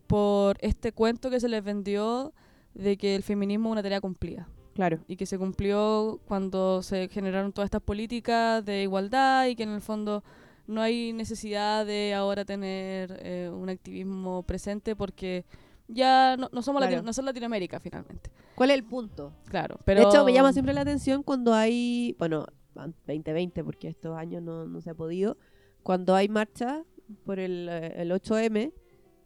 por 0.07 0.57
este 0.61 0.93
cuento 0.93 1.31
que 1.31 1.41
se 1.41 1.49
les 1.49 1.63
vendió 1.63 2.33
de 2.75 2.97
que 2.97 3.15
el 3.17 3.23
feminismo 3.23 3.69
es 3.69 3.73
una 3.73 3.83
tarea 3.83 4.01
cumplida 4.01 4.49
Claro. 4.75 4.99
y 5.09 5.17
que 5.17 5.25
se 5.27 5.39
cumplió 5.39 6.21
cuando 6.29 6.83
se 6.83 7.09
generaron 7.09 7.53
todas 7.53 7.67
estas 7.67 7.83
políticas 7.83 8.65
de 8.65 8.83
igualdad 8.83 9.47
y 9.47 9.57
que 9.57 9.63
en 9.63 9.71
el 9.71 9.81
fondo 9.81 10.23
no 10.67 10.83
hay 10.83 11.13
necesidad 11.13 11.87
de 11.87 12.13
ahora 12.13 12.45
tener 12.45 13.19
eh, 13.23 13.51
un 13.53 13.69
activismo 13.71 14.43
presente 14.43 14.95
porque 14.95 15.45
ya 15.89 16.37
no, 16.37 16.49
no 16.53 16.63
somos 16.63 16.81
Claro. 16.81 16.93
Latino- 16.97 17.07
no 17.07 17.13
son 17.13 17.25
Latinoamérica 17.25 17.81
finalmente. 17.81 18.31
¿Cuál 18.55 18.71
es 18.71 18.77
el 18.77 18.85
punto? 18.85 19.33
Claro, 19.49 19.79
pero 19.85 20.01
De 20.01 20.07
hecho, 20.09 20.25
me 20.25 20.33
llama 20.33 20.53
siempre 20.53 20.73
la 20.75 20.81
atención 20.83 21.23
cuando 21.23 21.55
hay, 21.55 22.15
bueno, 22.19 22.47
an- 22.75 22.95
2020, 23.07 23.63
porque 23.65 23.89
estos 23.89 24.17
años 24.17 24.43
no, 24.43 24.67
no 24.67 24.81
se 24.81 24.91
ha 24.91 24.95
podido, 24.95 25.37
cuando 25.83 26.15
hay 26.15 26.29
marcha 26.29 26.83
por 27.25 27.39
el, 27.39 27.69
eh, 27.71 27.95
el 28.03 28.11
8M, 28.13 28.73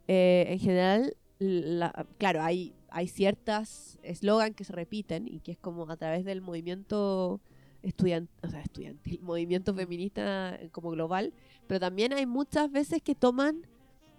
eh, 0.07 0.45
en 0.49 0.59
general, 0.59 1.15
la- 1.39 2.05
claro, 2.17 2.41
hay, 2.43 2.75
hay 2.89 3.07
ciertas 3.07 3.97
eslogan 4.03 4.53
que 4.53 4.63
se 4.63 4.73
repiten 4.73 5.27
y 5.27 5.39
que 5.39 5.53
es 5.53 5.57
como 5.57 5.89
a 5.89 5.97
través 5.97 6.25
del 6.25 6.41
movimiento 6.41 7.39
estudiantil, 7.81 8.35
o 8.43 8.49
sea, 8.49 8.61
estudiantil, 8.61 9.19
movimiento 9.23 9.73
feminista 9.73 10.55
eh, 10.55 10.69
como 10.71 10.91
global, 10.91 11.33
pero 11.67 11.79
también 11.79 12.13
hay 12.13 12.25
muchas 12.27 12.71
veces 12.71 13.01
que 13.01 13.15
toman 13.15 13.65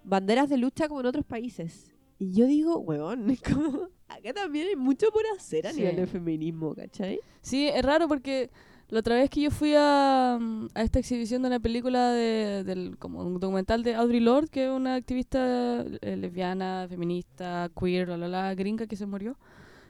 banderas 0.03 0.49
de 0.49 0.57
lucha 0.57 0.87
como 0.89 0.99
en 0.99 1.05
otros 1.05 1.23
países. 1.25 1.92
Y 2.23 2.33
yo 2.33 2.45
digo, 2.47 2.77
weón, 2.79 3.35
como, 3.53 3.89
acá 4.07 4.33
también 4.33 4.67
hay 4.67 4.75
mucho 4.75 5.07
por 5.11 5.23
hacer 5.35 5.67
a 5.67 5.71
Sí. 5.71 5.79
nivel 5.81 5.95
de 5.97 6.07
feminismo, 6.07 6.73
¿cachai? 6.73 7.19
Sí, 7.41 7.67
es 7.67 7.83
raro 7.83 8.07
porque 8.07 8.49
la 8.89 8.99
otra 8.99 9.15
vez 9.15 9.29
que 9.29 9.41
yo 9.41 9.51
fui 9.51 9.73
a, 9.75 10.35
a 10.35 10.81
esta 10.83 10.99
exhibición 10.99 11.41
de 11.41 11.47
una 11.49 11.59
película 11.59 12.11
de, 12.11 12.63
del, 12.63 12.97
como 12.97 13.21
un 13.23 13.39
documental 13.39 13.83
de 13.83 13.95
Audre 13.95 14.21
Lorde, 14.21 14.47
que 14.49 14.65
es 14.65 14.71
una 14.71 14.95
activista 14.95 15.83
eh, 16.01 16.15
lesbiana, 16.15 16.85
feminista, 16.89 17.69
queer, 17.77 18.07
la, 18.09 18.17
la, 18.17 18.27
la, 18.27 18.55
gringa 18.55 18.87
que 18.87 18.95
se 18.95 19.05
murió, 19.05 19.35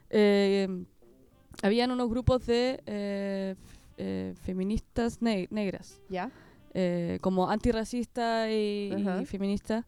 eh, 0.09 0.85
habían 1.61 1.91
unos 1.91 2.09
grupos 2.09 2.45
de 2.47 2.81
eh, 2.85 3.55
eh, 3.97 4.33
feministas 4.41 5.21
ne- 5.21 5.47
negras, 5.51 6.01
¿Ya? 6.09 6.31
eh, 6.73 7.19
como 7.21 7.49
antirracista 7.49 8.49
y, 8.49 8.89
y 8.97 9.01
Ajá. 9.01 9.23
feminista. 9.25 9.85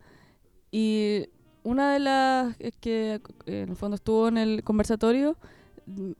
Y 0.71 1.27
una 1.65 1.93
de 1.93 1.99
las 1.99 2.55
que 2.79 3.19
en 3.47 3.69
el 3.69 3.75
fondo 3.75 3.95
estuvo 3.95 4.27
en 4.27 4.37
el 4.37 4.63
conversatorio 4.63 5.35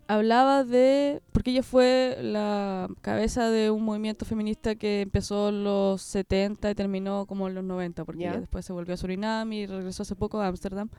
hablaba 0.08 0.63
de, 0.63 1.21
porque 1.31 1.51
ella 1.51 1.63
fue 1.63 2.17
la 2.21 2.88
cabeza 3.01 3.49
de 3.49 3.69
un 3.71 3.84
movimiento 3.84 4.25
feminista 4.25 4.75
que 4.75 5.01
empezó 5.01 5.49
en 5.49 5.63
los 5.63 6.01
70 6.01 6.71
y 6.71 6.75
terminó 6.75 7.25
como 7.25 7.47
en 7.47 7.55
los 7.55 7.63
90, 7.63 8.05
porque 8.05 8.23
ella 8.23 8.39
después 8.39 8.65
se 8.65 8.73
volvió 8.73 8.93
a 8.93 8.97
Surinam 8.97 9.51
y 9.53 9.65
regresó 9.65 10.03
hace 10.03 10.15
poco 10.15 10.41
a 10.41 10.47
Ámsterdam. 10.47 10.89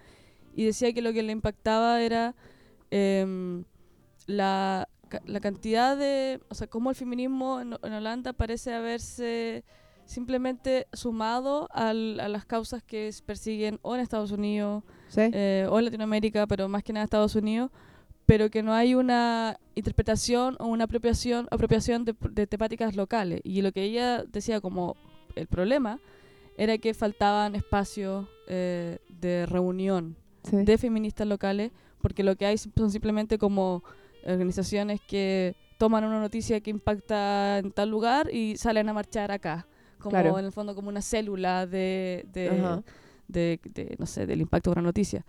Y 0.54 0.64
decía 0.64 0.92
que 0.92 1.02
lo 1.02 1.12
que 1.12 1.22
le 1.22 1.32
impactaba 1.32 2.00
era 2.00 2.34
em, 2.90 3.64
la, 4.26 4.88
la 5.26 5.40
cantidad 5.40 5.96
de, 5.96 6.40
o 6.48 6.54
sea, 6.54 6.66
cómo 6.66 6.90
el 6.90 6.96
feminismo 6.96 7.60
en, 7.60 7.76
en 7.82 7.92
Holanda 7.92 8.32
parece 8.32 8.74
haberse 8.74 9.64
simplemente 10.06 10.86
sumado 10.92 11.68
al- 11.72 12.18
a 12.20 12.28
las 12.28 12.44
causas 12.46 12.82
que 12.82 13.10
persiguen 13.24 13.78
o 13.82 13.94
en 13.94 14.00
Estados 14.00 14.30
Unidos 14.30 14.82
Sí. 15.08 15.22
eh, 15.32 15.66
o 15.70 15.78
en 15.78 15.84
Latinoamérica, 15.86 16.46
pero 16.46 16.68
más 16.68 16.82
que 16.82 16.92
nada 16.92 17.04
Estados 17.04 17.34
Unidos, 17.36 17.70
pero 18.24 18.50
que 18.50 18.62
no 18.62 18.72
hay 18.72 18.94
una 18.94 19.58
interpretación 19.74 20.56
o 20.58 20.66
una 20.66 20.84
apropiación, 20.84 21.46
apropiación 21.50 22.04
de, 22.04 22.14
de 22.30 22.46
temáticas 22.46 22.96
locales. 22.96 23.40
Y 23.44 23.62
lo 23.62 23.70
que 23.72 23.82
ella 23.84 24.24
decía 24.24 24.60
como 24.60 24.96
el 25.36 25.46
problema 25.46 26.00
era 26.56 26.78
que 26.78 26.94
faltaban 26.94 27.54
espacios 27.54 28.26
eh, 28.48 28.98
de 29.08 29.44
reunión 29.46 30.16
sí. 30.48 30.56
de 30.56 30.78
feministas 30.78 31.26
locales, 31.26 31.70
porque 32.00 32.22
lo 32.24 32.34
que 32.36 32.46
hay 32.46 32.56
son 32.58 32.90
simplemente 32.90 33.38
como 33.38 33.84
organizaciones 34.24 35.00
que 35.06 35.54
toman 35.78 36.04
una 36.04 36.20
noticia 36.20 36.60
que 36.60 36.70
impacta 36.70 37.58
en 37.58 37.70
tal 37.70 37.90
lugar 37.90 38.32
y 38.32 38.56
salen 38.56 38.88
a 38.88 38.92
marchar 38.92 39.30
acá, 39.30 39.66
como 40.10 40.22
Claro. 40.22 40.38
en 40.38 40.44
el 40.46 40.52
fondo 40.52 40.74
como 40.74 40.88
una 40.88 41.02
célula 41.02 41.66
de, 41.66 42.26
de, 42.32 42.48
Ajá. 42.50 42.82
de- 43.28 43.60
de, 43.74 43.96
no 43.98 44.06
sé, 44.06 44.26
del 44.26 44.40
impacto 44.40 44.70
de 44.70 44.72
una 44.80 44.82
noticia. 44.82 45.24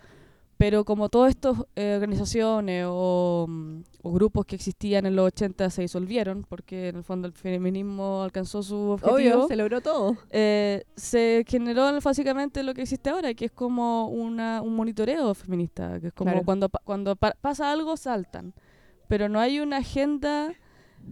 Pero 0.60 0.86
como 0.86 1.08
todas 1.10 1.30
estas 1.30 1.56
eh, 1.76 1.94
organizaciones 1.98 2.86
o, 2.90 3.46
mm, 3.48 3.80
o 4.02 4.12
grupos 4.12 4.44
que 4.48 4.56
existían 4.56 5.06
en 5.06 5.16
los 5.16 5.28
80 5.28 5.70
se 5.70 5.84
disolvieron, 5.84 6.46
porque 6.50 6.88
en 6.88 6.96
el 6.96 7.04
fondo 7.04 7.28
el 7.28 7.34
feminismo 7.34 8.24
alcanzó 8.24 8.64
su 8.64 8.76
objetivo, 8.76 9.14
Obvio, 9.16 9.48
se 9.48 9.56
logró 9.56 9.82
todo. 9.82 10.18
eh, 10.32 10.84
se 10.96 11.46
generó 11.48 11.88
básicamente 12.02 12.64
lo 12.64 12.74
que 12.74 12.82
existe 12.82 13.12
ahora, 13.12 13.36
que 13.36 13.46
es 13.46 13.52
como 13.52 14.08
una, 14.08 14.64
un 14.64 14.76
monitoreo 14.76 15.36
feminista, 15.36 16.00
que 16.00 16.08
es 16.08 16.14
como 16.14 16.32
Claro. 16.32 16.44
cuando, 16.46 16.70
cuando 16.84 17.16
pa- 17.16 17.36
pasa 17.40 17.72
algo 17.72 17.96
saltan, 17.96 18.54
pero 19.08 19.30
no 19.30 19.40
hay 19.40 19.60
una 19.60 19.78
agenda 19.78 20.56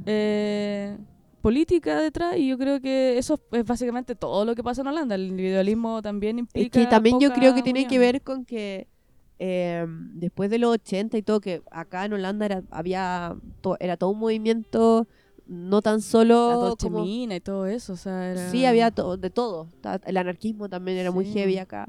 eh, 0.07 0.97
política 1.45 2.01
detrás 2.01 2.37
y 2.37 2.47
yo 2.47 2.57
creo 2.57 2.81
que 2.81 3.19
eso 3.19 3.39
es 3.51 3.63
básicamente 3.63 4.15
todo 4.15 4.45
lo 4.45 4.55
que 4.55 4.63
pasa 4.63 4.81
en 4.81 4.87
Holanda. 4.87 5.13
El 5.13 5.27
individualismo 5.27 6.01
también 6.01 6.37
Es 6.37 6.41
implica... 6.41 6.79
que 6.79 6.87
también 6.87 7.19
yo 7.19 7.31
creo 7.33 7.53
que 7.53 7.61
tiene 7.61 7.85
que 7.85 7.99
ver 7.99 8.23
con 8.23 8.45
que 8.45 8.87
eh, 9.37 9.85
después 10.13 10.49
de 10.49 10.57
los 10.57 10.71
80 10.73 11.17
y 11.19 11.21
todo, 11.21 11.39
que 11.41 11.61
acá 11.69 12.05
en 12.05 12.13
Holanda 12.13 12.45
era, 12.47 12.63
había 12.71 13.35
to- 13.61 13.77
era 13.79 13.95
todo 13.95 14.09
un 14.09 14.17
movimiento 14.19 15.07
no 15.45 15.83
tan 15.83 15.97
La 15.97 16.01
solo 16.01 16.35
Dolce 16.59 16.87
como... 16.87 17.03
Mina 17.03 17.35
y 17.35 17.41
todo 17.41 17.67
eso, 17.67 17.93
o 17.93 17.97
sea, 17.97 18.31
era... 18.31 18.49
Sí, 18.49 18.65
había 18.65 18.89
to- 18.89 19.15
de 19.17 19.29
todo. 19.29 19.67
El 20.07 20.17
anarquismo 20.17 20.67
también 20.67 20.97
era 20.97 21.11
muy 21.11 21.25
heavy 21.25 21.59
acá. 21.59 21.87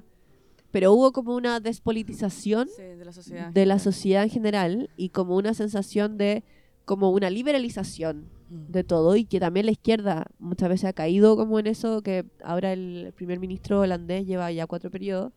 Pero 0.71 0.93
hubo 0.93 1.13
como 1.13 1.35
una 1.35 1.59
despolitización 1.61 2.69
Sí, 2.69 2.83
de 2.83 3.05
la 3.07 3.13
sociedad. 3.13 3.47
en 3.49 3.55
de 3.55 3.65
la 3.65 3.75
general. 3.79 3.81
sociedad 3.81 4.23
en 4.25 4.31
general 4.31 4.91
y 4.99 5.09
como 5.09 5.37
una 5.37 5.55
sensación 5.55 6.19
de 6.19 6.45
como 6.85 7.11
una 7.11 7.31
liberalización. 7.31 8.36
De 8.49 8.85
todo 8.85 9.17
y 9.17 9.25
que 9.25 9.41
también 9.41 9.67
la 9.67 9.73
izquierda 9.73 10.27
muchas 10.39 10.69
veces 10.69 10.85
ha 10.85 10.93
caído 10.93 11.37
como 11.37 11.59
en 11.59 11.67
eso 11.67 12.03
que 12.03 12.25
ahora 12.45 12.73
el 12.73 13.13
primer 13.17 13.41
ministro 13.41 13.81
holandés 13.81 14.27
lleva 14.27 14.53
ya 14.53 14.67
cuatro 14.67 14.91
periodos 14.91 15.33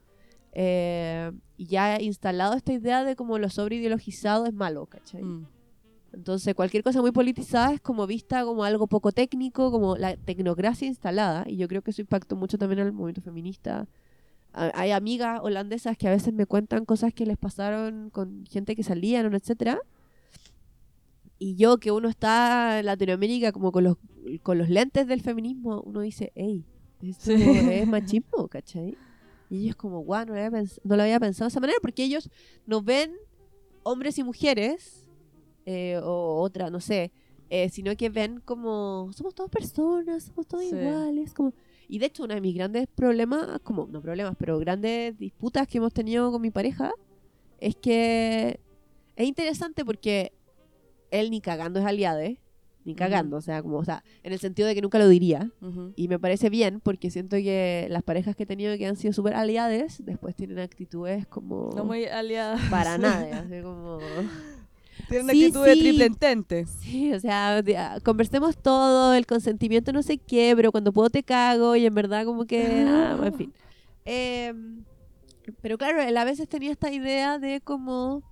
eh, 0.53 1.31
y 1.57 1.65
ya 1.65 1.95
ha 1.95 2.01
instalado 2.01 2.55
esta 2.55 2.73
idea 2.73 3.03
de 3.03 3.15
como 3.15 3.37
lo 3.37 3.49
sobreideologizado 3.49 4.45
es 4.45 4.53
malo, 4.53 4.85
¿cachai? 4.85 5.23
Mm. 5.23 5.47
Entonces, 6.13 6.55
cualquier 6.55 6.83
cosa 6.83 7.01
muy 7.01 7.11
politizada 7.11 7.73
es 7.73 7.81
como 7.81 8.07
vista 8.07 8.43
como 8.43 8.63
algo 8.63 8.87
poco 8.87 9.11
técnico, 9.11 9.71
como 9.71 9.95
la 9.95 10.17
tecnocracia 10.17 10.87
instalada. 10.87 11.43
Y 11.47 11.57
yo 11.57 11.67
creo 11.67 11.83
que 11.83 11.91
eso 11.91 12.01
impactó 12.01 12.35
mucho 12.35 12.57
también 12.57 12.79
al 12.79 12.91
movimiento 12.91 13.21
feminista. 13.21 13.87
Hay 14.51 14.89
amigas 14.89 15.39
holandesas 15.43 15.95
que 15.97 16.07
a 16.07 16.11
veces 16.11 16.33
me 16.33 16.47
cuentan 16.47 16.83
cosas 16.85 17.13
que 17.13 17.27
les 17.27 17.37
pasaron 17.37 18.09
con 18.09 18.45
gente 18.47 18.75
que 18.75 18.81
salían, 18.81 19.31
etcétera. 19.35 19.79
Y 21.41 21.55
yo, 21.55 21.77
que 21.79 21.91
uno 21.91 22.09
está 22.09 22.79
en 22.79 22.85
Latinoamérica 22.85 23.53
como 23.53 23.71
con 23.71 23.85
los, 23.85 23.95
con 24.43 24.57
los 24.57 24.69
lentes 24.69 25.07
del 25.07 25.21
feminismo, 25.21 25.81
uno 25.85 26.01
dice, 26.01 26.31
hey, 26.35 26.65
esto 27.01 27.31
Sí. 27.31 27.43
es 27.71 27.87
machismo, 27.87 28.49
¿cachai? 28.49 28.97
Y 29.47 29.63
ellos 29.63 29.77
como, 29.77 30.01
guau, 30.01 30.25
no, 30.25 30.33
no 30.35 30.95
lo 30.97 31.01
había 31.01 31.19
pensado 31.19 31.47
de 31.47 31.51
esa 31.53 31.59
manera, 31.61 31.79
porque 31.81 32.03
ellos 32.03 32.29
nos 32.65 32.83
ven 32.83 33.13
hombres 33.83 34.17
y 34.17 34.23
mujeres, 34.23 35.07
eh, 35.65 35.97
o 36.03 36.41
otra, 36.41 36.69
no 36.69 36.81
sé, 36.81 37.13
eh, 37.49 37.69
sino 37.69 37.95
que 37.95 38.09
ven 38.09 38.41
como, 38.41 39.09
somos 39.13 39.33
todas 39.33 39.49
personas, 39.49 40.25
somos 40.25 40.45
todos 40.45 40.63
Sí. 40.65 40.75
iguales, 40.75 41.33
como... 41.33 41.53
Y 41.87 41.99
de 41.99 42.07
hecho, 42.07 42.23
uno 42.25 42.35
de 42.35 42.41
mis 42.41 42.53
grandes 42.53 42.85
problemas, 42.93 43.59
como, 43.63 43.87
no 43.87 44.01
problemas, 44.01 44.35
pero 44.37 44.59
grandes 44.59 45.17
disputas 45.17 45.67
que 45.67 45.77
hemos 45.79 45.93
tenido 45.93 46.31
con 46.31 46.41
mi 46.41 46.51
pareja, 46.51 46.91
es 47.57 47.75
que 47.81 48.59
es 49.15 49.27
interesante 49.27 49.83
porque 49.85 50.33
él 51.11 51.31
ni 51.31 51.41
cagando 51.41 51.79
es 51.79 51.85
aliado, 51.85 52.19
¿eh? 52.19 52.39
Ni 52.85 52.95
cagando, 52.95 53.37
o 53.37 53.41
sea, 53.41 53.61
como, 53.61 53.77
o 53.77 53.85
sea, 53.85 54.03
en 54.23 54.31
el 54.33 54.39
sentido 54.39 54.67
de 54.67 54.73
que 54.73 54.81
nunca 54.81 54.97
lo 54.99 55.07
diría. 55.09 55.51
Ujú. 55.61 55.93
Y 55.95 56.07
me 56.07 56.17
parece 56.17 56.49
bien 56.49 56.79
porque 56.79 57.11
siento 57.11 57.35
que 57.37 57.87
las 57.89 58.03
parejas 58.03 58.35
que 58.35 58.43
he 58.43 58.45
tenido 58.47 58.75
que 58.77 58.87
han 58.87 58.95
sido 58.95 59.13
súper 59.13 59.33
aliades, 59.35 60.03
después 60.05 60.35
tienen 60.35 60.59
actitudes 60.59 61.27
como... 61.27 61.71
No 61.75 61.83
muy 61.83 62.05
aliada. 62.05 62.57
Para 62.69 62.97
nada, 62.97 63.39
así 63.39 63.61
como... 63.61 63.99
Tiene 65.07 65.23
una 65.25 65.33
Sí, 65.33 65.45
actitud 65.45 65.65
de 65.65 65.73
sí. 65.73 65.79
triple 65.81 66.05
entente. 66.05 66.65
Sí, 66.67 67.13
o 67.13 67.19
sea, 67.19 67.61
de- 67.61 67.77
ah, 67.77 67.97
conversemos 68.03 68.57
todo, 68.57 69.13
el 69.13 69.25
consentimiento 69.25 69.91
no 69.91 70.01
sé 70.01 70.17
qué, 70.17 70.53
pero 70.55 70.71
cuando 70.71 70.93
puedo 70.93 71.09
te 71.09 71.21
cago 71.23 71.75
y 71.75 71.85
en 71.85 71.93
verdad 71.93 72.25
como 72.25 72.45
que... 72.45 72.85
ah, 72.87 73.19
en 73.23 73.33
fin. 73.33 73.53
Em, 74.05 74.83
pero 75.61 75.77
claro, 75.77 76.01
él 76.01 76.15
a 76.17 76.23
veces 76.25 76.47
tenía 76.47 76.71
esta 76.71 76.91
idea 76.91 77.39
de 77.39 77.59
como... 77.61 78.23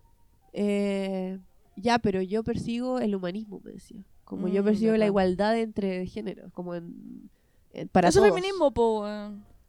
eh, 0.54 1.40
ya, 1.78 2.00
pero 2.00 2.22
yo 2.22 2.44
persigo 2.44 3.00
el 3.00 3.16
humanismo, 3.16 3.62
me 3.64 3.72
decía. 3.72 4.04
Como 4.26 4.50
yo 4.50 4.62
Mm, 4.62 4.66
persigo 4.66 4.98
la 4.98 5.06
igualdad 5.06 5.58
entre 5.58 6.06
géneros, 6.06 6.52
como 6.52 6.76
en... 6.76 7.30
en- 7.72 7.88
para 7.88 8.10
Eso 8.10 8.20
todos. 8.20 8.34
feminismo, 8.34 8.72
po. 8.72 9.06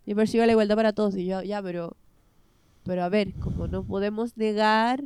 Yo 0.05 0.17
persigo 0.17 0.45
la 0.45 0.53
igualdad 0.53 0.75
para 0.75 0.93
todos. 0.93 1.15
Y 1.17 1.27
yo, 1.27 1.43
ya, 1.43 1.63
pero. 1.63 1.97
Pero 2.83 3.05
a 3.05 3.09
ver, 3.09 3.35
como 3.35 3.69
no 3.69 3.85
podemos 3.85 4.37
negar. 4.37 5.05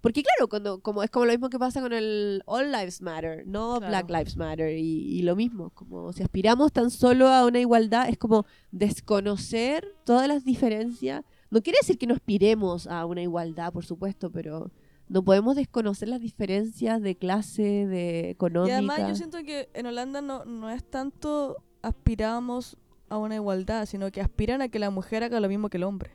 Porque 0.00 0.22
claro, 0.22 0.48
cuando, 0.48 0.80
como 0.80 1.02
es 1.04 1.10
como 1.10 1.26
lo 1.26 1.32
mismo 1.32 1.48
que 1.48 1.58
pasa 1.60 1.80
con 1.80 1.92
el 1.92 2.42
All 2.46 2.72
Lives 2.72 3.02
Matter, 3.02 3.46
no 3.46 3.76
Claro. 3.78 3.88
Black 3.88 4.10
Lives 4.10 4.36
Matter. 4.36 4.76
Y, 4.76 5.18
y 5.18 5.22
lo 5.22 5.36
mismo, 5.36 5.70
como 5.70 6.12
si 6.12 6.22
aspiramos 6.22 6.72
tan 6.72 6.90
solo 6.90 7.28
a 7.28 7.46
una 7.46 7.60
igualdad, 7.60 8.08
es 8.08 8.18
como 8.18 8.44
desconocer 8.70 9.86
todas 10.04 10.28
las 10.28 10.44
diferencias. 10.44 11.24
No 11.50 11.60
quiere 11.62 11.78
decir 11.80 11.98
que 11.98 12.06
no 12.06 12.14
aspiremos 12.14 12.86
a 12.86 13.04
una 13.06 13.22
igualdad, 13.22 13.72
por 13.72 13.84
supuesto, 13.84 14.30
pero 14.30 14.70
no 15.12 15.22
podemos 15.22 15.56
desconocer 15.56 16.08
las 16.08 16.20
diferencias 16.20 17.02
de 17.02 17.16
clase, 17.16 17.86
de 17.86 18.28
Y 18.28 18.30
económica. 18.30 18.78
además 18.78 19.06
yo 19.06 19.14
siento 19.14 19.42
que 19.44 19.68
en 19.74 19.84
Holanda 19.84 20.22
no, 20.22 20.46
no 20.46 20.70
es 20.70 20.82
tanto 20.82 21.62
aspiramos 21.82 22.78
a 23.10 23.18
una 23.18 23.34
igualdad, 23.34 23.84
sino 23.84 24.10
que 24.10 24.22
aspiran 24.22 24.62
a 24.62 24.68
que 24.68 24.78
la 24.78 24.88
mujer 24.88 25.22
haga 25.22 25.38
lo 25.38 25.48
mismo 25.48 25.68
que 25.68 25.76
el 25.76 25.82
hombre. 25.82 26.12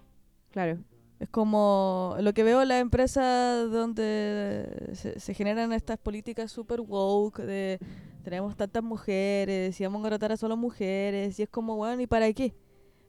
Claro. 0.49 0.79
Es 1.19 1.29
como 1.29 2.15
lo 2.19 2.33
que 2.33 2.41
veo 2.41 2.63
en 2.63 2.69
las 2.69 2.81
empresas 2.81 3.69
donde 3.69 4.89
se, 4.93 5.19
se 5.19 5.33
generan 5.35 5.73
estas 5.73 5.99
políticas 5.99 6.51
super 6.51 6.81
woke 6.81 7.43
de 7.43 7.79
tenemos 8.23 8.57
tantas 8.57 8.83
mujeres 8.83 9.79
y 9.79 9.83
vamos 9.83 9.99
a 9.99 10.01
contratar 10.01 10.31
a 10.31 10.37
solo 10.37 10.57
mujeres 10.57 11.39
y 11.39 11.43
es 11.43 11.49
como, 11.49 11.75
bueno, 11.75 12.01
¿y 12.01 12.07
para 12.07 12.33
qué? 12.33 12.55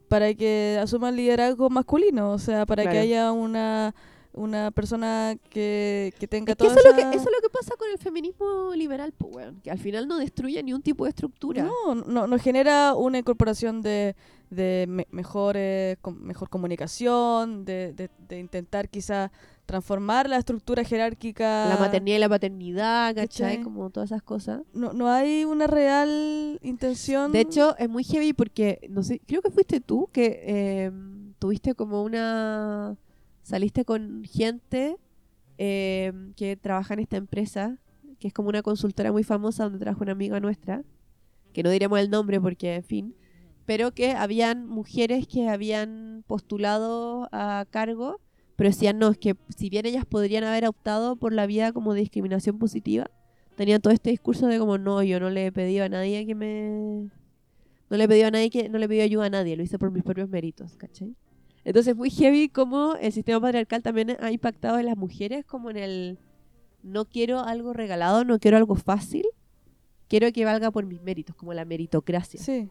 Para 0.08 0.34
que 0.34 0.78
asuman 0.80 1.16
liderazgo 1.16 1.70
masculino, 1.70 2.32
o 2.32 2.38
sea, 2.38 2.66
para 2.66 2.88
que 2.90 2.98
haya 2.98 3.32
una, 3.32 3.94
una 4.38 4.70
persona 4.70 5.36
que, 5.50 6.12
que 6.18 6.26
tenga 6.28 6.52
Es 6.52 6.56
que 6.58 6.66
eso, 6.66 6.78
es 6.78 6.84
lo 6.84 6.94
que 6.94 7.00
esa- 7.00 7.10
eso 7.10 7.18
es 7.28 7.34
lo 7.36 7.40
que 7.42 7.50
pasa 7.50 7.74
con 7.76 7.88
el 7.90 7.98
feminismo 7.98 8.72
liberal, 8.74 9.12
pues, 9.16 9.34
weón. 9.36 9.60
Que 9.62 9.70
al 9.70 9.78
final 9.78 10.06
no 10.08 10.18
destruye 10.18 10.62
ni 10.62 10.72
un 10.72 10.82
tipo 10.82 11.04
de 11.04 11.10
estructura. 11.10 11.64
No, 11.64 11.94
no, 11.94 12.26
no 12.26 12.38
genera 12.38 12.94
una 12.94 13.18
incorporación 13.18 13.82
de, 13.82 14.14
de 14.50 14.86
me- 14.88 15.06
mejores, 15.10 15.98
com- 16.00 16.18
mejor 16.20 16.48
comunicación, 16.48 17.64
de, 17.64 17.92
de, 17.92 18.10
de 18.28 18.38
intentar 18.38 18.88
quizá 18.88 19.30
transformar 19.66 20.28
la 20.30 20.38
estructura 20.38 20.82
jerárquica. 20.82 21.68
La 21.68 21.76
maternidad 21.78 22.16
y 22.16 22.20
la 22.20 22.28
paternidad, 22.30 23.14
¿cachai? 23.14 23.48
¿Cachai? 23.56 23.62
Como 23.64 23.90
todas 23.90 24.10
esas 24.10 24.22
cosas. 24.22 24.62
No, 24.72 24.94
no 24.94 25.10
hay 25.10 25.44
una 25.44 25.66
real 25.66 26.58
intención. 26.62 27.32
De 27.32 27.40
hecho, 27.40 27.76
es 27.76 27.88
muy 27.88 28.02
heavy 28.04 28.32
porque, 28.32 28.80
no 28.88 29.02
sé, 29.02 29.20
creo 29.26 29.42
que 29.42 29.50
fuiste 29.50 29.80
tú 29.80 30.08
que 30.10 30.40
eh, 30.46 30.90
tuviste 31.38 31.74
como 31.74 32.02
una... 32.02 32.96
Saliste 33.48 33.86
con 33.86 34.24
gente 34.24 34.98
eh, 35.56 36.12
que 36.36 36.54
trabaja 36.58 36.92
en 36.92 37.00
esta 37.00 37.16
empresa, 37.16 37.78
que 38.18 38.28
es 38.28 38.34
como 38.34 38.50
una 38.50 38.60
consultora 38.60 39.10
muy 39.10 39.24
famosa 39.24 39.64
donde 39.64 39.78
trabaja 39.78 40.02
una 40.02 40.12
amiga 40.12 40.38
nuestra, 40.38 40.84
que 41.54 41.62
no 41.62 41.70
diremos 41.70 41.98
el 41.98 42.10
nombre 42.10 42.42
porque, 42.42 42.74
en 42.74 42.84
fin, 42.84 43.14
pero 43.64 43.92
que 43.92 44.10
habían 44.10 44.66
mujeres 44.66 45.26
que 45.26 45.48
habían 45.48 46.24
postulado 46.26 47.30
a 47.32 47.64
cargo, 47.70 48.20
pero 48.54 48.68
decían, 48.68 48.98
no, 48.98 49.08
es 49.08 49.16
que 49.16 49.34
si 49.56 49.70
bien 49.70 49.86
ellas 49.86 50.04
podrían 50.04 50.44
haber 50.44 50.66
optado 50.66 51.16
por 51.16 51.32
la 51.32 51.46
vía 51.46 51.72
como 51.72 51.94
discriminación 51.94 52.58
positiva, 52.58 53.10
tenían 53.56 53.80
todo 53.80 53.94
este 53.94 54.10
discurso 54.10 54.46
de 54.46 54.58
como, 54.58 54.76
no, 54.76 55.02
yo 55.02 55.20
no 55.20 55.30
le 55.30 55.46
he 55.46 55.52
pedido 55.52 55.86
a 55.86 55.88
nadie 55.88 56.26
que 56.26 56.34
me... 56.34 57.08
No 57.88 57.96
le 57.96 58.04
he 58.04 58.08
pedido 58.08 58.28
a 58.28 58.30
nadie 58.30 58.50
que... 58.50 58.68
No 58.68 58.76
le 58.76 58.84
he 58.84 58.88
pedido 58.88 59.04
ayuda 59.04 59.24
a 59.24 59.30
nadie, 59.30 59.56
lo 59.56 59.62
hice 59.62 59.78
por 59.78 59.90
mis 59.90 60.02
propios 60.02 60.28
méritos, 60.28 60.76
¿cachai? 60.76 61.16
Entonces 61.68 61.94
muy 61.94 62.08
heavy 62.08 62.48
como 62.48 62.94
el 62.94 63.12
sistema 63.12 63.42
patriarcal 63.42 63.82
también 63.82 64.16
ha 64.20 64.32
impactado 64.32 64.78
en 64.78 64.86
las 64.86 64.96
mujeres 64.96 65.44
como 65.44 65.68
en 65.68 65.76
el... 65.76 66.18
No 66.82 67.04
quiero 67.04 67.40
algo 67.40 67.74
regalado, 67.74 68.24
no 68.24 68.38
quiero 68.38 68.56
algo 68.56 68.74
fácil, 68.74 69.26
quiero 70.08 70.32
que 70.32 70.46
valga 70.46 70.70
por 70.70 70.86
mis 70.86 71.02
méritos, 71.02 71.36
como 71.36 71.52
la 71.52 71.66
meritocracia. 71.66 72.40
Sí. 72.40 72.70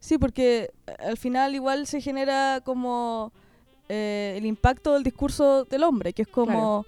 Sí, 0.00 0.16
porque 0.16 0.70
eh, 0.86 0.94
al 0.98 1.18
final 1.18 1.54
igual 1.54 1.86
se 1.86 2.00
genera 2.00 2.62
como 2.64 3.32
eh, 3.90 4.36
el 4.38 4.46
impacto 4.46 4.94
del 4.94 5.02
discurso 5.02 5.64
del 5.66 5.82
hombre, 5.82 6.14
que 6.14 6.22
es 6.22 6.28
como 6.28 6.86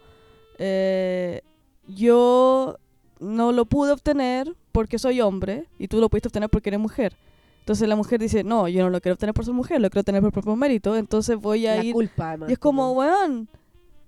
eh, 0.56 1.42
yo 1.86 2.78
no 3.18 3.52
lo 3.52 3.66
pude 3.66 3.92
obtener 3.92 4.56
porque 4.72 4.98
soy 4.98 5.20
hombre 5.20 5.66
y 5.78 5.88
tú 5.88 6.00
lo 6.00 6.08
pudiste 6.08 6.28
obtener 6.28 6.48
porque 6.48 6.70
eres 6.70 6.80
mujer. 6.80 7.18
Entonces 7.60 7.88
la 7.88 7.94
mujer 7.96 8.18
dice, 8.20 8.42
no, 8.42 8.66
yo 8.68 8.82
no 8.82 8.90
lo 8.90 9.00
quiero 9.00 9.14
obtener 9.14 9.32
por 9.34 9.44
ser 9.44 9.54
mujer, 9.54 9.80
lo 9.80 9.88
quiero 9.90 10.00
obtener 10.00 10.20
por 10.22 10.32
propio 10.32 10.56
mérito, 10.56 10.96
entonces 10.96 11.36
voy 11.36 11.66
a 11.66 11.76
la 11.76 11.84
ir... 11.84 11.92
culpa, 11.92 12.30
además. 12.30 12.50
Y 12.50 12.52
es 12.54 12.58
como, 12.58 12.92
weón, 12.92 13.48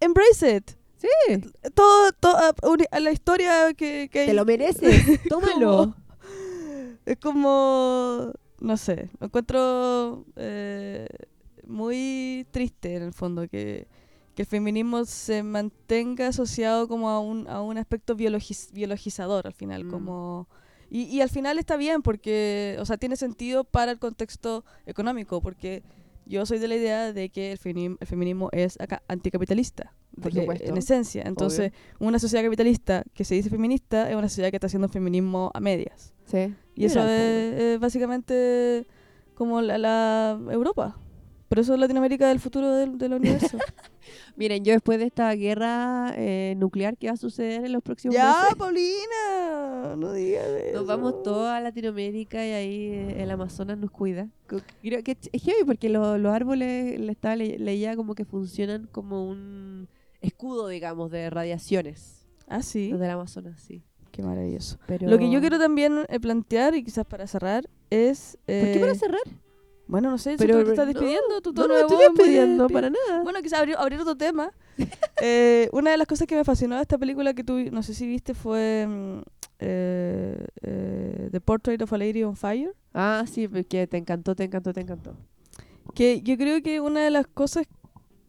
embrace 0.00 0.57
it. 0.57 0.70
Sí, 0.96 1.09
Todo, 1.74 2.12
todo 2.12 2.36
la 3.00 3.12
historia 3.12 3.72
que... 3.74 4.09
que 4.11 4.26
te 4.26 4.34
lo 4.34 4.44
mereces, 4.44 5.05
tómalo. 5.28 5.94
es 7.07 7.16
como, 7.18 8.32
no 8.61 8.76
sé, 8.76 9.11
lo 9.20 9.26
encuentro 9.26 10.24
eh, 10.36 11.07
muy 11.66 12.46
triste 12.53 12.94
en 12.96 13.03
el 13.03 13.12
fondo 13.12 13.48
que, 13.48 13.86
que 14.34 14.42
el 14.42 14.46
feminismo 14.46 15.05
se 15.05 15.42
mantenga 15.42 16.28
asociado 16.28 16.86
como 16.88 17.11
a 17.11 17.18
un, 17.20 17.48
a 17.48 17.62
un 17.62 17.78
aspecto 17.78 18.16
biologiz- 18.16 18.72
biologizador 18.72 19.46
al 19.46 19.55
final, 19.55 19.84
Mm. 19.84 19.90
como... 19.90 20.48
Y, 20.95 21.05
y 21.05 21.22
al 21.22 21.30
final 21.30 21.59
está 21.59 21.78
bien 21.78 22.03
porque, 22.03 22.76
o 22.78 22.84
sea, 22.84 22.99
tiene 22.99 23.16
sentido 23.16 23.64
para 23.64 23.93
el 23.93 23.99
contexto 23.99 24.62
económico, 24.84 25.40
porque 25.40 25.82
yo 26.26 26.45
soy 26.45 26.59
de 26.59 26.68
la 26.68 26.76
idea 26.76 27.14
de 27.14 27.30
que 27.30 27.53
el, 27.53 27.57
feminismo, 27.57 27.97
el 27.99 28.07
feminismo 28.07 28.51
es 28.53 28.78
acá 28.78 29.03
anticapitalista, 29.09 29.95
Por 30.20 30.34
supuesto. 30.34 30.68
en 30.68 30.76
esencia. 30.76 31.22
Entonces, 31.24 31.72
una 31.99 32.18
sociedad 32.18 32.45
capitalista 32.45 33.05
que 33.14 33.24
se 33.24 33.34
dice 33.34 33.49
feminista 33.49 34.11
es 34.11 34.16
una 34.16 34.28
sociedad 34.28 34.51
que 34.51 34.57
está 34.57 34.66
haciendo 34.66 34.86
feminismo 34.90 35.51
a 35.55 35.61
medias. 35.61 36.12
Sí. 36.26 36.55
Y 36.74 36.84
eso 36.84 37.01
es, 37.01 37.59
es 37.59 37.80
básicamente 37.80 38.86
como 39.34 39.62
la, 39.62 39.78
la 39.78 40.38
Europa. 40.51 40.99
Por 41.53 41.59
eso 41.59 41.76
Latinoamérica 41.76 42.30
es 42.30 42.32
el 42.34 42.40
futuro 42.40 42.74
del, 42.74 42.96
del 42.96 43.12
universo. 43.20 43.59
Miren, 44.36 44.64
yo 44.64 44.72
después 44.72 44.98
de 44.98 45.05
esta 45.05 45.30
guerra 45.34 46.14
eh, 46.16 46.55
nuclear 46.57 46.96
que 46.96 47.09
va 47.09 47.12
a 47.12 47.16
suceder 47.18 47.66
en 47.66 47.72
los 47.72 47.82
próximos 47.82 48.14
ya, 48.14 48.32
meses, 48.40 48.55
Paulina, 48.57 49.96
no 49.98 50.14
digas 50.14 50.46
eso. 50.46 50.78
nos 50.78 50.86
vamos 50.86 51.22
todos 51.22 51.50
a 51.50 51.61
Latinoamérica 51.61 52.38
y 52.46 52.53
ahí 52.53 52.84
eh, 52.86 53.22
el 53.22 53.30
Amazonas 53.30 53.76
nos 53.76 53.90
cuida. 53.90 54.30
Creo 54.46 55.03
que 55.03 55.12
es 55.30 55.42
heavy 55.42 55.64
porque 55.66 55.90
lo- 55.90 56.16
los 56.16 56.32
árboles, 56.34 56.98
le 56.98 57.12
estaba 57.12 57.36
le- 57.36 57.59
leía 57.59 57.96
como 57.96 58.14
que 58.14 58.24
funcionan 58.24 58.88
como 58.90 59.28
un 59.28 59.88
escudo, 60.22 60.68
digamos, 60.68 61.11
de 61.11 61.28
radiaciones. 61.28 62.26
Ah, 62.48 62.62
sí. 62.62 62.88
Los 62.88 62.98
del 62.98 63.11
Amazonas, 63.11 63.61
sí. 63.61 63.82
Qué 64.11 64.22
maravilloso. 64.22 64.78
Pero... 64.86 65.07
Lo 65.07 65.18
que 65.18 65.30
yo 65.30 65.40
quiero 65.40 65.59
también 65.59 66.07
eh, 66.09 66.18
plantear, 66.18 66.74
y 66.74 66.82
quizás 66.82 67.05
para 67.05 67.26
cerrar, 67.26 67.68
es... 67.90 68.38
¿Por 68.46 68.55
qué 68.55 68.76
eh, 68.76 68.80
para 68.80 68.94
cerrar? 68.94 69.20
Bueno, 69.93 70.11
no 70.11 70.16
sé, 70.16 70.32
si 70.32 70.36
Pero- 70.38 70.59
tú 70.61 70.64
te 70.64 70.70
estás 70.70 70.86
no, 70.86 70.93
despidiendo, 70.95 71.34
No, 71.34 71.40
tono 71.43 71.68
no 71.68 71.74
de 71.74 71.74
me 71.74 71.80
estoy 71.82 71.99
despidiendo 72.09 72.66
despi- 72.66 72.72
para 72.72 72.88
nada. 72.90 73.22
Bueno, 73.22 73.43
quizás 73.43 73.59
abrir, 73.61 73.76
abrir 73.78 74.01
otro 74.01 74.16
tema, 74.16 74.51
Eh, 75.22 75.68
una 75.72 75.90
de 75.90 75.99
las 75.99 76.07
cosas 76.07 76.26
que 76.26 76.34
me 76.34 76.45
fascinó 76.45 76.76
de 76.76 76.82
esta 76.82 76.97
película 76.99 77.34
que 77.34 77.45
tú, 77.45 77.59
no 77.70 77.82
sé 77.82 77.93
si 77.95 78.07
viste, 78.07 78.32
fue 78.34 78.86
mm, 78.88 79.18
eh, 79.61 80.47
eh, 80.62 81.28
The 81.30 81.40
Portrait 81.40 81.80
of 81.82 81.93
a 81.93 81.99
Lady 81.99 82.22
on 82.24 82.34
Fire. 82.36 82.72
Ah, 82.95 83.24
sí, 83.30 83.47
porque 83.49 83.86
te 83.86 83.99
encantó, 83.99 84.34
te 84.34 84.45
encantó, 84.45 84.72
te 84.72 84.80
encantó. 84.80 85.14
Que 85.95 86.22
yo 86.22 86.36
creo 86.38 86.62
que 86.62 86.80
una 86.80 87.01
de 87.05 87.11
las 87.11 87.26
cosas 87.26 87.66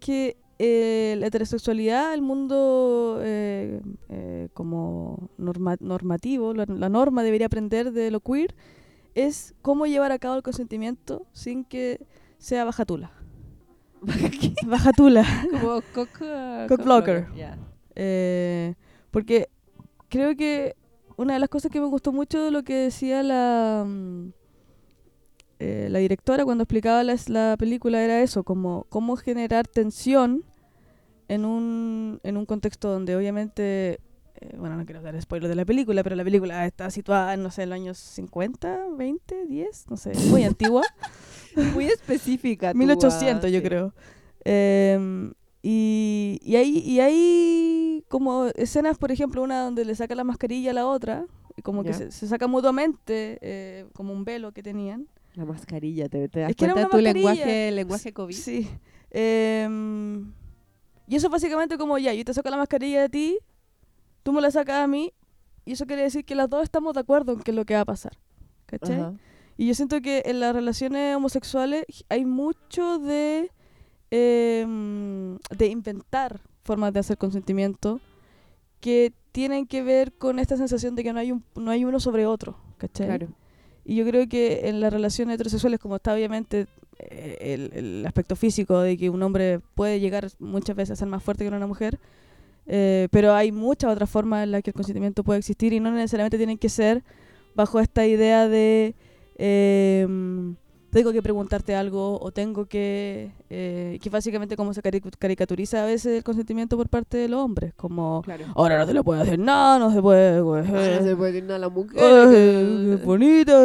que 0.01 0.35
eh, 0.59 1.15
la 1.17 1.27
heterosexualidad, 1.27 2.13
el 2.13 2.21
mundo 2.21 3.19
eh, 3.23 3.81
eh, 4.09 4.49
como 4.53 5.29
norma- 5.37 5.77
normativo, 5.79 6.53
la, 6.53 6.65
la 6.67 6.89
norma 6.89 7.23
debería 7.23 7.47
aprender 7.47 7.91
de 7.93 8.11
lo 8.11 8.19
queer, 8.19 8.53
es 9.15 9.53
cómo 9.61 9.85
llevar 9.85 10.11
a 10.11 10.19
cabo 10.19 10.35
el 10.35 10.43
consentimiento 10.43 11.25
sin 11.33 11.63
que 11.65 12.05
sea 12.37 12.65
bajatula. 12.65 13.11
Bajatula. 14.65 15.25
Como 15.51 15.81
cock, 15.93 16.21
uh, 16.21 16.67
Cock 16.67 16.83
blocker. 16.83 17.27
ya. 17.35 17.57
Eh, 17.95 18.75
porque 19.11 19.49
creo 20.09 20.35
que 20.35 20.75
una 21.15 21.33
de 21.33 21.39
las 21.39 21.49
cosas 21.49 21.71
que 21.71 21.79
me 21.79 21.87
gustó 21.87 22.11
mucho 22.11 22.43
de 22.43 22.51
lo 22.51 22.63
que 22.63 22.75
decía 22.75 23.23
la, 23.23 23.85
mm, 23.87 24.29
eh, 25.59 25.87
la 25.89 25.99
directora 25.99 26.43
cuando 26.43 26.63
explicaba 26.63 27.03
la, 27.03 27.15
la 27.27 27.55
película 27.57 28.03
era 28.03 28.21
eso, 28.21 28.43
como 28.43 28.85
cómo 28.89 29.15
generar 29.15 29.67
tensión 29.67 30.43
en 31.27 31.45
un, 31.45 32.19
en 32.23 32.37
un 32.37 32.45
contexto 32.45 32.89
donde 32.89 33.15
obviamente, 33.15 33.99
bueno, 34.57 34.75
no 34.77 34.85
quiero 34.85 35.01
dar 35.01 35.19
spoiler 35.21 35.49
de 35.49 35.55
la 35.55 35.65
película, 35.65 36.03
pero 36.03 36.15
la 36.15 36.23
película 36.23 36.65
está 36.65 36.89
situada 36.89 37.35
no 37.37 37.51
sé, 37.51 37.63
en 37.63 37.69
los 37.69 37.75
años 37.75 37.97
50, 37.97 38.87
20, 38.97 39.45
10, 39.47 39.85
no 39.89 39.97
sé, 39.97 40.11
muy 40.29 40.43
antigua. 40.45 40.83
Muy 41.73 41.85
específica. 41.85 42.71
tú, 42.71 42.77
1800 42.79 43.45
ah, 43.45 43.49
yo 43.49 43.59
sí. 43.59 43.65
creo. 43.65 43.93
Em, 44.45 45.33
y, 45.61 46.39
y, 46.43 46.55
hay, 46.55 46.77
y 46.79 46.99
hay 46.99 48.03
como 48.09 48.47
escenas, 48.55 48.97
por 48.97 49.11
ejemplo, 49.11 49.41
una 49.43 49.63
donde 49.63 49.85
le 49.85 49.95
saca 49.95 50.15
la 50.15 50.23
mascarilla 50.23 50.71
a 50.71 50.73
la 50.73 50.87
otra, 50.87 51.25
y 51.55 51.61
como 51.61 51.83
que 51.83 51.89
Ya. 51.91 51.97
se, 51.97 52.11
se 52.11 52.27
saca 52.27 52.47
mutuamente, 52.47 53.37
eh, 53.41 53.85
como 53.93 54.13
un 54.13 54.25
velo 54.25 54.51
que 54.51 54.63
tenían. 54.63 55.07
La 55.35 55.45
mascarilla, 55.45 56.09
¿te, 56.09 56.27
te 56.29 56.39
das 56.41 56.49
Es 56.51 56.55
que 56.55 56.65
cuenta 56.69 56.89
tu 56.89 56.97
lenguaje, 56.99 57.71
lenguaje 57.71 58.13
COVID? 58.13 58.35
Sí. 58.35 58.67
Em, 59.11 60.31
y 61.07 61.15
eso 61.15 61.29
básicamente 61.29 61.77
como, 61.77 61.97
ya, 61.97 62.13
yo 62.13 62.25
te 62.25 62.33
saco 62.33 62.49
la 62.49 62.57
mascarilla 62.57 63.01
de 63.01 63.09
ti, 63.09 63.39
tú 64.23 64.33
me 64.33 64.41
la 64.41 64.51
sacas 64.51 64.83
a 64.83 64.87
mí, 64.87 65.13
y 65.65 65.73
eso 65.73 65.85
quiere 65.85 66.01
decir 66.01 66.25
que 66.25 66.35
las 66.35 66.49
dos 66.49 66.63
estamos 66.63 66.93
de 66.93 67.01
acuerdo 67.01 67.33
en 67.33 67.39
qué 67.39 67.51
es 67.51 67.55
lo 67.55 67.65
que 67.65 67.75
va 67.75 67.81
a 67.81 67.85
pasar. 67.85 68.17
¿Cachai? 68.65 68.99
Ajá. 68.99 69.13
Y 69.57 69.67
yo 69.67 69.75
siento 69.75 70.01
que 70.01 70.23
en 70.25 70.39
las 70.39 70.53
relaciones 70.53 71.15
homosexuales 71.15 71.85
hay 72.09 72.25
mucho 72.25 72.99
de, 72.99 73.51
em, 74.09 75.37
de 75.55 75.67
inventar 75.67 76.41
formas 76.63 76.93
de 76.93 76.99
hacer 76.99 77.17
consentimiento 77.17 77.99
que 78.79 79.13
tienen 79.31 79.67
que 79.67 79.83
ver 79.83 80.13
con 80.13 80.39
esta 80.39 80.57
sensación 80.57 80.95
de 80.95 81.03
que 81.03 81.13
no 81.13 81.19
hay, 81.19 81.31
un, 81.31 81.43
no 81.55 81.71
hay 81.71 81.85
uno 81.85 81.99
sobre 81.99 82.25
otro, 82.25 82.57
¿cachai? 82.77 83.07
Claro. 83.07 83.27
Y 83.85 83.95
yo 83.95 84.05
creo 84.05 84.27
que 84.27 84.69
en 84.69 84.79
las 84.79 84.91
relaciones 84.91 85.35
heterosexuales, 85.35 85.79
como 85.79 85.97
está 85.97 86.13
obviamente 86.13 86.67
eh, 86.99 87.37
el, 87.39 87.71
el 87.73 88.05
aspecto 88.05 88.35
físico 88.35 88.79
de 88.79 88.97
que 88.97 89.09
un 89.09 89.21
hombre 89.21 89.59
puede 89.75 89.99
llegar 89.99 90.29
muchas 90.39 90.75
veces 90.75 90.91
a 90.91 90.95
ser 90.95 91.07
más 91.07 91.21
fuerte 91.21 91.43
que 91.43 91.49
una 91.49 91.67
mujer, 91.67 91.99
eh, 92.67 93.07
pero 93.11 93.33
hay 93.33 93.51
muchas 93.51 93.91
otras 93.91 94.09
formas 94.09 94.43
en 94.43 94.51
las 94.51 94.61
que 94.63 94.69
el 94.71 94.73
consentimiento 94.75 95.23
puede 95.23 95.39
existir 95.39 95.73
y 95.73 95.79
no 95.79 95.91
necesariamente 95.91 96.37
tienen 96.37 96.57
que 96.57 96.69
ser 96.69 97.03
bajo 97.55 97.79
esta 97.79 98.05
idea 98.05 98.47
de 98.47 98.95
eh, 99.37 100.07
tengo 100.91 101.11
que 101.11 101.23
preguntarte 101.23 101.75
algo 101.75 102.19
o 102.21 102.31
tengo 102.31 102.65
que... 102.67 103.31
eh, 103.49 103.97
que 104.01 104.09
básicamente 104.11 104.55
como 104.55 104.75
se 104.75 104.81
cari- 104.83 105.01
caricaturiza 105.17 105.81
a 105.81 105.85
veces 105.87 106.17
el 106.17 106.23
consentimiento 106.23 106.77
por 106.77 106.87
parte 106.87 107.17
de 107.17 107.27
los 107.27 107.39
hombres, 107.41 107.73
como 107.75 108.21
Claro. 108.23 108.45
ahora 108.55 108.77
no 108.77 108.85
te 108.85 108.93
lo 108.93 109.03
puede 109.03 109.21
hacer 109.23 109.39
nada, 109.39 109.79
no 109.79 109.91
se 109.91 110.01
puede... 110.01 110.41
pues, 110.43 110.69
no 110.69 111.03
se 111.03 111.15
puede 111.15 111.31
decir 111.31 111.43
nada 111.45 111.55
a 111.55 111.59
la 111.59 111.69
mujer. 111.69 112.97
Bonita. 113.03 113.59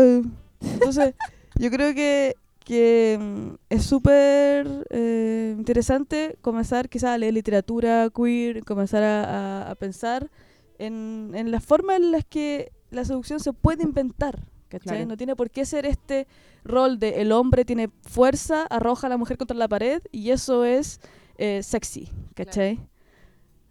Entonces, 0.60 1.14
yo 1.56 1.70
creo 1.70 1.94
que, 1.94 2.34
que 2.68 3.16
mm, 3.18 3.54
es 3.70 3.82
súper 3.84 4.86
eh, 4.90 5.54
interesante 5.56 6.36
comenzar 6.42 6.90
quizás 6.90 7.10
a 7.14 7.18
leer 7.18 7.32
literatura 7.32 8.10
queer, 8.14 8.62
comenzar 8.64 9.02
a, 9.02 9.24
a- 9.24 9.70
a 9.70 9.74
pensar 9.74 10.30
en, 10.78 11.30
en 11.34 11.50
las 11.50 11.64
formas 11.64 11.96
en 11.96 12.12
las 12.12 12.26
que 12.26 12.70
la 12.90 13.06
seducción 13.06 13.40
se 13.40 13.54
puede 13.54 13.82
inventar. 13.84 14.44
Claro. 14.68 15.06
No 15.06 15.16
tiene 15.16 15.34
por 15.34 15.48
qué 15.50 15.64
ser 15.64 15.86
este 15.86 16.26
rol 16.62 16.98
de 16.98 17.22
el 17.22 17.32
hombre 17.32 17.64
tiene 17.64 17.88
fuerza, 18.02 18.64
arroja 18.68 19.06
a 19.06 19.10
la 19.10 19.16
mujer 19.16 19.38
contra 19.38 19.56
la 19.56 19.66
pared 19.66 20.02
y 20.12 20.28
eso 20.30 20.66
es 20.66 21.00
eh, 21.38 21.62
sexy. 21.62 22.10
¿cachai? 22.34 22.78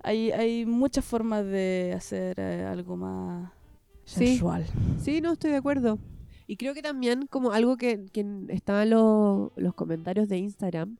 Hay, 0.01 0.31
hay 0.31 0.65
muchas 0.65 1.05
formas 1.05 1.45
de 1.45 1.93
hacer 1.95 2.39
eh, 2.39 2.65
algo 2.67 2.97
más 2.97 3.51
Sí. 4.05 4.25
sensual. 4.27 4.65
Sí, 4.99 5.21
no 5.21 5.33
estoy 5.33 5.51
de 5.51 5.57
acuerdo. 5.57 5.99
Y 6.47 6.55
creo 6.55 6.73
que 6.73 6.81
también 6.81 7.27
como 7.27 7.51
algo 7.51 7.75
que, 7.75 8.05
que 8.11 8.25
estaba 8.49 8.83
en 8.83 8.91
los, 8.91 9.51
los 9.57 9.73
comentarios 9.73 10.29
de 10.29 10.37
Instagram, 10.37 10.97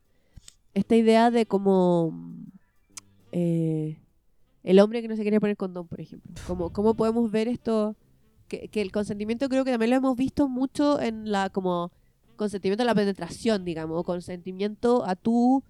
esta 0.74 0.94
idea 0.94 1.30
de 1.30 1.46
como 1.46 2.12
eh, 3.32 3.98
el 4.62 4.78
hombre 4.80 5.00
que 5.00 5.08
no 5.08 5.16
se 5.16 5.22
quiere 5.22 5.40
poner 5.40 5.56
condón, 5.56 5.88
por 5.88 6.00
ejemplo. 6.00 6.30
Como, 6.46 6.70
¿Cómo 6.70 6.94
podemos 6.94 7.30
ver 7.30 7.48
esto? 7.48 7.96
Que, 8.46 8.68
que 8.68 8.82
el 8.82 8.92
consentimiento 8.92 9.48
creo 9.48 9.64
que 9.64 9.70
también 9.70 9.90
lo 9.90 9.96
hemos 9.96 10.16
visto 10.16 10.48
mucho 10.48 11.00
en 11.00 11.32
la 11.32 11.50
como 11.50 11.90
consentimiento 12.36 12.82
a 12.82 12.86
la 12.86 12.94
penetración, 12.94 13.64
digamos, 13.64 13.98
o 13.98 14.04
consentimiento 14.04 15.04
a 15.06 15.16
tú 15.16 15.62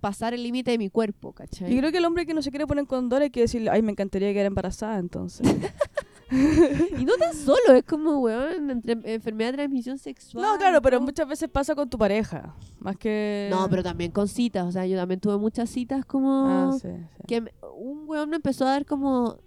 pasar 0.00 0.34
el 0.34 0.42
límite 0.42 0.70
de 0.70 0.78
mi 0.78 0.90
cuerpo, 0.90 1.32
¿cachai? 1.32 1.72
Yo 1.72 1.78
creo 1.78 1.90
que 1.90 1.98
el 1.98 2.04
hombre 2.04 2.26
que 2.26 2.34
no 2.34 2.42
se 2.42 2.50
quiere 2.50 2.66
poner 2.66 2.86
condón 2.86 3.22
hay 3.22 3.30
que 3.30 3.40
decirle, 3.40 3.70
ay, 3.70 3.82
me 3.82 3.92
encantaría 3.92 4.32
quedar 4.32 4.46
embarazada 4.46 4.98
entonces. 4.98 5.46
Y 6.98 7.04
no 7.04 7.14
tan 7.16 7.34
solo, 7.34 7.74
es 7.76 7.84
como, 7.84 8.18
weón, 8.20 8.70
entre- 8.70 9.14
enfermedad 9.14 9.50
de 9.52 9.56
transmisión 9.58 9.98
sexual. 9.98 10.44
no, 10.44 10.58
claro, 10.58 10.82
pero 10.82 11.00
muchas 11.00 11.26
veces 11.28 11.48
pasa 11.48 11.74
con 11.74 11.88
tu 11.88 11.98
pareja, 11.98 12.54
más 12.78 12.96
que... 12.96 13.48
No, 13.50 13.68
pero 13.70 13.82
también 13.82 14.10
con 14.10 14.28
citas, 14.28 14.66
o 14.66 14.72
sea, 14.72 14.86
yo 14.86 14.96
también 14.96 15.20
tuve 15.20 15.38
muchas 15.38 15.70
citas 15.70 16.04
como... 16.04 16.46
Ah, 16.46 16.70
sí, 16.80 16.88
sí. 16.88 17.22
que 17.26 17.40
me- 17.40 17.52
un 17.76 18.04
weón 18.08 18.28
me 18.30 18.36
empezó 18.36 18.66
a 18.66 18.70
dar 18.72 18.84
como 18.86 19.38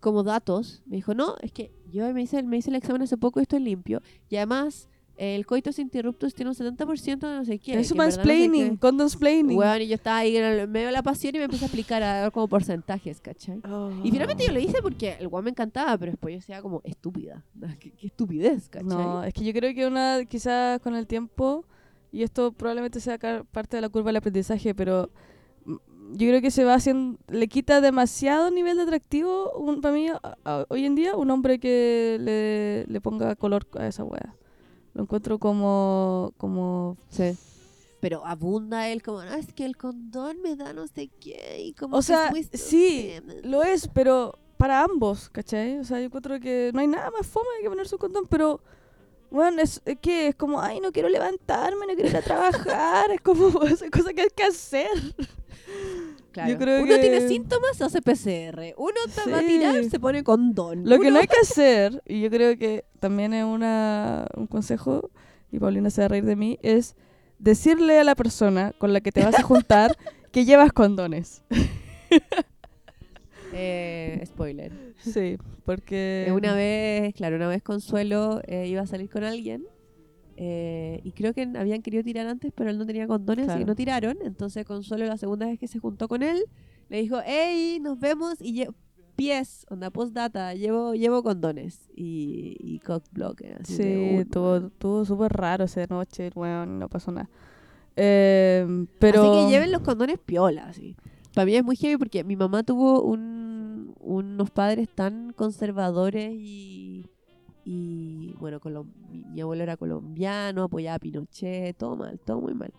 como 0.00 0.22
datos, 0.22 0.82
me 0.84 0.96
dijo, 0.96 1.14
no, 1.14 1.34
es 1.40 1.50
que 1.50 1.72
yo 1.90 2.12
me 2.12 2.20
hice, 2.20 2.42
me 2.42 2.58
hice 2.58 2.68
el 2.68 2.76
examen 2.76 3.00
hace 3.00 3.16
poco 3.16 3.40
y 3.40 3.44
estoy 3.44 3.60
limpio, 3.60 4.02
y 4.28 4.36
además 4.36 4.90
el 5.16 5.46
coitus 5.46 5.78
interruptus 5.78 6.34
tiene 6.34 6.50
un 6.50 6.56
70% 6.56 7.18
de 7.18 7.36
no 7.36 7.44
sé 7.44 7.58
qué. 7.58 7.78
Es 7.78 7.90
en 7.92 7.96
verdad 7.98 8.10
no 8.10 8.10
sé 8.12 8.16
mansplaining, 8.18 8.76
condonsplaining. 8.76 9.56
Weón, 9.58 9.82
y 9.82 9.86
yo 9.88 9.94
estaba 9.94 10.18
ahí 10.18 10.36
en 10.36 10.44
el 10.44 10.68
medio 10.68 10.86
de 10.86 10.92
la 10.92 11.02
pasión 11.02 11.34
y 11.34 11.38
me 11.38 11.44
empecé 11.44 11.64
a 11.64 11.66
explicar 11.68 12.02
a 12.02 12.20
dar 12.20 12.32
como 12.32 12.48
porcentajes, 12.48 13.20
¿cachai? 13.20 13.60
Y 14.02 14.10
finalmente 14.10 14.44
yo 14.46 14.52
lo 14.52 14.58
hice 14.60 14.82
porque 14.82 15.16
el 15.20 15.26
weón 15.28 15.44
me 15.44 15.50
encantaba, 15.50 15.96
pero 15.98 16.12
después 16.12 16.32
yo 16.32 16.38
decía 16.40 16.60
como 16.62 16.80
estúpida. 16.84 17.44
¿Qué, 17.80 17.92
qué 17.92 18.06
estupidez, 18.08 18.68
¿cachai? 18.68 18.88
No, 18.88 19.22
es 19.24 19.32
que 19.34 19.44
yo 19.44 19.52
creo 19.52 19.74
que 19.74 19.86
una, 19.86 20.24
quizás 20.28 20.80
con 20.80 20.94
el 20.96 21.06
tiempo, 21.06 21.64
y 22.12 22.22
esto 22.22 22.52
probablemente 22.52 23.00
sea 23.00 23.18
parte 23.50 23.76
de 23.76 23.80
la 23.80 23.88
curva 23.88 24.08
del 24.08 24.16
aprendizaje, 24.16 24.74
pero 24.74 25.10
yo 25.66 26.28
creo 26.28 26.40
que 26.42 26.50
se 26.50 26.64
va 26.64 26.74
haciendo, 26.74 27.18
le 27.28 27.48
quita 27.48 27.80
demasiado 27.80 28.50
nivel 28.50 28.76
de 28.76 28.82
atractivo 28.82 29.52
un, 29.58 29.80
para 29.80 29.94
mí 29.94 30.08
a- 30.08 30.20
a- 30.44 30.66
hoy 30.68 30.84
en 30.84 30.94
día 30.94 31.16
un 31.16 31.30
hombre 31.30 31.58
que 31.58 32.18
le, 32.20 32.84
le 32.92 33.00
ponga 33.00 33.34
color 33.36 33.66
a 33.78 33.86
esa 33.86 34.04
wea. 34.04 34.34
Lo 34.94 35.02
encuentro 35.02 35.38
como, 35.38 36.32
como 36.36 36.96
Sí. 37.10 37.36
Pero 38.00 38.24
abunda 38.26 38.88
él 38.88 39.02
como, 39.02 39.22
no, 39.24 39.32
es 39.34 39.52
que 39.52 39.64
el 39.64 39.76
condón 39.76 40.42
me 40.42 40.56
da 40.56 40.72
no 40.72 40.86
sé 40.86 41.08
qué. 41.20 41.60
Y 41.60 41.72
como 41.72 41.96
O 41.96 42.02
sea, 42.02 42.32
sí, 42.52 43.12
estúpido". 43.12 43.40
Lo 43.48 43.62
es, 43.62 43.88
pero 43.88 44.38
para 44.58 44.82
ambos, 44.82 45.28
¿cachai? 45.30 45.78
O 45.78 45.84
sea, 45.84 45.98
yo 45.98 46.06
encuentro 46.06 46.38
que 46.38 46.70
no 46.74 46.80
hay 46.80 46.86
nada 46.86 47.10
más 47.10 47.26
fome 47.26 47.46
que 47.62 47.68
ponerse 47.68 47.94
un 47.94 47.98
condón, 47.98 48.26
pero, 48.28 48.60
bueno, 49.30 49.60
es 49.62 49.80
es 49.84 49.98
que 49.98 50.28
es 50.28 50.34
como, 50.36 50.60
ay, 50.60 50.80
no 50.80 50.92
quiero 50.92 51.08
levantarme, 51.08 51.86
no 51.86 51.94
quiero 51.94 52.10
ir 52.10 52.16
a 52.16 52.22
trabajar, 52.22 53.10
es 53.10 53.20
como 53.20 53.62
esa 53.64 53.90
cosa 53.90 54.12
que 54.12 54.22
hay 54.22 54.28
que 54.34 54.44
hacer. 54.44 54.88
Claro. 56.34 56.50
Yo 56.50 56.58
creo 56.58 56.82
Uno 56.82 56.88
que- 56.96 56.98
tiene 56.98 57.28
síntomas, 57.28 57.80
hace 57.80 58.02
PCR. 58.02 58.74
Uno 58.76 58.92
te 59.14 59.30
va 59.30 59.38
a 59.38 59.40
Sí. 59.40 59.46
tirar, 59.46 59.84
se 59.84 60.00
pone 60.00 60.24
condón. 60.24 60.82
Lo 60.84 60.98
que 60.98 61.12
no 61.12 61.20
hay 61.20 61.28
que 61.28 61.36
hacer, 61.40 62.02
y 62.06 62.20
yo 62.22 62.28
creo 62.28 62.58
que 62.58 62.84
también 62.98 63.32
es 63.32 63.44
una, 63.44 64.26
un 64.36 64.48
consejo, 64.48 65.10
y 65.52 65.60
Paulina 65.60 65.90
se 65.90 66.00
va 66.00 66.06
a 66.06 66.08
reír 66.08 66.24
de 66.24 66.34
mí, 66.34 66.58
es 66.60 66.96
decirle 67.38 68.00
a 68.00 68.04
la 68.04 68.16
persona 68.16 68.72
con 68.78 68.92
la 68.92 69.00
que 69.00 69.12
te 69.12 69.22
vas 69.24 69.38
a 69.38 69.42
juntar 69.44 69.96
que 70.32 70.44
llevas 70.44 70.72
condones. 70.72 71.42
Eh, 73.56 74.20
spoiler. 74.26 74.72
Sí, 74.98 75.38
porque... 75.64 76.24
Eh, 76.26 76.32
una 76.32 76.54
vez, 76.54 77.14
claro, 77.14 77.36
una 77.36 77.46
vez 77.46 77.62
Consuelo 77.62 78.40
eh, 78.48 78.66
iba 78.66 78.82
a 78.82 78.86
salir 78.88 79.08
con 79.08 79.22
alguien. 79.22 79.64
Eh, 80.36 81.00
y 81.04 81.12
creo 81.12 81.32
que 81.34 81.42
habían 81.56 81.82
querido 81.82 82.02
tirar 82.02 82.26
antes, 82.26 82.52
pero 82.54 82.70
él 82.70 82.78
no 82.78 82.86
tenía 82.86 83.06
condones, 83.06 83.48
así 83.48 83.58
que 83.58 83.64
Claro. 83.64 83.70
no 83.72 83.74
tiraron. 83.76 84.16
Entonces 84.22 84.64
Consuelo, 84.66 85.06
la 85.06 85.16
segunda 85.16 85.46
vez 85.46 85.58
que 85.58 85.68
se 85.68 85.78
juntó 85.78 86.08
con 86.08 86.22
él, 86.22 86.44
le 86.88 87.00
dijo, 87.02 87.18
hey, 87.24 87.78
nos 87.80 87.98
vemos 87.98 88.34
y 88.40 88.66
pies, 89.16 89.64
onda 89.70 89.90
postdata, 89.90 90.54
llevo, 90.54 90.94
llevo 90.94 91.22
condones. 91.22 91.88
Y, 91.94 92.56
y 92.60 92.80
cock 92.80 93.04
blocker. 93.12 93.58
Así 93.62 93.76
Sí, 93.76 93.82
de, 93.84 93.96
"Uy, 94.16 94.20
estuvo, 94.22 94.50
weón". 94.52 94.66
estuvo 94.66 95.04
súper 95.04 95.32
raro 95.32 95.64
esa 95.64 95.86
noche, 95.86 96.30
weón, 96.34 96.78
no 96.80 96.88
pasó 96.88 97.12
nada. 97.12 97.30
Eh, 97.96 98.86
pero... 98.98 99.22
Así 99.22 99.44
que 99.46 99.50
lleven 99.52 99.72
los 99.72 99.82
condones 99.82 100.18
piola, 100.18 100.66
así. 100.66 100.96
Para 101.34 101.46
mí 101.46 101.54
es 101.56 101.64
muy 101.64 101.76
heavy 101.76 101.96
porque 101.96 102.24
mi 102.24 102.36
mamá 102.36 102.62
tuvo 102.62 103.02
un- 103.02 103.94
unos 104.00 104.50
padres 104.50 104.88
tan 104.88 105.32
conservadores 105.32 106.32
y, 106.36 106.93
y 107.64 108.34
bueno, 108.38 108.60
mi, 109.10 109.24
mi 109.24 109.40
abuelo 109.40 109.62
era 109.62 109.76
colombiano, 109.76 110.64
apoyaba 110.64 110.96
a 110.96 110.98
Pinochet, 110.98 111.76
todo 111.76 111.96
mal, 111.96 112.18
todo 112.20 112.40
muy 112.40 112.54
mal. 112.54 112.72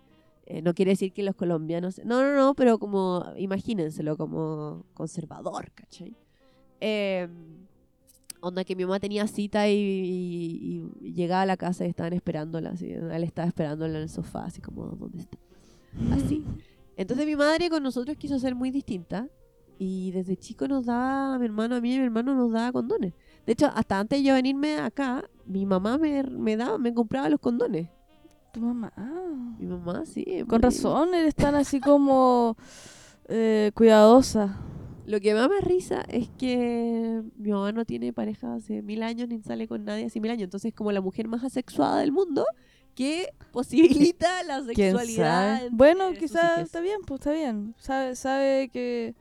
Eh, 0.46 0.62
no 0.62 0.74
quiere 0.76 0.92
decir 0.92 1.12
que 1.12 1.24
los 1.24 1.36
colombianos... 1.36 2.00
No, 2.06 2.22
no, 2.22 2.36
no, 2.36 2.54
pero 2.54 2.78
como, 2.78 3.26
imagínenselo, 3.38 4.16
como 4.16 4.86
conservador, 4.94 5.72
¿cachai? 5.72 6.16
Eh, 6.80 7.28
onda 8.42 8.64
que 8.64 8.76
mi 8.76 8.84
mamá 8.84 9.00
tenía 9.00 9.26
cita 9.26 9.68
y, 9.68 10.84
llegaba 11.02 11.42
a 11.42 11.46
la 11.48 11.58
casa 11.58 11.86
y 11.86 11.90
estaban 11.90 12.14
esperándola, 12.14 12.72
así, 12.72 12.92
él 12.92 13.24
estaba 13.24 13.48
esperándola 13.48 13.98
en 13.98 14.04
el 14.04 14.10
sofá, 14.10 14.46
así 14.46 14.62
como, 14.62 14.86
¿dónde 14.86 15.22
está? 15.22 15.38
Así. 16.12 16.44
Entonces 16.96 17.26
mi 17.26 17.36
madre 17.36 17.70
con 17.70 17.82
nosotros 17.82 18.16
quiso 18.18 18.38
ser 18.38 18.54
muy 18.54 18.70
distinta 18.70 19.28
y 19.80 20.12
desde 20.12 20.38
chico 20.38 20.68
nos 20.68 20.86
daba, 20.86 21.36
a 21.36 21.40
mi 21.40 21.46
hermano, 21.46 21.76
a 21.76 21.82
mí 21.82 21.96
y 21.96 21.98
mi 21.98 22.06
hermano 22.06 22.36
nos 22.36 22.52
daba 22.52 22.72
condones. 22.72 23.14
De 23.46 23.54
hecho, 23.54 23.68
hasta 23.74 24.00
antes 24.00 24.20
de 24.20 24.24
yo 24.24 24.34
venirme 24.34 24.78
acá, 24.78 25.24
mi 25.46 25.66
mamá 25.66 25.98
me, 25.98 26.24
me 26.24 26.58
daba, 26.58 26.78
me 26.78 26.94
compraba 26.94 27.30
los 27.30 27.40
condones. 27.40 27.90
Tu 28.52 28.60
mamá. 28.60 28.92
ah. 28.96 29.56
Mi 29.60 29.68
mamá, 29.68 30.06
sí. 30.06 30.44
Con 30.48 30.62
razón, 30.62 31.14
eres 31.14 31.36
tan 31.36 31.56
así 31.56 31.80
como 31.80 32.58
eh, 33.28 33.72
cuidadosa. 33.74 34.58
Lo 35.06 35.20
que 35.20 35.36
me 35.36 35.48
más 35.48 35.64
risa 35.64 36.02
es 36.08 36.30
que 36.30 37.22
mi 37.38 37.52
mamá 37.52 37.72
no 37.72 37.86
tiene 37.86 38.12
pareja 38.12 38.56
hace 38.56 38.82
mil 38.82 39.04
años 39.04 39.30
ni 39.30 39.40
sale 39.42 39.68
con 39.68 39.86
nadie 39.86 40.06
hace 40.06 40.20
mil 40.20 40.32
años. 40.32 40.46
Entonces 40.46 40.70
es 40.70 40.76
como 40.76 40.92
la 40.92 41.02
mujer 41.02 41.28
más 41.28 41.44
asexuada 41.44 42.00
del 42.00 42.12
mundo 42.12 42.44
que 42.96 43.30
posibilita 43.52 44.42
la 44.44 44.64
¿Quién 44.74 44.94
sexualidad. 44.94 45.62
Bueno, 45.72 46.12
quizás 46.18 46.60
está 46.60 46.80
bien, 46.82 47.02
pues 47.06 47.20
está 47.20 47.34
bien. 47.34 47.76
Sabe, 47.78 48.16
sabe 48.16 48.70
que, 48.70 49.14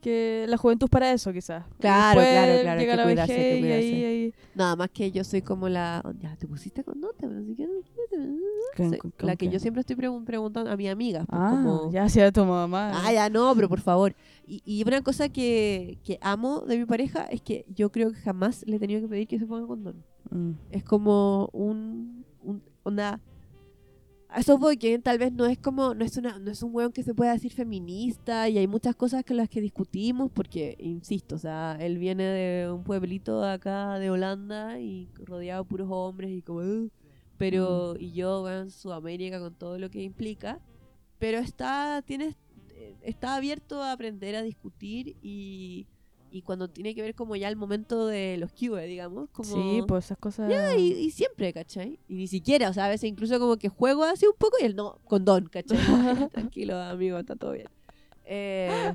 que 0.00 0.46
la 0.48 0.56
juventud 0.56 0.86
es 0.86 0.90
para 0.90 1.12
eso, 1.12 1.32
quizás. 1.32 1.64
Claro, 1.80 2.20
después 2.20 2.32
claro, 2.44 2.62
claro, 2.62 2.80
Llega 2.80 2.92
que 2.92 2.96
la 2.96 3.02
cuidarse, 3.04 3.34
que 3.34 3.38
vejez 3.40 3.52
y 3.52 3.54
ahí, 3.54 3.60
cuidarse. 3.90 4.06
ahí 4.06 4.34
Nada 4.54 4.76
más 4.76 4.90
que 4.90 5.10
yo 5.10 5.24
soy 5.24 5.42
como 5.42 5.68
la. 5.68 6.02
Ya, 6.20 6.36
¿te 6.36 6.46
pusiste 6.46 6.84
con 6.84 7.00
no? 7.00 7.08
¿Te- 7.10 7.26
no 7.26 7.44
sé 7.44 7.54
qué, 7.56 7.66
no 7.66 7.72
sé 7.82 7.90
qué, 8.10 8.16
no 8.18 8.24
sé 8.24 8.40
qué? 8.40 8.76
¿Con- 8.76 8.90
Soy 8.90 8.98
con- 8.98 9.12
la 9.26 9.36
que 9.36 9.48
yo 9.48 9.58
siempre 9.58 9.80
estoy 9.80 9.96
pregun- 9.96 10.24
preguntando 10.24 10.70
a 10.70 10.76
mis 10.76 10.88
amigas. 10.90 11.26
pues, 11.28 11.40
Ah, 11.42 11.50
como, 11.50 11.90
ya 11.92 12.04
hacía 12.04 12.30
tu 12.32 12.44
mamá. 12.44 12.92
Ah, 13.04 13.12
ya 13.12 13.28
no, 13.30 13.54
pero 13.54 13.68
por 13.68 13.80
favor. 13.80 14.14
Y, 14.46 14.62
y 14.64 14.82
una 14.86 15.02
cosa 15.02 15.28
que, 15.28 15.98
que 16.04 16.18
amo 16.22 16.60
de 16.60 16.78
mi 16.78 16.84
pareja 16.86 17.24
es 17.24 17.40
que 17.42 17.64
yo 17.74 17.90
creo 17.90 18.12
que 18.12 18.18
jamás 18.18 18.64
le 18.66 18.76
he 18.76 18.78
tenido 18.78 19.00
que 19.00 19.08
pedir 19.08 19.26
que 19.26 19.38
se 19.38 19.46
ponga 19.46 19.66
condón. 19.66 20.04
Mm. 20.30 20.52
Es 20.70 20.84
como 20.84 21.48
un. 21.52 22.24
un 22.42 22.62
onda. 22.84 23.20
A 24.36 24.40
eso 24.40 24.58
voy, 24.58 24.76
que 24.76 24.98
tal 24.98 25.16
vez 25.16 25.32
no 25.32 25.46
es 25.46 25.56
como. 25.58 25.94
No 25.94 26.04
es, 26.04 26.18
una, 26.18 26.38
no 26.38 26.50
es 26.50 26.62
un 26.62 26.74
weón 26.74 26.92
que 26.92 27.02
se 27.02 27.14
pueda 27.14 27.32
decir 27.32 27.52
feminista 27.54 28.50
y 28.50 28.58
hay 28.58 28.66
muchas 28.66 28.94
cosas 28.94 29.24
con 29.24 29.38
las 29.38 29.48
que 29.48 29.62
discutimos 29.62 30.30
porque, 30.30 30.76
insisto, 30.78 31.36
o 31.36 31.38
sea, 31.38 31.78
él 31.80 31.96
viene 31.96 32.24
de 32.24 32.70
un 32.70 32.84
pueblito 32.84 33.42
acá 33.42 33.98
de 33.98 34.10
Holanda 34.10 34.78
y 34.78 35.08
rodeado 35.24 35.64
de 35.64 35.68
puros 35.70 35.88
hombres 35.90 36.30
y 36.32 36.42
como. 36.42 36.60
"Uh", 36.60 36.90
pero. 37.38 37.96
Y 37.98 38.12
yo, 38.12 38.42
weón, 38.42 38.64
en 38.64 38.70
Sudamérica 38.70 39.40
con 39.40 39.54
todo 39.54 39.78
lo 39.78 39.88
que 39.88 40.02
implica. 40.02 40.60
Pero 41.18 41.38
está. 41.38 42.02
Tienes, 42.02 42.36
eh, 42.74 42.94
está 43.04 43.36
abierto 43.36 43.82
a 43.82 43.92
aprender 43.92 44.36
a 44.36 44.42
discutir 44.42 45.16
y. 45.22 45.86
Y 46.36 46.42
cuando 46.42 46.68
tiene 46.68 46.94
que 46.94 47.00
ver 47.00 47.14
como 47.14 47.34
ya 47.34 47.48
el 47.48 47.56
momento 47.56 48.06
de 48.06 48.36
los 48.36 48.52
QE, 48.52 48.86
digamos, 48.86 49.30
como... 49.30 49.54
Sí, 49.54 49.82
pues 49.88 50.04
esas 50.04 50.18
cosas. 50.18 50.50
Ya, 50.50 50.76
y, 50.76 50.92
y 50.92 51.10
siempre, 51.10 51.50
¿cachai? 51.54 51.98
Y 52.08 52.14
ni 52.16 52.26
siquiera, 52.26 52.68
o 52.68 52.74
sea, 52.74 52.84
a 52.84 52.88
veces 52.90 53.08
incluso 53.08 53.38
como 53.38 53.56
que 53.56 53.70
juego 53.70 54.04
así 54.04 54.26
un 54.26 54.34
poco 54.36 54.58
y 54.60 54.66
él 54.66 54.76
no, 54.76 54.98
condón, 55.06 55.46
¿cachai? 55.50 55.78
Tranquilo, 56.32 56.76
amigo, 56.78 57.16
está 57.18 57.36
todo 57.36 57.52
bien. 57.52 57.68
Eh, 58.26 58.92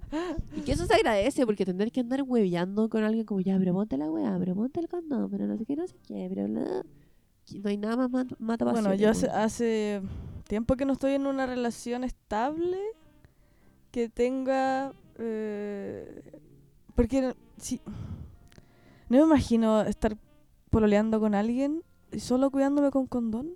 y 0.56 0.62
que 0.62 0.74
eso 0.74 0.86
se 0.86 0.94
agradece 0.94 1.46
porque 1.48 1.66
tener 1.66 1.92
que 1.92 2.02
andar 2.02 2.22
hueveando 2.22 2.90
con 2.90 3.04
alguien 3.04 3.26
como 3.26 3.40
ya, 3.42 3.58
pero 3.58 3.74
ponte 3.74 3.98
la 3.98 4.12
weá, 4.12 4.38
pero 4.38 4.54
ponte 4.54 4.80
el 4.80 4.88
condón, 4.88 5.28
pero 5.32 5.48
no 5.48 5.58
sé 5.58 5.66
qué, 5.66 5.76
no 5.76 5.88
sé 5.88 5.96
qué, 6.08 6.28
pero 6.30 6.48
bla. 6.48 6.86
No 7.64 7.70
hay 7.70 7.78
nada 7.78 7.98
más 7.98 8.12
mat- 8.12 8.38
mata 8.38 8.66
Bueno, 8.66 8.90
pasiones, 8.90 9.02
yo 9.02 9.10
hace, 9.10 9.28
hace 9.30 10.02
tiempo 10.48 10.76
que 10.76 10.86
no 10.86 10.94
estoy 10.94 11.14
en 11.14 11.26
una 11.26 11.48
relación 11.48 12.04
estable 12.04 12.78
que 13.90 14.10
tenga... 14.10 14.94
eh, 15.18 16.22
porque 16.96 17.36
si, 17.58 17.82
no 19.10 19.18
me 19.18 19.24
imagino 19.24 19.82
estar 19.82 20.18
pololeando 20.70 21.20
con 21.20 21.36
alguien 21.36 21.84
y 22.12 22.20
solo 22.20 22.52
cuidándome 22.52 22.92
con 22.92 23.08
condón. 23.08 23.56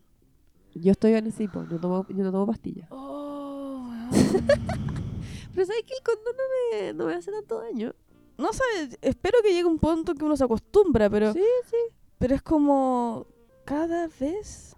Yo 0.73 0.91
estoy 0.91 1.13
en 1.13 1.27
ese 1.27 1.39
tipo, 1.47 1.65
yo, 1.69 1.79
tomo, 1.79 2.05
yo 2.09 2.23
no 2.23 2.31
tomo 2.31 2.47
pastillas. 2.47 2.87
Oh, 2.91 3.89
Pero 5.53 5.65
¿sabes 5.65 5.83
que 5.83 5.93
el 5.93 6.03
condón 6.03 6.35
no 6.35 6.77
me, 6.77 6.93
no 6.93 7.05
me 7.05 7.13
hace 7.13 7.31
tanto 7.31 7.61
daño? 7.61 7.93
no 8.37 8.51
sé, 8.53 8.61
espero 9.01 9.39
que 9.41 9.49
llegue 9.53 9.65
un 9.65 9.79
punto 9.79 10.13
que 10.13 10.25
uno 10.25 10.35
se 10.35 10.43
acostumbra, 10.43 11.09
pero, 11.09 11.33
Sí, 11.33 11.43
sí. 11.69 11.77
pero 12.17 12.35
es 12.35 12.41
como 12.41 13.27
cada 13.63 14.07
vez 14.19 14.75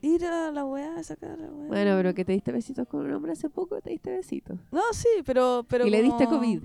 ir 0.00 0.24
a 0.24 0.50
la 0.50 0.64
weá, 0.64 0.96
a 0.96 1.02
sacar 1.02 1.38
la 1.38 1.48
weá. 1.48 1.68
Bueno, 1.68 1.96
pero 1.96 2.14
que 2.14 2.24
te 2.24 2.32
diste 2.32 2.52
besitos 2.52 2.86
con 2.86 3.04
un 3.04 3.12
hombre 3.12 3.32
hace 3.32 3.50
poco, 3.50 3.80
te 3.80 3.90
diste 3.90 4.10
besitos. 4.10 4.58
No, 4.70 4.82
sí, 4.92 5.08
pero... 5.24 5.64
pero 5.68 5.86
y 5.86 5.90
le 5.90 6.02
diste 6.02 6.26
COVID. 6.26 6.62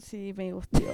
Sí, 0.00 0.32
me 0.36 0.52
gustió. 0.52 0.88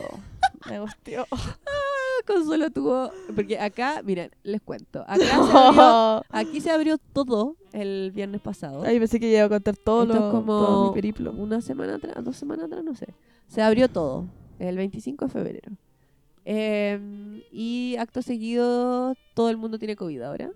me 0.69 0.81
gustió. 0.81 1.27
Consuelo 2.27 2.71
tuvo. 2.71 3.11
Porque 3.35 3.59
acá, 3.59 4.03
miren, 4.05 4.31
les 4.43 4.61
cuento. 4.61 5.05
Acá 5.07 5.17
se 5.19 5.31
abrió, 5.31 6.25
aquí 6.31 6.61
se 6.61 6.71
abrió 6.71 6.99
todo 6.99 7.57
el 7.73 8.11
viernes 8.13 8.41
pasado. 8.41 8.83
Ay, 8.85 8.99
pensé 8.99 9.21
que 9.21 9.31
iba 9.31 9.45
a 9.45 9.49
contar 9.49 9.77
todo, 9.77 10.03
Esto 10.03 10.15
es 10.15 10.21
lo, 10.21 10.31
como 10.31 10.53
todo 10.59 10.89
mi 10.89 10.95
periplo. 10.95 11.33
Una 11.33 11.61
semana 11.61 11.97
atrás, 11.97 12.17
dos 12.25 12.37
semanas 12.37 12.67
atrás, 12.67 12.83
no 12.85 12.95
sé. 12.95 13.09
Se 13.49 13.63
abrió 13.63 13.89
todo. 13.89 14.27
El 14.59 14.77
25 14.77 15.27
de 15.27 15.31
febrero. 15.31 15.73
Eh, 16.45 17.43
y 17.53 17.97
acto 17.99 18.23
seguido, 18.23 19.15
todo 19.35 19.51
el 19.51 19.57
mundo 19.57 19.79
tiene 19.79 19.95
COVID 19.97 20.23
ahora. 20.23 20.51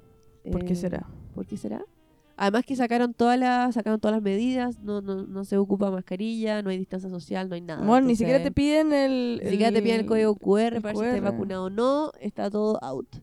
¿Por 0.51 0.65
qué 0.65 0.73
Eh, 0.73 0.77
será? 0.77 1.07
¿Por 1.35 1.47
qué 1.47 1.57
será? 1.57 1.85
Además 2.43 2.65
que 2.65 2.75
sacaron 2.75 3.13
todas 3.13 3.39
las, 3.39 3.75
sacaron 3.75 4.01
todas 4.01 4.15
las 4.17 4.23
medidas, 4.23 4.79
no, 4.81 5.03
no, 5.03 5.27
no 5.27 5.45
se 5.45 5.59
ocupa 5.59 5.91
mascarilla, 5.91 6.63
no 6.63 6.71
hay 6.71 6.79
distancia 6.79 7.11
social, 7.11 7.51
no 7.51 7.55
hay 7.55 7.61
nada. 7.61 7.85
bueno, 7.85 8.07
ni 8.07 8.17
siquiera 8.17 8.43
te 8.43 8.51
piden 8.51 8.95
el... 8.95 9.41
Ni 9.45 9.51
siquiera 9.51 9.71
te 9.73 9.83
piden 9.83 10.01
el 10.01 10.07
código 10.07 10.35
QR 10.37 10.77
el 10.77 10.81
para 10.83 10.99
ver 10.99 11.11
si 11.11 11.17
estás 11.17 11.21
QR. 11.21 11.33
vacunado 11.33 11.65
o 11.65 11.71
no, 11.71 12.13
está 12.19 12.51
todo 12.51 12.83
out. 12.83 13.17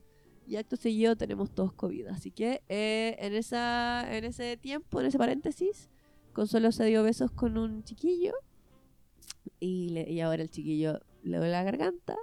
Y 0.45 0.57
acto 0.57 0.75
seguido 0.75 1.15
tenemos 1.15 1.49
todos 1.49 1.73
COVID. 1.73 2.07
Así 2.09 2.29
que 2.29 2.61
eh, 2.69 3.15
en, 3.19 3.33
esa, 3.33 4.05
en 4.15 4.23
ese 4.23 4.55
tiempo, 4.55 5.01
en 5.01 5.07
ese 5.07 5.17
paréntesis, 5.17 5.89
Consuelo 6.33 6.71
se 6.71 6.85
dio 6.85 7.01
besos 7.01 7.31
con 7.31 7.57
un 7.57 7.83
chiquillo. 7.83 8.33
Y, 9.59 9.89
le- 9.89 10.11
y 10.11 10.21
ahora 10.21 10.43
el 10.43 10.51
chiquillo 10.51 10.99
le 11.23 11.37
duele 11.37 11.51
la 11.53 11.63
garganta. 11.63 12.15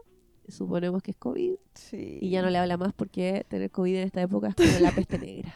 Suponemos 0.46 1.02
que 1.02 1.10
es 1.10 1.16
COVID. 1.16 1.54
Sí. 1.74 2.18
Y 2.20 2.30
ya 2.30 2.40
no 2.40 2.50
le 2.50 2.58
habla 2.58 2.76
más 2.76 2.92
porque 2.92 3.44
tener 3.48 3.72
COVID 3.72 3.96
en 3.96 4.02
esta 4.04 4.22
época 4.22 4.48
es 4.48 4.54
como 4.54 4.78
la 4.78 4.92
peste 4.94 5.18
negra. 5.26 5.54